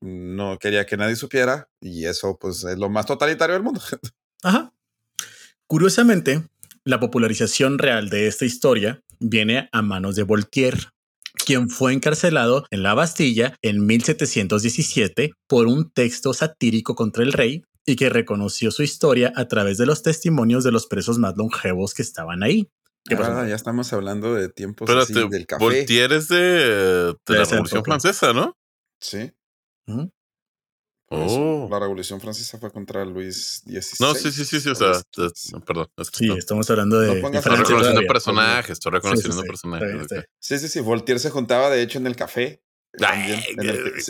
No 0.00 0.58
quería 0.58 0.86
que 0.86 0.96
nadie 0.96 1.14
supiera 1.14 1.68
y 1.80 2.04
eso 2.06 2.36
pues 2.36 2.64
es 2.64 2.78
lo 2.78 2.88
más 2.88 3.06
totalitario 3.06 3.54
del 3.54 3.62
mundo. 3.62 3.80
Ajá. 4.42 4.72
Curiosamente, 5.68 6.48
la 6.84 6.98
popularización 6.98 7.78
real 7.78 8.08
de 8.08 8.26
esta 8.26 8.46
historia 8.46 9.02
viene 9.20 9.68
a 9.70 9.82
manos 9.82 10.16
de 10.16 10.22
Voltaire, 10.22 10.78
quien 11.44 11.68
fue 11.68 11.92
encarcelado 11.92 12.64
en 12.70 12.82
la 12.82 12.94
Bastilla 12.94 13.54
en 13.60 13.84
1717 13.84 15.32
por 15.46 15.66
un 15.66 15.90
texto 15.90 16.32
satírico 16.32 16.94
contra 16.94 17.22
el 17.22 17.34
rey 17.34 17.64
y 17.84 17.96
que 17.96 18.08
reconoció 18.08 18.70
su 18.70 18.82
historia 18.82 19.30
a 19.36 19.46
través 19.46 19.76
de 19.76 19.84
los 19.84 20.02
testimonios 20.02 20.64
de 20.64 20.72
los 20.72 20.86
presos 20.86 21.18
más 21.18 21.36
longevos 21.36 21.92
que 21.92 22.00
estaban 22.00 22.42
ahí. 22.42 22.70
Ah, 23.10 23.46
ya 23.46 23.54
estamos 23.54 23.92
hablando 23.92 24.34
de 24.34 24.48
tiempos 24.48 24.88
así, 24.88 25.12
del 25.28 25.46
café. 25.46 25.62
Voltaire 25.62 26.16
es 26.16 26.28
de, 26.28 27.14
la 27.26 27.44
Revolución 27.44 27.84
Francesa, 27.84 28.32
¿no? 28.32 28.56
Sí. 29.00 29.30
Oh. 31.10 31.68
La 31.70 31.78
Revolución 31.78 32.20
Francesa 32.20 32.58
fue 32.58 32.70
contra 32.70 33.04
Luis 33.04 33.62
XVI. 33.64 33.96
No, 34.00 34.14
sí, 34.14 34.30
sí, 34.30 34.44
sí, 34.44 34.60
sí, 34.60 34.68
o 34.68 34.74
sea, 34.74 34.92
perdón. 35.64 35.88
sí, 36.12 36.30
estamos 36.36 36.68
hablando 36.68 37.00
de. 37.00 37.22
No 37.22 37.30
estoy 37.30 37.56
reconociendo 37.56 38.02
personajes, 38.06 38.72
estoy 38.72 38.92
reconociendo 38.92 39.42
personajes. 39.42 40.06
Sí, 40.38 40.58
sí, 40.58 40.68
sí, 40.68 40.80
Voltaire 40.80 41.18
se 41.18 41.30
juntaba, 41.30 41.70
de 41.70 41.80
hecho, 41.80 41.98
en 41.98 42.06
el 42.06 42.14
café. 42.14 42.62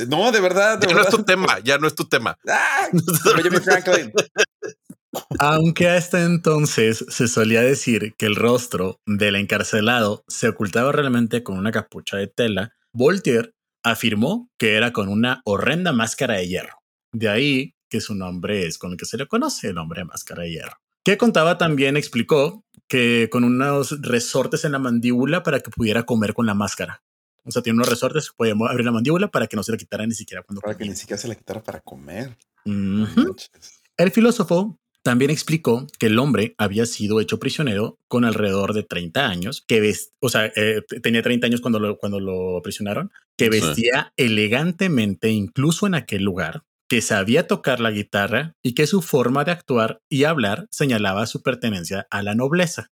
no, 0.09 0.33
de 0.33 0.41
verdad. 0.41 0.81
ya 0.81 0.95
no 0.95 1.03
es 1.03 1.09
tu 1.09 1.23
tema, 1.23 1.61
ya 1.63 1.79
no 1.79 1.87
es 1.87 1.95
tu 1.95 2.09
tema. 2.09 2.37
Aunque 5.39 5.89
hasta 5.89 6.25
entonces 6.25 7.05
se 7.09 7.29
solía 7.29 7.63
decir 7.63 8.15
que 8.19 8.27
el 8.27 8.37
rostro 8.37 9.01
del 9.07 9.37
encarcelado 9.37 10.25
se 10.29 10.49
ocultaba 10.49 10.93
realmente 10.93 11.43
con 11.43 11.59
una 11.59 11.73
capucha 11.73 12.17
de 12.17 12.27
tela, 12.27 12.73
Voltaire 12.93 13.53
afirmó 13.83 14.51
que 14.59 14.77
era 14.77 14.93
con 14.93 15.09
una 15.09 15.41
horrenda 15.45 15.93
máscara 15.93 16.35
de 16.35 16.49
hierro. 16.49 16.78
De 17.13 17.29
ahí 17.29 17.75
que 17.89 18.01
su 18.01 18.15
nombre 18.15 18.67
es 18.67 18.79
con 18.79 18.93
el 18.93 18.97
que 18.97 19.07
se 19.07 19.17
le 19.17 19.27
conoce, 19.27 19.69
el 19.69 19.79
hombre 19.79 20.01
de 20.01 20.07
máscara 20.07 20.43
de 20.43 20.51
hierro. 20.51 20.77
Que 21.05 21.17
contaba 21.17 21.57
también, 21.57 21.97
explicó 21.97 22.65
que 22.87 23.29
con 23.31 23.45
unos 23.45 24.03
resortes 24.03 24.65
en 24.65 24.73
la 24.73 24.79
mandíbula 24.79 25.43
para 25.43 25.61
que 25.61 25.71
pudiera 25.71 26.05
comer 26.05 26.35
con 26.35 26.47
la 26.47 26.55
máscara. 26.55 27.03
O 27.45 27.51
sea, 27.51 27.63
tiene 27.63 27.77
unos 27.77 27.89
resortes 27.89 28.31
que 28.31 28.37
podía 28.37 28.55
abrir 28.69 28.85
la 28.85 28.93
mandíbula 28.93 29.29
para 29.29 29.47
que 29.47 29.57
no 29.57 29.63
se 29.63 29.73
le 29.73 29.79
quitara 29.79 30.07
ni 30.07 30.15
siquiera 30.15 30.43
cuando 30.43 30.61
Para 30.61 30.77
que 30.77 30.85
ni 30.85 30.95
siquiera 30.95 31.19
se 31.21 31.29
le 31.29 31.37
quitara 31.37 31.63
para 31.63 31.81
comer. 31.81 32.37
El 32.65 34.11
filósofo 34.11 34.79
también 35.03 35.31
explicó 35.31 35.87
que 35.99 36.07
el 36.07 36.19
hombre 36.19 36.55
había 36.59 36.85
sido 36.85 37.21
hecho 37.21 37.39
prisionero 37.39 37.99
con 38.09 38.27
alrededor 38.27 38.75
de 38.75 38.83
30 38.83 39.27
años, 39.27 39.65
que 39.67 39.95
o 40.21 40.29
sea, 40.29 40.53
eh, 40.55 40.83
tenía 41.03 41.23
30 41.23 41.47
años 41.47 41.61
cuando 41.63 41.79
lo, 41.79 41.97
cuando 41.97 42.21
lo 42.21 42.61
prisionaron, 42.63 43.11
que 43.37 43.49
vestía 43.49 44.13
elegantemente 44.17 45.31
incluso 45.31 45.87
en 45.87 45.95
aquel 45.95 46.25
lugar, 46.25 46.65
que 46.89 47.03
sabía 47.03 47.47
tocar 47.47 47.81
la 47.81 47.91
guitarra 47.91 48.55
y 48.63 48.75
que 48.75 48.87
su 48.87 49.03
forma 49.03 49.45
de 49.45 49.53
actuar 49.53 50.01
y 50.09 50.25
hablar 50.25 50.67
señalaba 50.71 51.27
su 51.27 51.43
pertenencia 51.43 52.07
a 52.11 52.23
la 52.23 52.35
nobleza. 52.35 52.89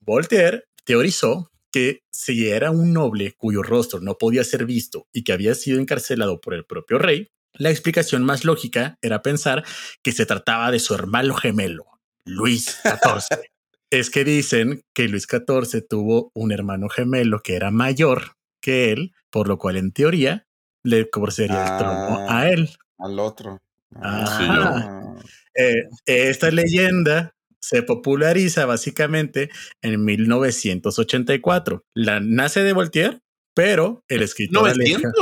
Voltaire 0.00 0.64
teorizó 0.84 1.50
que 1.72 2.00
si 2.12 2.48
era 2.48 2.70
un 2.70 2.92
noble 2.92 3.32
cuyo 3.32 3.62
rostro 3.62 4.00
no 4.00 4.18
podía 4.18 4.44
ser 4.44 4.66
visto 4.66 5.06
y 5.12 5.24
que 5.24 5.32
había 5.32 5.54
sido 5.54 5.80
encarcelado 5.80 6.40
por 6.40 6.54
el 6.54 6.66
propio 6.66 6.98
rey, 6.98 7.28
la 7.54 7.70
explicación 7.70 8.24
más 8.24 8.44
lógica 8.44 8.98
era 9.00 9.22
pensar 9.22 9.64
que 10.02 10.12
se 10.12 10.26
trataba 10.26 10.70
de 10.70 10.78
su 10.78 10.94
hermano 10.94 11.34
gemelo, 11.34 11.86
Luis 12.24 12.78
XIV. 12.82 13.40
es 13.90 14.10
que 14.10 14.24
dicen 14.24 14.82
que 14.94 15.08
Luis 15.08 15.26
XIV 15.28 15.86
tuvo 15.88 16.30
un 16.34 16.52
hermano 16.52 16.88
gemelo 16.88 17.40
que 17.40 17.56
era 17.56 17.70
mayor 17.70 18.36
que 18.62 18.92
él, 18.92 19.12
por 19.30 19.48
lo 19.48 19.58
cual 19.58 19.76
en 19.76 19.92
teoría 19.92 20.46
le 20.84 21.08
cobraría 21.10 21.62
el 21.62 21.78
trono 21.78 22.28
a 22.28 22.40
ah, 22.40 22.48
él. 22.50 22.70
Al 22.98 23.18
otro. 23.18 23.60
Ah, 23.96 25.14
eh, 25.54 25.82
esta 26.06 26.50
leyenda 26.50 27.34
se 27.60 27.82
populariza 27.82 28.66
básicamente 28.66 29.50
en 29.82 30.04
1984. 30.04 31.84
La 31.94 32.20
nace 32.20 32.62
de 32.62 32.72
Voltaire, 32.72 33.20
pero 33.54 34.04
el 34.08 34.22
escritor... 34.22 34.74
¿900? 34.74 35.12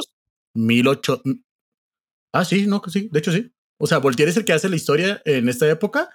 18, 0.54 1.22
Ah, 2.32 2.44
sí, 2.44 2.66
no, 2.66 2.82
sí, 2.88 3.08
de 3.10 3.18
hecho 3.18 3.32
sí. 3.32 3.52
O 3.78 3.86
sea, 3.86 3.98
Voltaire 3.98 4.30
es 4.30 4.36
el 4.36 4.44
que 4.44 4.52
hace 4.52 4.68
la 4.68 4.76
historia 4.76 5.20
en 5.24 5.48
esta 5.48 5.68
época, 5.68 6.10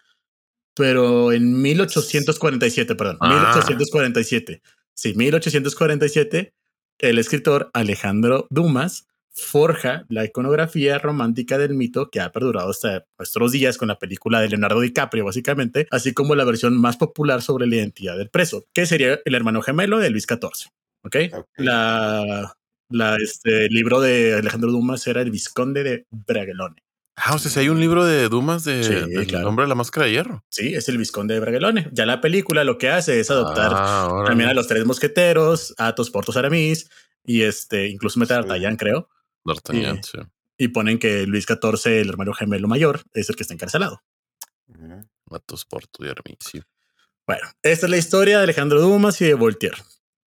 pero 0.76 1.32
en 1.32 1.62
1847, 1.62 2.96
perdón, 2.96 3.18
1847. 3.22 4.62
Ah. 4.64 4.70
Sí, 4.94 5.14
1847, 5.14 6.54
el 7.00 7.20
escritor 7.20 7.70
Alejandro 7.74 8.48
Dumas 8.50 9.08
forja 9.36 10.06
la 10.08 10.24
iconografía 10.24 10.98
romántica 10.98 11.58
del 11.58 11.74
mito 11.74 12.10
que 12.10 12.22
ha 12.22 12.32
perdurado 12.32 12.70
hasta 12.70 13.06
nuestros 13.20 13.52
días 13.52 13.78
con 13.78 13.90
la 13.90 14.00
película 14.00 14.40
de 14.40 14.50
Leonardo 14.50 14.80
DiCaprio, 14.80 15.26
básicamente, 15.26 15.88
así 15.92 16.14
como 16.14 16.36
la 16.36 16.46
versión 16.46 16.80
más 16.80 16.96
popular 16.98 17.42
sobre 17.42 17.68
la 17.68 17.76
identidad 17.76 18.18
del 18.18 18.30
preso, 18.30 18.66
que 18.74 18.86
sería 18.86 19.20
el 19.26 19.36
hermano 19.36 19.62
gemelo 19.62 20.00
de 20.00 20.10
Luis 20.10 20.26
XIV. 20.26 20.72
¿Ok? 21.04 21.16
La, 21.58 22.56
la, 22.90 23.18
este, 23.18 23.68
libro 23.70 24.00
de 24.00 24.36
Alejandro 24.36 24.72
Dumas 24.72 25.06
era 25.06 25.22
El 25.22 25.32
Visconde 25.32 25.84
de 25.84 26.06
Bragelone. 26.10 26.82
Ah, 27.18 27.34
o 27.36 27.40
sea, 27.40 27.52
si 27.52 27.60
hay 27.60 27.70
un 27.70 27.80
libro 27.80 28.06
de 28.06 28.28
Dumas 28.28 28.64
de, 28.66 29.08
del 29.08 29.42
nombre 29.42 29.64
de 29.64 29.70
la 29.70 29.76
máscara 29.76 30.06
de 30.06 30.14
hierro. 30.14 30.44
Sí, 30.50 30.74
es 30.74 30.90
el 30.90 30.98
Visconde 30.98 31.34
de 31.34 31.40
Bragelone. 31.40 31.90
Ya 31.94 32.06
la 32.06 32.20
película 32.22 32.64
lo 32.64 32.78
que 32.78 32.90
hace 32.90 33.20
es 33.20 33.30
adoptar 33.32 33.72
ah, 33.74 34.24
también 34.26 34.50
a 34.50 34.54
los 34.54 34.68
tres 34.68 34.86
mosqueteros, 34.86 35.74
Athos, 35.78 36.10
Portos, 36.10 36.36
Aramis 36.38 36.90
y 37.24 37.44
este, 37.44 37.88
incluso 37.88 38.20
meter 38.20 38.38
a 38.38 38.42
D'Artagnan, 38.42 38.76
creo. 38.76 39.10
D'Artagnan, 39.46 40.04
sí. 40.04 40.18
Y 40.58 40.70
ponen 40.70 41.00
que 41.00 41.26
Luis 41.28 41.46
XIV, 41.46 42.02
el 42.02 42.10
hermano 42.10 42.34
gemelo 42.34 42.68
mayor, 42.68 43.02
es 43.14 43.30
el 43.30 43.36
que 43.36 43.44
está 43.44 43.54
encarcelado. 43.54 44.02
Portos 45.26 45.66
y 46.00 46.08
Aramis, 46.08 46.38
sí. 46.40 46.62
Bueno, 47.28 47.48
esta 47.64 47.88
es 47.88 47.90
la 47.90 47.98
historia 47.98 48.38
de 48.38 48.44
Alejandro 48.44 48.80
Dumas 48.80 49.20
y 49.22 49.26
de 49.26 49.34
Voltaire. 49.34 49.78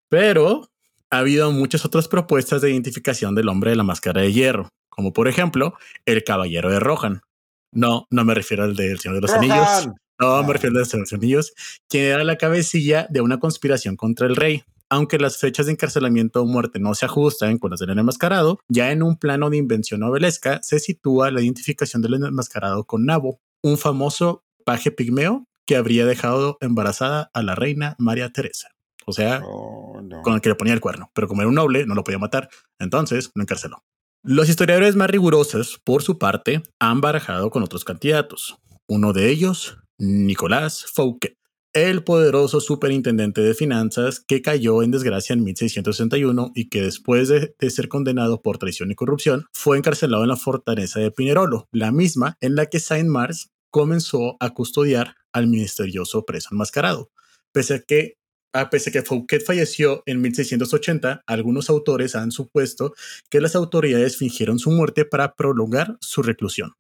Pero 0.09 0.71
ha 1.11 1.19
habido 1.19 1.51
muchas 1.53 1.85
otras 1.85 2.09
propuestas 2.09 2.61
de 2.61 2.71
identificación 2.71 3.35
del 3.35 3.49
hombre 3.49 3.71
de 3.71 3.77
la 3.77 3.85
máscara 3.85 4.23
de 4.23 4.33
hierro, 4.33 4.69
como 4.89 5.12
por 5.12 5.29
ejemplo 5.29 5.75
el 6.05 6.25
caballero 6.25 6.71
de 6.71 6.81
Rohan. 6.81 7.23
No, 7.71 8.07
no 8.11 8.25
me 8.25 8.35
refiero 8.35 8.64
al 8.64 8.75
del 8.75 8.99
Señor 8.99 9.16
de 9.16 9.21
los 9.23 9.31
Anillos. 9.31 9.89
No, 10.19 10.43
me 10.43 10.53
refiero 10.53 10.73
al 10.73 10.83
del 10.83 10.87
Señor 10.87 11.07
de 11.07 11.12
los 11.12 11.23
Anillos, 11.23 11.53
quien 11.89 12.05
era 12.05 12.25
la 12.25 12.37
cabecilla 12.37 13.07
de 13.09 13.21
una 13.21 13.39
conspiración 13.39 13.97
contra 13.97 14.27
el 14.27 14.37
rey. 14.37 14.64
Aunque 14.91 15.18
las 15.18 15.39
fechas 15.39 15.66
de 15.66 15.72
encarcelamiento 15.72 16.43
o 16.43 16.47
muerte 16.47 16.78
no 16.78 16.95
se 16.95 17.07
ajustan 17.07 17.59
con 17.59 17.70
las 17.70 17.80
del 17.80 17.99
enmascarado, 17.99 18.59
ya 18.68 18.91
en 18.91 19.03
un 19.03 19.16
plano 19.16 19.51
de 19.51 19.57
invención 19.57 20.01
novelesca 20.01 20.61
se 20.62 20.78
sitúa 20.78 21.30
la 21.30 21.43
identificación 21.43 22.03
del 22.03 22.14
enmascarado 22.14 22.84
con 22.84 23.05
Nabo, 23.07 23.41
un 23.62 23.78
famoso 23.78 24.45
paje 24.64 24.91
pigmeo 24.91 25.45
que 25.66 25.76
habría 25.76 26.07
dejado 26.07 26.57
embarazada 26.61 27.30
a 27.34 27.43
la 27.43 27.55
reina 27.55 27.95
María 27.99 28.32
Teresa. 28.32 28.68
O 29.05 29.12
sea, 29.12 29.41
oh, 29.43 30.03
con 30.22 30.34
el 30.34 30.41
que 30.43 30.51
le 30.51 30.55
ponía 30.55 30.74
el 30.74 30.80
cuerno. 30.80 31.11
Pero 31.14 31.28
como 31.28 31.41
era 31.41 31.49
un 31.49 31.55
noble, 31.55 31.86
no 31.86 31.95
lo 31.95 32.05
podía 32.05 32.18
matar. 32.18 32.51
Entonces 32.78 33.30
lo 33.34 33.43
encarceló. 33.43 33.82
Los 34.22 34.51
historiadores 34.51 34.97
más 34.97 35.09
rigurosos, 35.09 35.80
por 35.82 36.03
su 36.03 36.18
parte, 36.18 36.62
han 36.78 37.01
barajado 37.01 37.51
con 37.51 37.62
otros 37.62 37.84
candidatos. 37.84 38.59
Uno 38.86 39.14
de 39.14 39.30
ellos, 39.30 39.78
Nicolás 39.99 40.84
Fouquet, 40.93 41.38
el 41.73 42.03
poderoso 42.03 42.61
superintendente 42.61 43.41
de 43.41 43.55
finanzas 43.55 44.21
que 44.21 44.43
cayó 44.43 44.83
en 44.83 44.91
desgracia 44.91 45.35
en 45.35 45.45
1661 45.45 46.53
y 46.55 46.69
que 46.69 46.83
después 46.83 47.29
de, 47.29 47.55
ser 47.71 47.89
condenado 47.89 48.43
por 48.43 48.59
traición 48.59 48.91
y 48.91 48.95
corrupción 48.95 49.47
fue 49.53 49.79
encarcelado 49.79 50.23
en 50.23 50.31
la 50.31 50.37
fortaleza 50.37 51.01
de 51.01 51.11
Pinerolo, 51.11 51.69
la 51.73 51.93
misma 51.93 52.37
en 52.41 52.55
la 52.55 52.66
que 52.66 52.81
Saint-Mars 52.81 53.51
comenzó 53.71 54.37
a 54.41 54.55
custodiar 54.55 55.16
al 55.33 55.47
misterioso 55.47 56.25
preso 56.25 56.49
enmascarado. 56.53 57.11
Pese 57.53 57.75
a 57.75 57.81
que 57.81 58.19
a 58.55 58.71
pesar 58.71 58.93
que 58.93 59.03
Fouquet 59.03 59.45
falleció 59.45 60.03
en 60.07 60.23
1680, 60.23 61.23
algunos 61.27 61.69
autores 61.69 62.16
han 62.16 62.33
supuesto 62.33 62.95
que 63.29 63.41
las 63.41 63.55
autoridades 63.55 64.16
fingieron 64.16 64.59
su 64.59 64.71
muerte 64.71 65.05
para 65.05 65.35
prolongar 65.35 65.99
su 66.01 66.23
reclusión. 66.23 66.75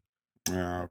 Ah, 0.50 0.88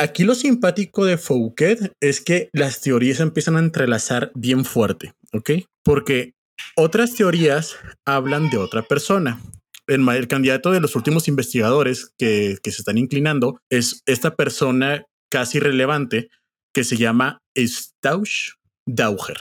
Aquí 0.00 0.22
lo 0.22 0.36
simpático 0.36 1.04
de 1.04 1.18
Fouquet 1.18 1.92
es 2.00 2.20
que 2.20 2.50
las 2.52 2.80
teorías 2.80 3.18
empiezan 3.18 3.56
a 3.56 3.60
entrelazar 3.60 4.30
bien 4.36 4.64
fuerte, 4.64 5.12
¿ok? 5.32 5.50
Porque 5.82 6.34
otras 6.76 7.16
teorías 7.16 7.76
hablan 8.06 8.48
de 8.48 8.58
otra 8.58 8.82
persona. 8.82 9.40
El, 9.88 10.08
el 10.08 10.28
candidato 10.28 10.70
de 10.70 10.80
los 10.80 10.94
últimos 10.94 11.26
investigadores 11.26 12.12
que, 12.16 12.58
que 12.62 12.70
se 12.70 12.82
están 12.82 12.96
inclinando 12.96 13.58
es 13.70 14.02
esta 14.06 14.36
persona 14.36 15.04
casi 15.30 15.58
relevante 15.58 16.28
que 16.72 16.84
se 16.84 16.96
llama 16.96 17.40
Stausch 17.56 18.52
Dauger. 18.86 19.38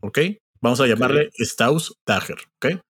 ¿Ok? 0.00 0.18
Vamos 0.60 0.80
a 0.80 0.88
llamarle 0.88 1.30
Stausch 1.38 1.92
Dauger. 2.04 2.38
¿Ok? 2.56 2.82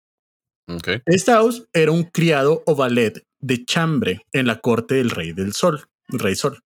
Okay. 0.68 1.02
Stausch 1.08 1.64
era 1.74 1.92
un 1.92 2.04
criado 2.04 2.62
o 2.64 2.74
valet 2.74 3.22
de 3.40 3.64
chambre 3.66 4.22
en 4.32 4.46
la 4.46 4.60
corte 4.60 4.94
del 4.94 5.10
rey 5.10 5.32
del 5.32 5.52
sol, 5.52 5.84
rey 6.08 6.36
sol. 6.36 6.62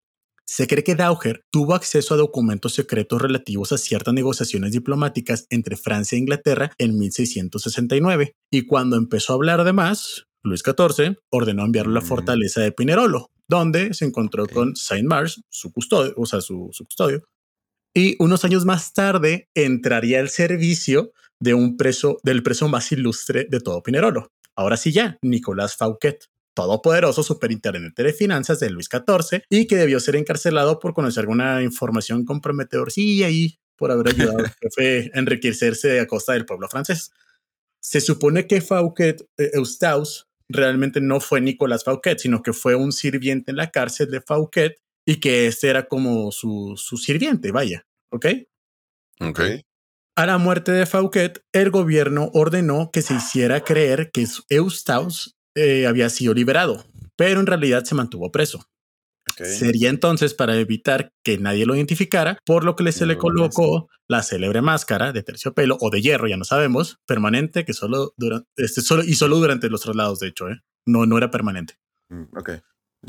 Se 0.48 0.68
cree 0.68 0.84
que 0.84 0.94
Dauger 0.94 1.44
tuvo 1.52 1.74
acceso 1.74 2.14
a 2.14 2.18
documentos 2.18 2.76
secretos 2.76 3.20
relativos 3.20 3.72
a 3.72 3.80
ciertas 3.80 4.14
negociaciones 4.14 4.72
diplomáticas 4.72 5.48
entre 5.50 5.76
Francia 5.76 6.16
e 6.16 6.20
Inglaterra 6.20 6.72
en 6.78 7.00
1669, 7.00 8.36
y 8.52 8.66
cuando 8.68 8.96
empezó 8.96 9.34
a 9.34 9.36
hablar 9.38 9.64
de 9.64 9.74
más, 9.74 10.28
Luis 10.44 10.62
XIV 10.62 11.18
ordenó 11.32 11.66
enviarlo 11.66 11.98
a 11.98 12.02
la 12.02 12.08
fortaleza 12.08 12.62
de 12.62 12.72
Pinerolo, 12.72 13.32
donde 13.48 13.96
se 13.96 14.06
encontró 14.06 14.46
con 14.46 14.76
Saint 14.76 15.08
Mars, 15.08 15.42
su 15.50 15.72
custodio, 15.72 16.14
o 16.16 16.28
sea, 16.28 16.42
su, 16.42 16.70
custodio, 16.86 17.24
y 17.92 18.16
unos 18.20 18.46
años 18.46 18.66
más 18.66 18.94
tarde 18.94 19.50
entraría 19.56 20.20
al 20.20 20.30
servicio 20.30 21.12
de 21.40 21.56
un 21.56 21.76
preso, 21.76 22.20
del 22.24 22.44
preso 22.44 22.70
más 22.70 22.92
ilustre 22.92 23.48
de 23.50 23.60
todo 23.62 23.82
Pinerolo. 23.82 24.32
Ahora 24.56 24.78
sí 24.78 24.92
ya, 24.92 25.18
Nicolás 25.24 25.76
Fauquet, 25.76 26.26
todopoderoso 26.56 27.22
superintendente 27.22 28.02
de 28.02 28.14
finanzas 28.14 28.60
de 28.60 28.72
Luis 28.72 28.90
XIV 28.90 29.44
y 29.50 29.68
que 29.68 29.76
debió 29.76 30.00
ser 30.00 30.16
encarcelado 30.16 30.80
por 30.80 30.94
conocer 30.94 31.22
alguna 31.22 31.62
información 31.62 32.26
comprometedora 32.26 32.90
sí, 32.90 33.24
ahí 33.24 33.60
por 33.78 33.92
haber 33.92 34.10
ayudado 34.10 34.40
al 34.40 34.52
jefe 34.62 35.12
a 35.14 35.20
enriquecerse 35.20 36.00
a 36.00 36.08
costa 36.08 36.34
del 36.34 36.46
pueblo 36.46 36.68
francés. 36.68 37.12
Se 37.80 38.02
supone 38.02 38.48
que 38.48 38.62
Fauquet, 38.62 39.22
eh, 39.38 39.52
Eustace, 39.54 40.24
realmente 40.50 41.02
no 41.02 41.20
fue 41.20 41.42
Nicolás 41.42 41.84
Fauquet, 41.84 42.20
sino 42.20 42.42
que 42.42 42.54
fue 42.54 42.76
un 42.76 42.92
sirviente 42.92 43.52
en 43.52 43.58
la 43.58 43.72
cárcel 43.72 44.10
de 44.10 44.22
Fauquet 44.22 44.82
y 45.06 45.20
que 45.20 45.48
este 45.48 45.70
era 45.70 45.88
como 45.88 46.32
su, 46.32 46.74
su 46.78 46.98
sirviente, 46.98 47.52
vaya, 47.52 47.86
¿ok? 48.12 48.26
Ok. 49.22 49.42
A 50.18 50.26
la 50.26 50.38
muerte 50.38 50.72
de 50.72 50.86
Fauquet, 50.86 51.44
el 51.52 51.72
gobierno 51.72 52.32
ordenó 52.34 52.90
que 52.92 53.02
se 53.02 53.16
hiciera 53.16 53.64
creer 53.64 54.12
que 54.12 54.26
Eustace 54.50 55.32
eh, 55.56 55.88
había 55.88 56.10
sido 56.10 56.34
liberado, 56.34 56.86
pero 57.16 57.40
en 57.40 57.48
realidad 57.48 57.84
se 57.84 57.96
mantuvo 57.96 58.32
preso. 58.32 58.68
Sería 59.38 59.90
entonces 59.90 60.34
para 60.36 60.56
evitar 60.56 61.12
que 61.24 61.38
nadie 61.38 61.66
lo 61.66 61.76
identificara, 61.76 62.38
por 62.46 62.64
lo 62.64 62.76
que 62.76 62.92
se 62.92 63.08
le 63.08 63.18
colocó 63.18 63.90
la 64.08 64.22
célebre 64.22 64.62
máscara 64.62 65.12
de 65.12 65.24
terciopelo 65.24 65.78
o 65.82 65.90
de 65.90 66.02
hierro, 66.02 66.28
ya 66.28 66.38
no 66.38 66.46
sabemos, 66.46 67.00
permanente, 67.08 67.66
que 67.66 67.74
solo 67.74 68.14
dura, 68.18 68.44
este, 68.56 68.82
solo, 68.82 69.04
y 69.04 69.16
solo 69.16 69.38
durante 69.38 69.70
los 69.70 69.82
traslados, 69.82 70.20
de 70.20 70.28
hecho, 70.28 70.48
¿eh? 70.50 70.62
no, 70.86 71.08
no 71.08 71.18
era 71.18 71.32
permanente. 71.32 71.80
Mm, 72.10 72.38
ok. 72.38 72.50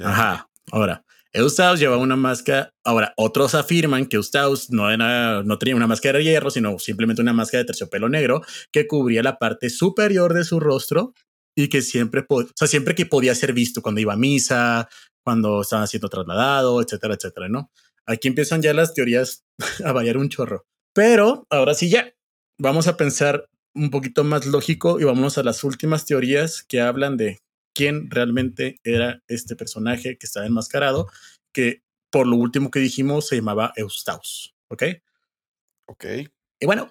Ajá. 0.02 0.48
Ahora, 0.72 1.04
Eustaus 1.32 1.78
lleva 1.78 1.98
una 1.98 2.16
máscara. 2.16 2.72
Ahora, 2.82 3.12
otros 3.16 3.54
afirman 3.54 4.06
que 4.06 4.16
Eustaus 4.16 4.70
no, 4.70 4.90
era, 4.90 5.42
no 5.42 5.58
tenía 5.58 5.76
una 5.76 5.86
máscara 5.86 6.18
de 6.18 6.24
hierro, 6.24 6.50
sino 6.50 6.78
simplemente 6.78 7.20
una 7.20 7.34
máscara 7.34 7.62
de 7.62 7.66
terciopelo 7.66 8.08
negro 8.08 8.42
que 8.72 8.86
cubría 8.86 9.22
la 9.22 9.38
parte 9.38 9.68
superior 9.68 10.32
de 10.32 10.44
su 10.44 10.60
rostro 10.60 11.12
y 11.56 11.68
que 11.68 11.82
siempre, 11.82 12.24
o 12.28 12.44
sea, 12.54 12.68
siempre 12.68 12.94
que 12.94 13.06
podía 13.06 13.34
ser 13.34 13.52
visto 13.52 13.80
cuando 13.82 14.00
iba 14.00 14.12
a 14.12 14.18
misa, 14.18 14.88
cuando 15.24 15.62
estaba 15.62 15.86
siendo 15.86 16.08
trasladado, 16.08 16.80
etcétera, 16.82 17.14
etcétera, 17.14 17.48
¿no? 17.48 17.72
Aquí 18.04 18.28
empiezan 18.28 18.62
ya 18.62 18.74
las 18.74 18.94
teorías 18.94 19.44
a 19.84 19.92
variar 19.92 20.18
un 20.18 20.28
chorro. 20.28 20.66
Pero 20.94 21.46
ahora 21.50 21.74
sí 21.74 21.88
ya, 21.88 22.12
vamos 22.58 22.86
a 22.86 22.96
pensar 22.96 23.48
un 23.74 23.90
poquito 23.90 24.22
más 24.22 24.46
lógico 24.46 25.00
y 25.00 25.04
vamos 25.04 25.38
a 25.38 25.42
las 25.42 25.64
últimas 25.64 26.06
teorías 26.06 26.62
que 26.62 26.80
hablan 26.80 27.16
de 27.16 27.40
quién 27.74 28.10
realmente 28.10 28.80
era 28.84 29.22
este 29.28 29.56
personaje 29.56 30.16
que 30.16 30.26
estaba 30.26 30.46
enmascarado, 30.46 31.08
que 31.52 31.82
por 32.10 32.26
lo 32.26 32.36
último 32.36 32.70
que 32.70 32.80
dijimos 32.80 33.28
se 33.28 33.36
llamaba 33.36 33.72
Eustaus, 33.76 34.54
¿ok? 34.68 34.84
Ok. 35.86 36.04
Y 36.60 36.66
bueno, 36.66 36.90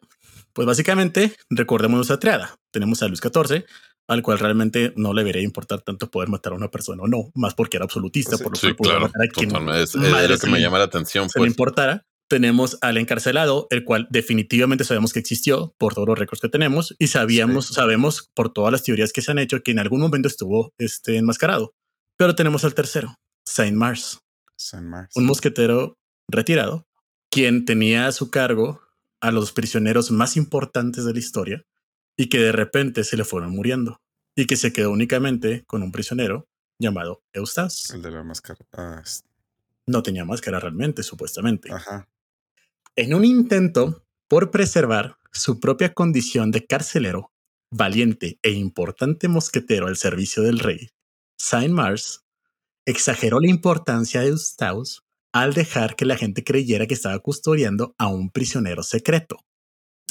pues 0.53 0.68
básicamente 0.68 1.36
recordemos 1.49 1.97
nuestra 1.97 2.20
triada. 2.20 2.59
Tenemos 2.72 3.01
a 3.01 3.07
Luis 3.07 3.20
XIV, 3.20 3.66
al 4.08 4.22
cual 4.22 4.39
realmente 4.39 4.93
no 4.95 5.14
le 5.14 5.22
debería 5.22 5.41
importar 5.41 5.82
tanto 5.82 6.10
poder 6.10 6.30
matar 6.30 6.53
a 6.53 6.56
una 6.56 6.70
persona 6.70 7.03
o 7.03 7.08
no, 7.08 7.32
más 7.34 7.53
porque 7.56 7.78
era 7.78 7.86
absolutista, 7.86 8.38
por 8.38 8.51
lo 8.51 8.56
sí, 8.56 8.74
claro, 8.76 9.01
matar 9.01 9.24
a 9.24 9.28
quien 9.28 9.51
es, 9.70 9.95
lo 9.95 10.38
que 10.39 10.47
me 10.47 10.62
llama 10.62 10.78
la 10.78 10.86
atención. 10.86 11.30
Se 11.30 11.39
le 11.39 11.43
pues. 11.43 11.51
importara. 11.51 12.06
Tenemos 12.28 12.80
al 12.82 12.97
encarcelado, 12.97 13.68
el 13.70 13.84
cual 13.84 14.08
definitivamente 14.10 14.84
sabemos 14.84 15.14
que 15.14 15.20
existió 15.20 15.76
por 15.78 15.93
todos 15.93 16.08
los 16.08 16.18
récords 16.18 16.41
que 16.41 16.49
tenemos 16.49 16.95
y 16.97 17.08
sabíamos, 17.08 17.68
sabemos 17.68 18.32
por 18.34 18.51
todas 18.51 18.72
las 18.72 18.82
teorías 18.82 19.14
que 19.14 19.22
se 19.22 19.30
han 19.30 19.38
hecho 19.38 19.62
que 19.62 19.70
en 19.70 19.78
algún 19.78 20.01
momento 20.01 20.28
estuvo 20.28 20.74
este, 20.80 21.18
enmascarado. 21.18 21.76
Pero 22.18 22.34
tenemos 22.34 22.64
al 22.66 22.74
tercero, 22.74 23.16
Saint 23.45 23.78
Mars, 23.78 24.22
Saint 24.58 24.88
Mars, 24.88 25.12
un 25.16 25.26
mosquetero 25.26 25.99
retirado, 26.28 26.88
quien 27.30 27.64
tenía 27.64 28.08
a 28.08 28.12
su 28.12 28.32
cargo 28.32 28.82
a 29.22 29.32
los 29.32 29.51
prisioneros 29.51 30.10
más 30.10 30.36
importantes 30.36 31.06
de 31.06 31.14
la 31.14 31.20
historia 31.20 31.66
y 32.18 32.30
que 32.30 32.39
de 32.39 32.51
repente 32.51 33.03
se 33.03 33.18
le 33.18 33.24
fueron 33.24 33.51
muriendo 33.51 34.01
y 34.36 34.45
que 34.45 34.57
se 34.57 34.74
quedó 34.74 34.91
únicamente 34.91 35.63
con 35.66 35.84
un 35.84 35.91
prisionero 35.91 36.47
llamado 36.80 37.24
Eustace. 37.34 37.95
El 37.95 38.01
de 38.01 38.11
la 38.11 38.24
máscara. 38.24 38.59
Ah, 38.74 39.03
no 39.88 40.03
tenía 40.03 40.26
máscara 40.26 40.59
realmente, 40.59 41.03
supuestamente. 41.03 41.72
Ajá. 41.72 42.09
En 42.95 43.13
un 43.13 43.26
intento 43.26 44.05
por 44.28 44.51
preservar 44.51 45.18
su 45.32 45.59
propia 45.59 45.93
condición 45.93 46.51
de 46.51 46.66
carcelero, 46.66 47.32
valiente 47.72 48.39
e 48.41 48.51
importante 48.51 49.28
mosquetero 49.28 49.88
al 49.88 49.97
servicio 49.97 50.43
del 50.43 50.59
rey, 50.59 50.89
Saint 51.38 51.74
Mars 51.74 52.26
exageró 52.86 53.39
la 53.39 53.49
importancia 53.49 54.22
de 54.22 54.28
Eustace 54.28 54.99
al 55.34 55.53
dejar 55.53 55.95
que 55.95 56.05
la 56.05 56.16
gente 56.16 56.43
creyera 56.43 56.88
que 56.88 56.93
estaba 56.93 57.20
custodiando 57.20 57.93
a 57.97 58.07
un 58.07 58.30
prisionero 58.32 58.84
secreto. 58.84 59.45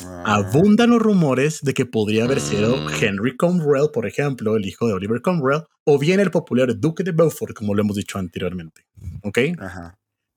Ah. 0.03 0.37
Abundan 0.37 0.91
los 0.91 1.01
rumores 1.01 1.61
de 1.63 1.73
que 1.73 1.87
podría 1.87 2.25
haber 2.25 2.41
sido 2.41 2.77
mm. 2.77 2.89
Henry 3.01 3.37
Cromwell, 3.37 3.91
por 3.93 4.07
ejemplo, 4.07 4.57
el 4.57 4.67
hijo 4.67 4.87
de 4.89 4.95
Oliver 4.95 5.23
Cromwell, 5.23 5.63
o 5.85 5.99
bien 5.99 6.21
el 6.21 6.31
popular 6.31 6.79
Duque 6.79 7.05
de 7.05 7.13
Beaufort, 7.13 7.55
como 7.55 7.75
lo 7.75 7.83
hemos 7.83 7.97
dicho 7.97 8.19
anteriormente. 8.19 8.87
¿Ok? 9.23 9.39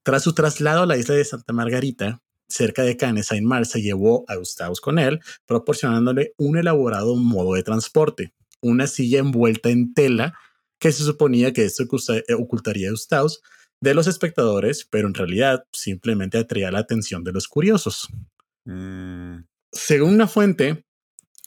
Tras 0.03 0.23
su 0.23 0.33
traslado 0.33 0.83
a 0.83 0.85
la 0.85 0.97
isla 0.97 1.15
de 1.15 1.25
Santa 1.25 1.53
Margarita, 1.53 2.21
cerca 2.47 2.83
de 2.83 2.95
Cannes, 2.95 3.27
Saint-Mars 3.27 3.71
se 3.71 3.81
llevó 3.81 4.25
a 4.27 4.35
Eustace 4.35 4.79
con 4.81 4.99
él, 4.99 5.19
proporcionándole 5.45 6.33
un 6.37 6.57
elaborado 6.57 7.15
modo 7.15 7.55
de 7.55 7.63
transporte, 7.63 8.33
una 8.61 8.87
silla 8.87 9.19
envuelta 9.19 9.69
en 9.69 9.93
tela 9.93 10.33
que 10.79 10.91
se 10.91 11.03
suponía 11.03 11.51
que 11.51 11.65
esto 11.65 11.83
ocultaría 12.37 12.87
a 12.87 12.91
Eustace 12.91 13.39
de 13.81 13.93
los 13.93 14.07
espectadores, 14.07 14.87
pero 14.89 15.07
en 15.07 15.13
realidad 15.13 15.65
simplemente 15.71 16.37
atraía 16.37 16.71
la 16.71 16.79
atención 16.79 17.23
de 17.23 17.31
los 17.31 17.47
curiosos. 17.47 18.07
Mm. 18.67 19.45
Según 19.71 20.13
una 20.13 20.27
fuente, 20.27 20.83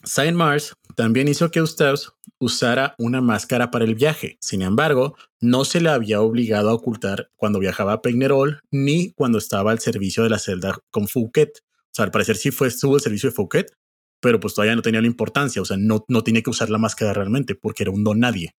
Saint 0.03 0.35
Mars 0.35 0.73
también 0.95 1.27
hizo 1.27 1.51
que 1.51 1.59
Eustace 1.59 2.07
usara 2.39 2.95
una 2.97 3.21
máscara 3.21 3.69
para 3.69 3.85
el 3.85 3.95
viaje. 3.95 4.37
Sin 4.41 4.63
embargo, 4.63 5.15
no 5.39 5.63
se 5.63 5.79
le 5.79 5.89
había 5.89 6.21
obligado 6.21 6.69
a 6.69 6.73
ocultar 6.73 7.29
cuando 7.35 7.59
viajaba 7.59 7.93
a 7.93 8.01
Pegnerol 8.01 8.61
ni 8.71 9.11
cuando 9.13 9.37
estaba 9.37 9.71
al 9.71 9.79
servicio 9.79 10.23
de 10.23 10.29
la 10.29 10.39
celda 10.39 10.79
con 10.89 11.07
Fouquet. 11.07 11.51
O 11.59 11.93
sea, 11.93 12.05
al 12.05 12.11
parecer 12.11 12.37
sí 12.37 12.51
fue, 12.51 12.67
estuvo 12.67 12.95
el 12.95 13.01
servicio 13.01 13.29
de 13.29 13.35
Fouquet, 13.35 13.71
pero 14.19 14.39
pues 14.39 14.55
todavía 14.55 14.75
no 14.75 14.81
tenía 14.81 15.01
la 15.01 15.07
importancia, 15.07 15.61
o 15.61 15.65
sea, 15.65 15.77
no, 15.77 16.05
no 16.07 16.23
tenía 16.23 16.41
que 16.41 16.49
usar 16.49 16.69
la 16.69 16.77
máscara 16.77 17.13
realmente 17.13 17.53
porque 17.53 17.83
era 17.83 17.91
un 17.91 18.03
don 18.03 18.19
nadie. 18.19 18.55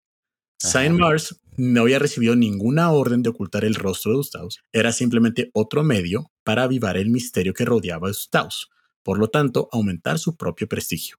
Saint 0.64 0.96
Mars 0.96 1.42
no 1.58 1.82
había 1.82 1.98
recibido 1.98 2.36
ninguna 2.36 2.92
orden 2.92 3.24
de 3.24 3.30
ocultar 3.30 3.66
el 3.66 3.74
rostro 3.74 4.12
de 4.12 4.18
Eustaus, 4.18 4.60
era 4.72 4.92
simplemente 4.92 5.50
otro 5.54 5.84
medio 5.84 6.32
para 6.44 6.64
avivar 6.64 6.98
el 6.98 7.10
misterio 7.10 7.56
que 7.56 7.66
rodeaba 7.66 8.08
a 8.08 8.12
Eustaus, 8.12 8.70
por 9.02 9.18
lo 9.18 9.30
tanto, 9.30 9.70
aumentar 9.72 10.20
su 10.20 10.38
propio 10.38 10.68
prestigio. 10.68 11.18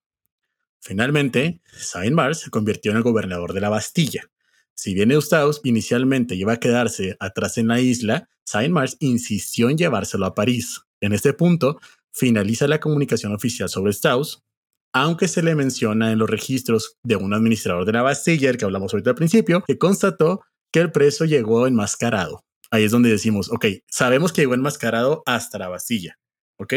Finalmente, 0.79 1.61
Saint 1.77 2.15
Mars 2.15 2.39
se 2.39 2.51
convirtió 2.51 2.93
en 2.93 2.99
el 2.99 3.03
gobernador 3.03 3.53
de 3.53 3.61
la 3.61 3.69
Bastilla. 3.69 4.31
Si 4.75 4.95
bien 4.95 5.11
Eustaus 5.11 5.61
inicialmente 5.65 6.37
iba 6.37 6.53
a 6.53 6.61
quedarse 6.61 7.17
atrás 7.19 7.59
en 7.59 7.67
la 7.67 7.81
isla, 7.81 8.29
Saint 8.45 8.73
Mars 8.73 8.97
insistió 9.01 9.71
en 9.71 9.77
llevárselo 9.77 10.25
a 10.25 10.37
París. 10.37 10.83
En 11.01 11.13
este 11.13 11.33
punto, 11.33 11.81
finaliza 12.13 12.69
la 12.69 12.79
comunicación 12.79 13.35
oficial 13.35 13.69
sobre 13.69 13.91
Eustaus, 13.91 14.45
aunque 14.93 15.29
se 15.29 15.43
le 15.43 15.55
menciona 15.55 16.13
en 16.13 16.19
los 16.19 16.29
registros 16.29 16.97
de 17.03 17.17
un 17.17 17.33
administrador 17.33 17.85
de 17.85 17.93
la 17.93 18.03
Bastilla, 18.03 18.51
el 18.51 18.57
que 18.57 18.65
hablamos 18.65 18.93
ahorita 18.93 19.11
al 19.11 19.17
principio, 19.17 19.63
que 19.67 19.79
constató 19.79 20.43
que 20.73 20.81
el 20.81 20.93
preso 20.93 21.25
llegó 21.25 21.67
enmascarado. 21.67 22.45
Ahí 22.71 22.85
es 22.85 22.91
donde 22.91 23.11
decimos, 23.11 23.51
ok, 23.51 23.67
sabemos 23.89 24.33
que 24.33 24.43
llegó 24.43 24.55
enmascarado 24.55 25.23
hasta 25.27 25.59
la 25.59 25.69
Bastilla, 25.69 26.19
¿ok? 26.59 26.75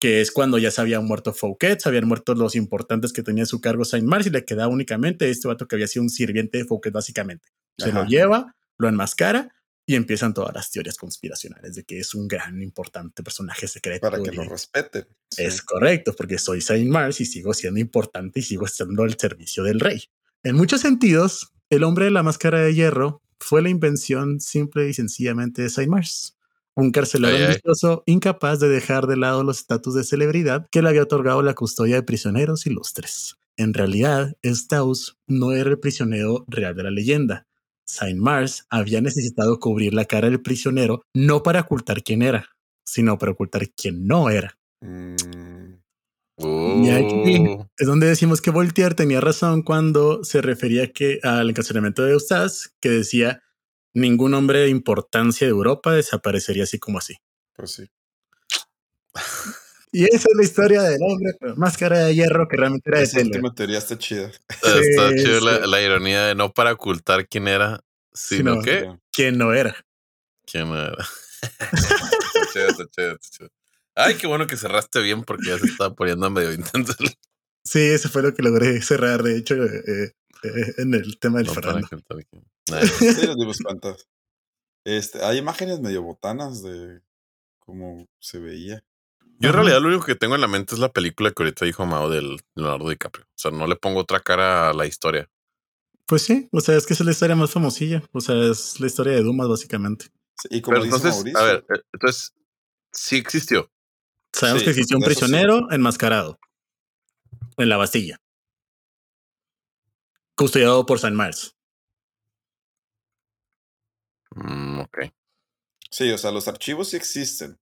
Que 0.00 0.20
es 0.20 0.30
cuando 0.30 0.58
ya 0.58 0.70
se 0.70 0.80
habían 0.80 1.04
muerto 1.04 1.32
Fouquet, 1.32 1.80
se 1.80 1.88
habían 1.88 2.06
muerto 2.06 2.34
los 2.34 2.56
importantes 2.56 3.12
que 3.12 3.22
tenía 3.22 3.46
su 3.46 3.60
cargo 3.60 3.84
Saint 3.84 4.06
Mars 4.06 4.26
y 4.26 4.30
le 4.30 4.44
quedaba 4.44 4.72
únicamente 4.72 5.28
este 5.30 5.48
vato 5.48 5.66
que 5.66 5.76
había 5.76 5.86
sido 5.86 6.04
un 6.04 6.10
sirviente 6.10 6.58
de 6.58 6.64
Fouquet 6.64 6.92
básicamente. 6.92 7.48
Se 7.76 7.92
lo 7.92 8.04
lleva, 8.04 8.54
lo 8.78 8.88
enmascara 8.88 9.52
y 9.88 9.94
empiezan 9.94 10.34
todas 10.34 10.54
las 10.54 10.70
teorías 10.70 10.98
conspiracionales 10.98 11.74
de 11.74 11.82
que 11.82 11.98
es 11.98 12.14
un 12.14 12.28
gran, 12.28 12.60
importante 12.60 13.22
personaje 13.22 13.66
secreto. 13.66 14.02
Para 14.02 14.22
que 14.22 14.32
lo 14.32 14.44
respeten. 14.44 15.06
Es 15.34 15.62
correcto, 15.62 16.14
porque 16.14 16.36
soy 16.36 16.60
Saint 16.60 16.90
Mars 16.90 17.22
y 17.22 17.24
sigo 17.24 17.54
siendo 17.54 17.80
importante 17.80 18.40
y 18.40 18.42
sigo 18.42 18.66
estando 18.66 19.02
al 19.02 19.18
servicio 19.18 19.64
del 19.64 19.80
rey. 19.80 20.04
En 20.42 20.56
muchos 20.56 20.82
sentidos, 20.82 21.54
el 21.70 21.84
hombre 21.84 22.04
de 22.04 22.10
la 22.10 22.22
máscara 22.22 22.60
de 22.60 22.74
hierro 22.74 23.22
fue 23.40 23.62
la 23.62 23.70
invención 23.70 24.40
simple 24.40 24.90
y 24.90 24.92
sencillamente 24.92 25.62
de 25.62 25.70
Saint 25.70 25.90
Mars. 25.90 26.36
Un 26.74 26.92
carcelero 26.92 27.46
ambicioso 27.46 28.02
incapaz 28.04 28.60
de 28.60 28.68
dejar 28.68 29.06
de 29.06 29.16
lado 29.16 29.42
los 29.42 29.60
estatus 29.60 29.94
de 29.94 30.04
celebridad 30.04 30.68
que 30.70 30.82
le 30.82 30.90
había 30.90 31.04
otorgado 31.04 31.40
la 31.40 31.54
custodia 31.54 31.94
de 31.94 32.02
prisioneros 32.02 32.66
ilustres. 32.66 33.38
En 33.56 33.72
realidad, 33.72 34.36
Staus 34.44 35.16
no 35.26 35.52
era 35.52 35.70
el 35.70 35.80
prisionero 35.80 36.44
real 36.46 36.76
de 36.76 36.82
la 36.82 36.90
leyenda, 36.90 37.47
Saint 37.88 38.18
Mars 38.18 38.66
había 38.70 39.00
necesitado 39.00 39.58
cubrir 39.58 39.94
la 39.94 40.04
cara 40.04 40.28
del 40.28 40.42
prisionero 40.42 41.02
no 41.14 41.42
para 41.42 41.60
ocultar 41.60 42.02
quién 42.02 42.22
era, 42.22 42.50
sino 42.84 43.18
para 43.18 43.32
ocultar 43.32 43.70
quién 43.70 44.06
no 44.06 44.30
era. 44.30 44.56
Mm. 44.80 45.16
Y 46.40 46.90
aquí 46.90 47.46
oh. 47.48 47.68
es 47.76 47.86
donde 47.86 48.06
decimos 48.06 48.40
que 48.40 48.52
Voltaire 48.52 48.94
tenía 48.94 49.20
razón 49.20 49.62
cuando 49.62 50.22
se 50.22 50.40
refería 50.40 50.92
que, 50.92 51.18
al 51.24 51.50
encarcelamiento 51.50 52.04
de 52.04 52.12
Eustace, 52.12 52.68
que 52.80 52.90
decía 52.90 53.42
ningún 53.92 54.34
hombre 54.34 54.60
de 54.60 54.68
importancia 54.68 55.46
de 55.46 55.50
Europa 55.50 55.92
desaparecería 55.92 56.62
así 56.62 56.78
como 56.78 56.98
así. 56.98 57.16
Pues 57.54 57.72
sí. 57.72 57.90
Y 59.92 60.04
esa 60.04 60.28
es 60.28 60.36
la 60.36 60.42
historia 60.42 60.82
del 60.82 61.00
hombre 61.02 61.32
con 61.38 61.58
máscara 61.58 62.00
de 62.00 62.14
hierro 62.14 62.46
que 62.48 62.56
realmente 62.56 62.90
era 62.90 62.98
de 62.98 63.04
Esa 63.04 63.20
última 63.20 63.54
teoría 63.54 63.78
está 63.78 63.98
chida. 63.98 64.30
Está 64.48 65.14
chida 65.14 65.66
la, 65.66 65.82
ironía 65.82 66.26
de 66.26 66.34
no 66.34 66.52
para 66.52 66.72
ocultar 66.72 67.26
quién 67.26 67.48
era, 67.48 67.82
sino, 68.12 68.60
que... 68.62 68.98
¿Quién 69.12 69.38
no 69.38 69.52
era? 69.52 69.76
¿Quién 70.44 70.68
no 70.68 70.76
era? 70.76 71.08
Ay, 73.94 74.14
qué 74.14 74.26
bueno 74.26 74.46
que 74.46 74.56
cerraste 74.56 75.00
bien 75.00 75.24
porque 75.24 75.48
ya 75.48 75.58
se 75.58 75.66
estaba 75.66 75.94
poniendo 75.94 76.30
medio 76.30 76.52
intenso. 76.52 76.94
Sí, 77.64 77.80
eso 77.80 78.08
fue 78.08 78.22
lo 78.22 78.32
que 78.32 78.42
logré 78.42 78.80
cerrar, 78.80 79.22
de 79.22 79.36
hecho, 79.36 79.54
eh, 79.54 80.14
eh, 80.42 80.74
en 80.78 80.94
el 80.94 81.18
tema 81.18 81.38
del 81.38 81.48
no 81.48 81.54
Fernando. 81.54 81.88
Sí, 82.98 83.26
nos 83.26 83.36
dimos 83.36 83.58
cuenta. 83.58 83.96
Este, 84.84 85.22
hay 85.22 85.38
imágenes 85.38 85.80
medio 85.80 86.02
botanas 86.02 86.62
de 86.62 87.02
cómo 87.58 88.08
se 88.20 88.38
veía. 88.38 88.82
Yo 89.40 89.50
en 89.50 89.54
realidad 89.54 89.80
lo 89.80 89.88
único 89.88 90.04
que 90.04 90.16
tengo 90.16 90.34
en 90.34 90.40
la 90.40 90.48
mente 90.48 90.74
es 90.74 90.80
la 90.80 90.92
película 90.92 91.30
que 91.30 91.42
ahorita 91.42 91.64
dijo 91.64 91.86
Mao 91.86 92.10
del 92.10 92.40
Leonardo 92.56 92.88
DiCaprio. 92.88 93.24
O 93.24 93.38
sea, 93.38 93.50
no 93.52 93.66
le 93.66 93.76
pongo 93.76 94.00
otra 94.00 94.20
cara 94.20 94.70
a 94.70 94.72
la 94.72 94.86
historia. 94.86 95.30
Pues 96.06 96.22
sí, 96.22 96.48
o 96.50 96.60
sea, 96.60 96.76
es 96.76 96.86
que 96.86 96.94
es 96.94 97.00
la 97.00 97.12
historia 97.12 97.36
más 97.36 97.52
famosilla. 97.52 98.02
O 98.12 98.20
sea, 98.20 98.34
es 98.50 98.80
la 98.80 98.86
historia 98.86 99.12
de 99.12 99.22
Dumas, 99.22 99.48
básicamente. 99.48 100.06
y 100.50 100.60
como 100.60 100.78
entonces, 100.78 101.36
a 101.36 101.42
ver, 101.44 101.64
eh, 101.68 101.82
entonces, 101.92 102.32
sí 102.92 103.16
existió. 103.16 103.70
Sabemos 104.32 104.62
que 104.62 104.70
existió 104.70 104.96
un 104.96 105.04
prisionero 105.04 105.70
enmascarado 105.70 106.38
en 107.56 107.68
la 107.68 107.76
Bastilla, 107.76 108.20
custodiado 110.34 110.84
por 110.86 110.98
San 110.98 111.14
Mars. 111.14 111.56
Mm, 114.34 114.80
ok. 114.80 114.98
Sí, 115.90 116.10
o 116.10 116.18
sea, 116.18 116.30
los 116.30 116.48
archivos 116.48 116.88
sí 116.88 116.96
existen. 116.96 117.58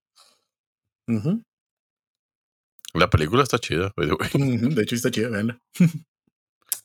La 2.93 3.09
película 3.09 3.43
está 3.43 3.59
chida, 3.59 3.93
De 3.97 4.81
hecho, 4.83 4.95
está 4.95 5.11
chida, 5.11 5.29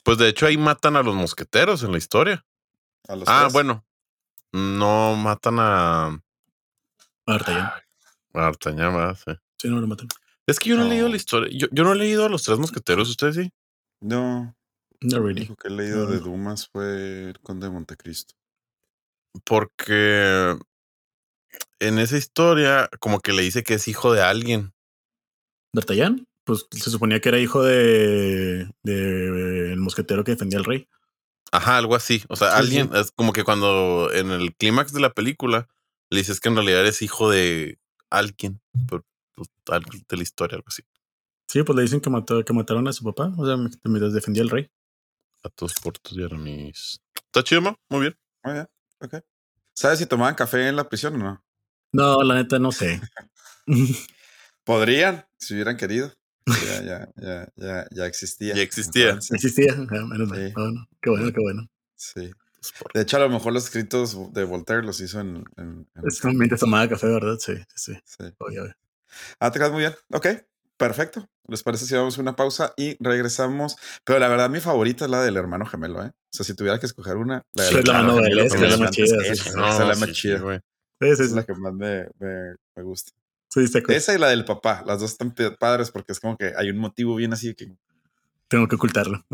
Pues 0.03 0.19
de 0.19 0.29
hecho 0.29 0.47
ahí 0.47 0.57
matan 0.57 0.97
a 0.97 1.03
los 1.03 1.15
mosqueteros 1.15 1.83
en 1.83 1.93
la 1.93 1.99
historia. 1.99 2.45
ah, 3.27 3.49
bueno. 3.53 3.85
No 4.53 5.17
matan 5.17 5.57
a. 5.59 6.07
A 7.27 7.35
Artañán. 7.35 7.71
A 8.35 8.47
Artañán, 8.47 9.17
sí. 9.17 9.33
Sí, 9.59 9.69
no 9.69 9.81
lo 9.81 9.87
matan. 9.87 10.09
Es 10.47 10.59
que 10.59 10.71
yo 10.71 10.77
no, 10.77 10.87
he 10.87 10.89
leído 10.89 11.09
la 11.09 11.17
historia. 11.17 11.49
Yo, 11.57 11.69
yo, 11.71 11.85
no 11.85 11.93
he 11.93 11.97
leído 11.97 12.27
a 12.27 12.29
los 12.29 12.43
tres 12.43 12.59
mosqueteros, 12.59 13.09
¿ustedes 13.09 13.37
sí? 13.37 13.53
No. 14.01 14.55
No 15.01 15.19
really. 15.21 15.47
Lo 15.47 15.57
que 15.57 15.69
he 15.69 15.71
leído 15.71 16.07
de 16.07 16.19
Dumas 16.19 16.69
fue 16.69 17.31
el 17.31 17.41
Conde 17.41 17.67
de 17.67 17.73
Montecristo. 17.73 18.35
Porque 19.45 20.59
en 21.79 21.99
esa 21.99 22.17
historia, 22.17 22.91
como 23.01 23.21
que 23.21 23.33
le 23.33 23.43
dice 23.43 23.63
que 23.63 23.75
es 23.75 23.89
hijo 23.89 24.13
de 24.13 24.23
alguien. 24.23 24.73
¿D'Artagnan? 25.73 26.27
Pues 26.45 26.67
se 26.71 26.91
suponía 26.91 27.21
que 27.21 27.29
era 27.29 27.39
hijo 27.39 27.63
de, 27.63 28.69
de, 28.83 29.73
el 29.73 29.79
mosquetero 29.79 30.25
que 30.25 30.33
defendía 30.33 30.59
al 30.59 30.65
rey. 30.65 30.89
Ajá, 31.53 31.79
algo 31.79 31.95
así. 31.95 32.23
O 32.29 32.37
sea, 32.37 32.57
alguien, 32.57 32.91
es 32.95 33.13
como 33.13 33.33
que 33.33 33.45
cuando 33.45 34.11
en 34.13 34.31
el 34.31 34.55
clímax 34.55 34.93
de 34.93 35.01
la 35.01 35.13
película 35.13 35.69
le 36.11 36.19
dices 36.19 36.41
que 36.41 36.49
en 36.49 36.57
realidad 36.57 36.87
es 36.87 37.03
hijo 37.03 37.31
de 37.31 37.79
alguien, 38.11 38.61
por, 38.89 39.05
pues, 39.35 39.49
de 40.09 40.17
la 40.17 40.23
historia, 40.23 40.57
algo 40.57 40.69
así. 40.69 40.83
Sí, 41.49 41.63
pues 41.63 41.77
le 41.77 41.83
dicen 41.83 42.01
que, 42.01 42.11
mató, 42.11 42.45
que 42.45 42.53
mataron 42.53 42.89
a 42.89 42.93
su 42.93 43.05
papá, 43.05 43.33
o 43.37 43.47
sea, 43.47 43.57
mientras 43.57 44.13
defendía 44.13 44.43
al 44.43 44.51
rey. 44.51 44.71
A 45.45 45.49
todos 45.51 45.75
portos 45.75 46.13
y 46.17 46.23
aramis. 46.23 47.01
Está 47.15 47.43
chido, 47.43 47.61
¿no? 47.61 47.79
Muy 47.91 48.01
bien. 48.01 48.19
Muy 48.45 48.55
bien, 48.55 48.69
ok. 49.01 49.15
¿Sabes 49.75 49.99
si 49.99 50.07
tomaban 50.07 50.35
café 50.35 50.69
en 50.69 50.77
la 50.77 50.89
prisión 50.89 51.15
o 51.15 51.19
no? 51.19 51.45
No, 51.93 52.23
la 52.23 52.35
neta 52.35 52.59
no 52.59 52.73
sé. 52.73 53.01
Podrían, 54.65 55.27
si 55.39 55.55
hubieran 55.55 55.77
querido. 55.77 56.13
Ya, 56.47 56.83
ya, 56.85 57.09
ya, 57.17 57.49
ya, 57.57 57.87
ya 57.91 58.07
existía. 58.07 58.55
Ya 58.55 58.63
existía. 58.63 59.19
Existía. 59.31 59.75
Menos 59.75 60.31
sí. 60.31 60.53
bueno, 60.55 60.89
qué 61.01 61.11
bueno, 61.11 61.33
qué 61.33 61.41
bueno. 61.41 61.69
Sí. 61.97 62.31
De 62.95 63.03
hecho, 63.03 63.17
a 63.17 63.21
lo 63.21 63.29
mejor 63.29 63.53
los 63.53 63.65
escritos 63.65 64.33
de 64.33 64.45
Voltaire 64.45 64.85
los 64.85 65.01
hizo 65.01 65.21
en. 65.21 65.45
en, 65.57 65.89
en... 65.95 66.07
Es 66.07 66.25
mientras 66.25 66.61
tomaba 66.61 66.89
café, 66.89 67.09
¿verdad? 67.09 67.39
Sí, 67.39 67.55
sí. 67.75 67.95
sí. 68.05 68.25
Ah, 69.41 69.51
te 69.51 69.59
quedas 69.59 69.73
muy 69.73 69.81
bien. 69.81 69.95
Ok, 70.13 70.29
perfecto. 70.77 71.29
¿Les 71.49 71.63
parece 71.65 71.87
si 71.87 71.95
vamos 71.95 72.17
a 72.17 72.21
una 72.21 72.37
pausa 72.37 72.73
y 72.77 72.97
regresamos? 73.03 73.77
Pero 74.05 74.21
la 74.21 74.29
verdad, 74.29 74.49
mi 74.49 74.61
favorita 74.61 75.07
es 75.07 75.11
la 75.11 75.23
del 75.23 75.37
hermano 75.37 75.67
gemelo, 75.67 76.05
¿eh? 76.05 76.09
O 76.09 76.29
sea, 76.31 76.47
si 76.47 76.55
tuviera 76.55 76.79
que 76.79 76.87
escoger 76.87 77.17
una. 77.17 77.43
La 77.55 77.65
del 77.65 77.85
la 77.85 78.03
novela, 78.03 78.45
es 78.45 78.61
la 78.61 78.77
más 78.77 78.91
chida. 78.93 79.17
Esa 79.25 79.33
es 79.33 79.55
la 79.55 79.97
más 79.97 80.13
chida, 80.13 80.63
es 81.01 81.33
la 81.33 81.45
que 81.45 81.55
más 81.55 81.75
me, 81.75 82.07
me, 82.21 82.55
me 82.77 82.83
gusta. 82.85 83.13
Esa 83.97 84.15
y 84.15 84.19
la 84.19 84.29
del 84.29 84.45
papá, 84.45 84.83
las 84.87 85.01
dos 85.01 85.13
están 85.13 85.35
padres 85.59 85.91
porque 85.91 86.13
es 86.13 86.21
como 86.21 86.37
que 86.37 86.53
hay 86.57 86.71
un 86.71 86.79
motivo 86.79 87.15
bien 87.17 87.33
así 87.33 87.55
que... 87.55 87.73
Tengo 88.49 88.69
que 88.69 88.77
ocultarlo. 88.77 89.25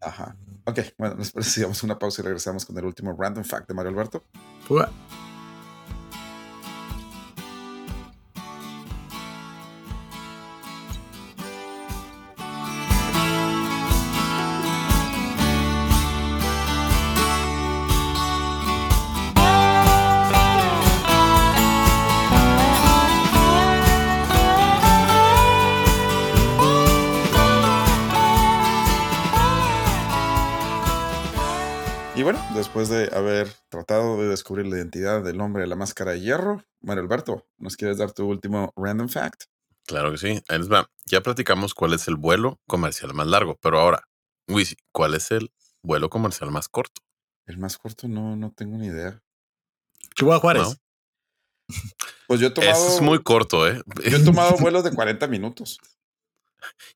Ajá. 0.00 0.36
Ok, 0.64 0.80
bueno, 0.98 1.14
nos 1.16 1.30
parece 1.32 1.66
una 1.82 1.98
pausa 1.98 2.22
y 2.22 2.24
regresamos 2.24 2.64
con 2.64 2.76
el 2.78 2.84
último 2.84 3.16
random 3.18 3.44
fact 3.44 3.68
de 3.68 3.74
Mario 3.74 3.90
Alberto. 3.90 4.24
Bueno, 32.24 32.42
después 32.54 32.88
de 32.88 33.10
haber 33.14 33.52
tratado 33.68 34.16
de 34.16 34.28
descubrir 34.28 34.66
la 34.66 34.78
identidad 34.78 35.22
del 35.22 35.40
hombre 35.42 35.62
de 35.62 35.68
la 35.68 35.76
máscara 35.76 36.12
de 36.12 36.20
hierro, 36.20 36.64
bueno, 36.80 37.02
Alberto, 37.02 37.46
¿nos 37.58 37.76
quieres 37.76 37.98
dar 37.98 38.12
tu 38.12 38.26
último 38.26 38.72
random 38.76 39.08
fact? 39.10 39.44
Claro 39.86 40.10
que 40.10 40.16
sí. 40.16 40.42
Ya 41.04 41.20
platicamos 41.20 41.74
cuál 41.74 41.92
es 41.92 42.08
el 42.08 42.16
vuelo 42.16 42.58
comercial 42.66 43.12
más 43.12 43.26
largo, 43.26 43.58
pero 43.60 43.78
ahora, 43.78 44.08
Wisi, 44.48 44.74
¿cuál 44.90 45.14
es 45.14 45.30
el 45.32 45.52
vuelo 45.82 46.08
comercial 46.08 46.50
más 46.50 46.68
corto? 46.68 47.02
El 47.44 47.58
más 47.58 47.76
corto 47.76 48.08
no, 48.08 48.36
no 48.36 48.52
tengo 48.52 48.78
ni 48.78 48.86
idea. 48.86 49.22
Chihuahua 50.16 50.40
Juárez. 50.40 50.80
Pues 52.26 52.40
yo 52.40 52.46
he 52.46 52.50
tomado. 52.50 52.88
es 52.88 53.00
muy 53.02 53.22
corto, 53.22 53.68
¿eh? 53.68 53.82
Yo 54.10 54.16
he 54.16 54.24
tomado 54.24 54.56
vuelos 54.58 54.82
de 54.82 54.90
40 54.94 55.26
minutos. 55.28 55.78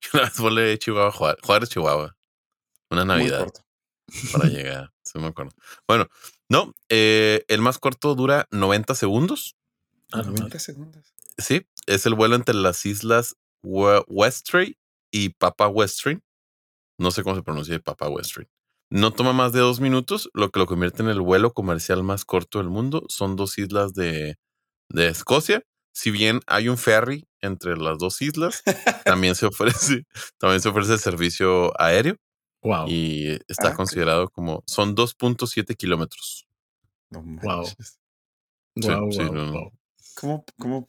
Yo 0.01 0.11
una 0.15 0.23
vez 0.23 0.39
volé 0.39 0.79
Chihuahua, 0.79 1.37
Juárez, 1.43 1.69
Chihuahua. 1.69 2.17
Una 2.91 3.05
Navidad. 3.05 3.47
Para 4.33 4.49
llegar. 4.49 4.93
Sí, 5.03 5.19
me 5.19 5.27
acuerdo. 5.27 5.53
Bueno, 5.87 6.09
no, 6.49 6.75
eh, 6.89 7.45
el 7.49 7.61
más 7.61 7.79
corto 7.79 8.15
dura 8.15 8.47
90 8.51 8.95
segundos. 8.95 9.57
Ah, 10.13 10.23
90 10.23 10.59
segundos. 10.59 11.15
Sí, 11.37 11.67
es 11.87 12.07
el 12.07 12.15
vuelo 12.15 12.37
entre 12.37 12.55
las 12.55 12.85
islas 12.87 13.37
Westray 13.63 14.77
y 15.11 15.31
Papa 15.31 15.69
Westray. 15.69 16.21
No 16.99 17.11
sé 17.11 17.23
cómo 17.23 17.37
se 17.37 17.43
pronuncia 17.43 17.79
Papa 17.79 18.09
Westray. 18.09 18.49
No 18.91 19.13
toma 19.13 19.33
más 19.33 19.53
de 19.53 19.61
dos 19.61 19.81
minutos, 19.81 20.31
lo 20.33 20.51
que 20.51 20.59
lo 20.59 20.67
convierte 20.67 21.03
en 21.03 21.11
el 21.11 21.21
vuelo 21.21 21.53
comercial 21.53 22.03
más 22.03 22.25
corto 22.25 22.59
del 22.59 22.71
mundo. 22.71 23.05
Son 23.09 23.37
dos 23.37 23.59
islas 23.59 23.93
de, 23.93 24.37
de 24.89 25.09
Escocia. 25.09 25.63
Si 25.93 26.11
bien 26.11 26.41
hay 26.47 26.69
un 26.69 26.79
ferry 26.79 27.29
entre 27.41 27.77
las 27.77 27.99
dos 27.99 28.23
islas, 28.23 28.63
también 29.05 29.35
se 29.35 29.47
ofrece, 29.47 30.07
también 30.39 30.61
se 30.61 30.71
ofrece 30.71 30.95
el 30.95 31.01
servicio 31.01 31.73
aéreo. 31.81 32.17
Wow. 32.63 32.87
Y 32.89 33.39
está 33.47 33.69
ah, 33.69 33.75
considerado 33.75 34.29
como, 34.31 34.63
son 34.67 34.97
2.7 34.97 35.77
kilómetros. 35.77 36.47
No 37.11 37.23
wow. 37.23 37.65
¿Cómo, 40.15 40.45
¿Cómo, 40.59 40.89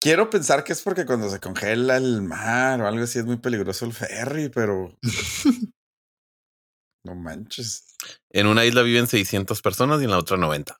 Quiero 0.00 0.30
pensar 0.30 0.64
que 0.64 0.72
es 0.72 0.80
porque 0.80 1.04
cuando 1.04 1.28
se 1.28 1.40
congela 1.40 1.98
el 1.98 2.22
mar 2.22 2.80
o 2.80 2.86
algo 2.86 3.04
así 3.04 3.18
es 3.18 3.26
muy 3.26 3.36
peligroso 3.36 3.84
el 3.84 3.92
ferry, 3.92 4.48
pero 4.48 4.96
no 7.04 7.14
manches. 7.14 7.96
En 8.30 8.46
una 8.46 8.64
isla 8.64 8.80
viven 8.80 9.06
600 9.06 9.60
personas 9.60 10.00
y 10.00 10.04
en 10.04 10.10
la 10.10 10.18
otra 10.18 10.38
90. 10.38 10.74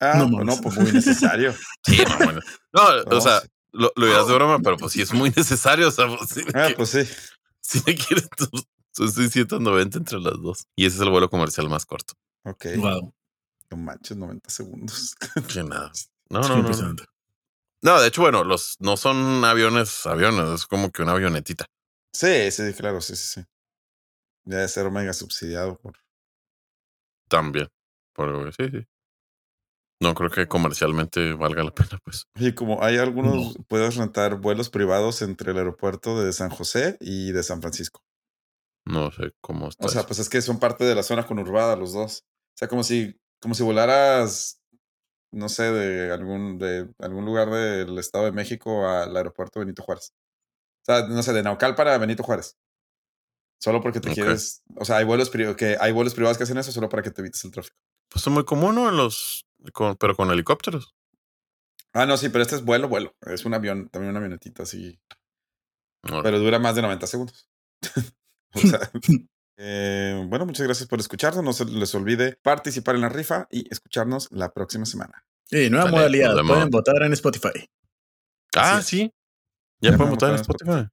Ah, 0.00 0.14
no, 0.18 0.44
no 0.44 0.60
pues 0.60 0.76
muy 0.76 0.90
necesario. 0.90 1.54
sí, 1.86 1.98
no, 2.08 2.16
bueno. 2.18 2.40
no, 2.72 3.16
o 3.16 3.20
sea, 3.20 3.42
lo, 3.70 3.92
lo 3.94 4.06
dirás 4.06 4.26
de 4.26 4.34
broma, 4.34 4.58
pero 4.58 4.76
pues 4.76 4.92
sí 4.92 5.02
es 5.02 5.12
muy 5.12 5.30
necesario. 5.36 5.88
O 5.88 5.92
sea, 5.92 6.08
pues, 6.08 6.30
sí, 6.30 6.42
ah, 6.54 6.68
pues 6.76 6.90
sí. 6.90 7.00
Si 7.60 7.82
me 7.86 7.94
quieres, 7.94 8.28
son 8.92 9.10
690 9.10 9.98
entre 9.98 10.20
las 10.20 10.40
dos. 10.40 10.66
Y 10.76 10.86
ese 10.86 10.96
es 10.96 11.02
el 11.02 11.10
vuelo 11.10 11.30
comercial 11.30 11.68
más 11.68 11.86
corto. 11.86 12.14
Ok. 12.44 12.66
Wow. 12.76 13.14
No 13.70 13.76
manches, 13.76 14.16
90 14.16 14.50
segundos. 14.50 15.14
Que 15.52 15.62
nada. 15.62 15.92
No, 16.30 16.42
no, 16.42 16.58
no, 16.58 16.94
no. 17.80 18.00
de 18.02 18.06
hecho, 18.06 18.20
bueno, 18.20 18.44
los 18.44 18.76
no 18.80 18.98
son 18.98 19.42
aviones, 19.46 20.04
aviones, 20.04 20.46
es 20.60 20.66
como 20.66 20.90
que 20.90 21.00
una 21.00 21.12
avionetita. 21.12 21.64
Sí, 22.12 22.50
sí, 22.50 22.74
claro, 22.74 23.00
sí, 23.00 23.16
sí, 23.16 23.40
sí. 23.40 23.46
Ya 24.44 24.58
de 24.58 24.68
ser 24.68 24.90
mega 24.90 25.14
subsidiado 25.14 25.78
por. 25.78 25.94
También. 27.28 27.68
Por, 28.12 28.52
sí, 28.52 28.68
sí. 28.70 28.86
No 30.00 30.14
creo 30.14 30.30
que 30.30 30.46
comercialmente 30.46 31.32
valga 31.32 31.64
la 31.64 31.72
pena, 31.72 31.98
pues. 32.04 32.24
Y 32.36 32.52
como 32.52 32.82
hay 32.84 32.98
algunos, 32.98 33.56
puedes 33.68 33.96
rentar 33.96 34.36
vuelos 34.36 34.70
privados 34.70 35.22
entre 35.22 35.52
el 35.52 35.58
aeropuerto 35.58 36.22
de 36.22 36.32
San 36.32 36.50
José 36.50 36.98
y 37.00 37.32
de 37.32 37.42
San 37.42 37.60
Francisco. 37.60 38.02
No 38.88 39.12
sé 39.12 39.34
cómo 39.42 39.68
está. 39.68 39.86
O 39.86 39.88
sea, 39.90 40.04
pues 40.04 40.18
es 40.18 40.30
que 40.30 40.40
son 40.40 40.58
parte 40.58 40.84
de 40.84 40.94
la 40.94 41.02
zona 41.02 41.26
conurbada 41.26 41.76
los 41.76 41.92
dos. 41.92 42.24
O 42.24 42.56
sea, 42.56 42.68
como 42.68 42.82
si, 42.82 43.20
como 43.38 43.54
si 43.54 43.62
volaras, 43.62 44.62
no 45.30 45.50
sé, 45.50 45.70
de 45.70 46.10
algún, 46.10 46.58
de 46.58 46.88
algún 46.98 47.26
lugar 47.26 47.50
del 47.50 47.98
Estado 47.98 48.24
de 48.24 48.32
México 48.32 48.88
al 48.88 49.14
aeropuerto 49.14 49.60
Benito 49.60 49.82
Juárez. 49.82 50.14
O 50.82 50.84
sea, 50.86 51.06
no 51.06 51.22
sé, 51.22 51.34
de 51.34 51.42
Naucal 51.42 51.74
para 51.74 51.98
Benito 51.98 52.22
Juárez. 52.22 52.56
Solo 53.60 53.82
porque 53.82 54.00
te 54.00 54.14
quieres. 54.14 54.62
O 54.76 54.86
sea, 54.86 54.96
hay 54.96 55.04
vuelos, 55.04 55.30
que 55.30 55.76
hay 55.78 55.92
vuelos 55.92 56.14
privados 56.14 56.38
que 56.38 56.44
hacen 56.44 56.56
eso 56.56 56.72
solo 56.72 56.88
para 56.88 57.02
que 57.02 57.10
te 57.10 57.20
evites 57.20 57.44
el 57.44 57.50
tráfico. 57.50 57.76
Pues 58.08 58.26
es 58.26 58.32
muy 58.32 58.46
común, 58.46 58.74
¿no? 58.74 58.88
En 58.88 58.96
los. 58.96 59.46
pero 59.98 60.16
con 60.16 60.30
helicópteros. 60.30 60.94
Ah, 61.92 62.06
no, 62.06 62.16
sí, 62.16 62.30
pero 62.30 62.40
este 62.40 62.54
es 62.54 62.64
vuelo, 62.64 62.88
vuelo. 62.88 63.14
Es 63.20 63.44
un 63.44 63.52
avión, 63.52 63.90
también 63.90 64.10
una 64.10 64.20
avionetita 64.20 64.62
así. 64.62 64.98
Pero 66.00 66.38
dura 66.38 66.58
más 66.58 66.74
de 66.74 66.82
90 66.82 67.06
segundos. 67.06 67.50
o 68.54 68.60
sea. 68.60 68.90
Eh, 69.60 70.24
bueno, 70.28 70.46
muchas 70.46 70.64
gracias 70.64 70.88
por 70.88 71.00
escucharnos. 71.00 71.42
No 71.42 71.52
se 71.52 71.64
les 71.64 71.92
olvide 71.94 72.38
participar 72.42 72.94
en 72.94 73.00
la 73.00 73.08
rifa 73.08 73.48
y 73.50 73.66
escucharnos 73.72 74.28
la 74.30 74.54
próxima 74.54 74.86
semana. 74.86 75.24
Sí, 75.46 75.68
nueva 75.68 75.90
modalidad. 75.90 76.32
Pueden 76.46 76.70
votar 76.70 77.02
en 77.02 77.12
Spotify. 77.12 77.68
Ah, 78.54 78.80
sí. 78.82 79.12
Ya, 79.80 79.96
pueden 79.96 80.10
votar 80.10 80.30
en 80.30 80.36
Spotify. 80.36 80.86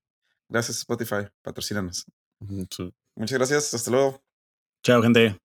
Gracias, 0.50 0.78
Spotify. 0.78 1.28
Patrocínanos. 1.44 2.06
Muchas 2.40 3.38
gracias. 3.38 3.74
Hasta 3.74 3.92
luego. 3.92 4.24
Chao, 4.84 5.02
gente. 5.04 5.38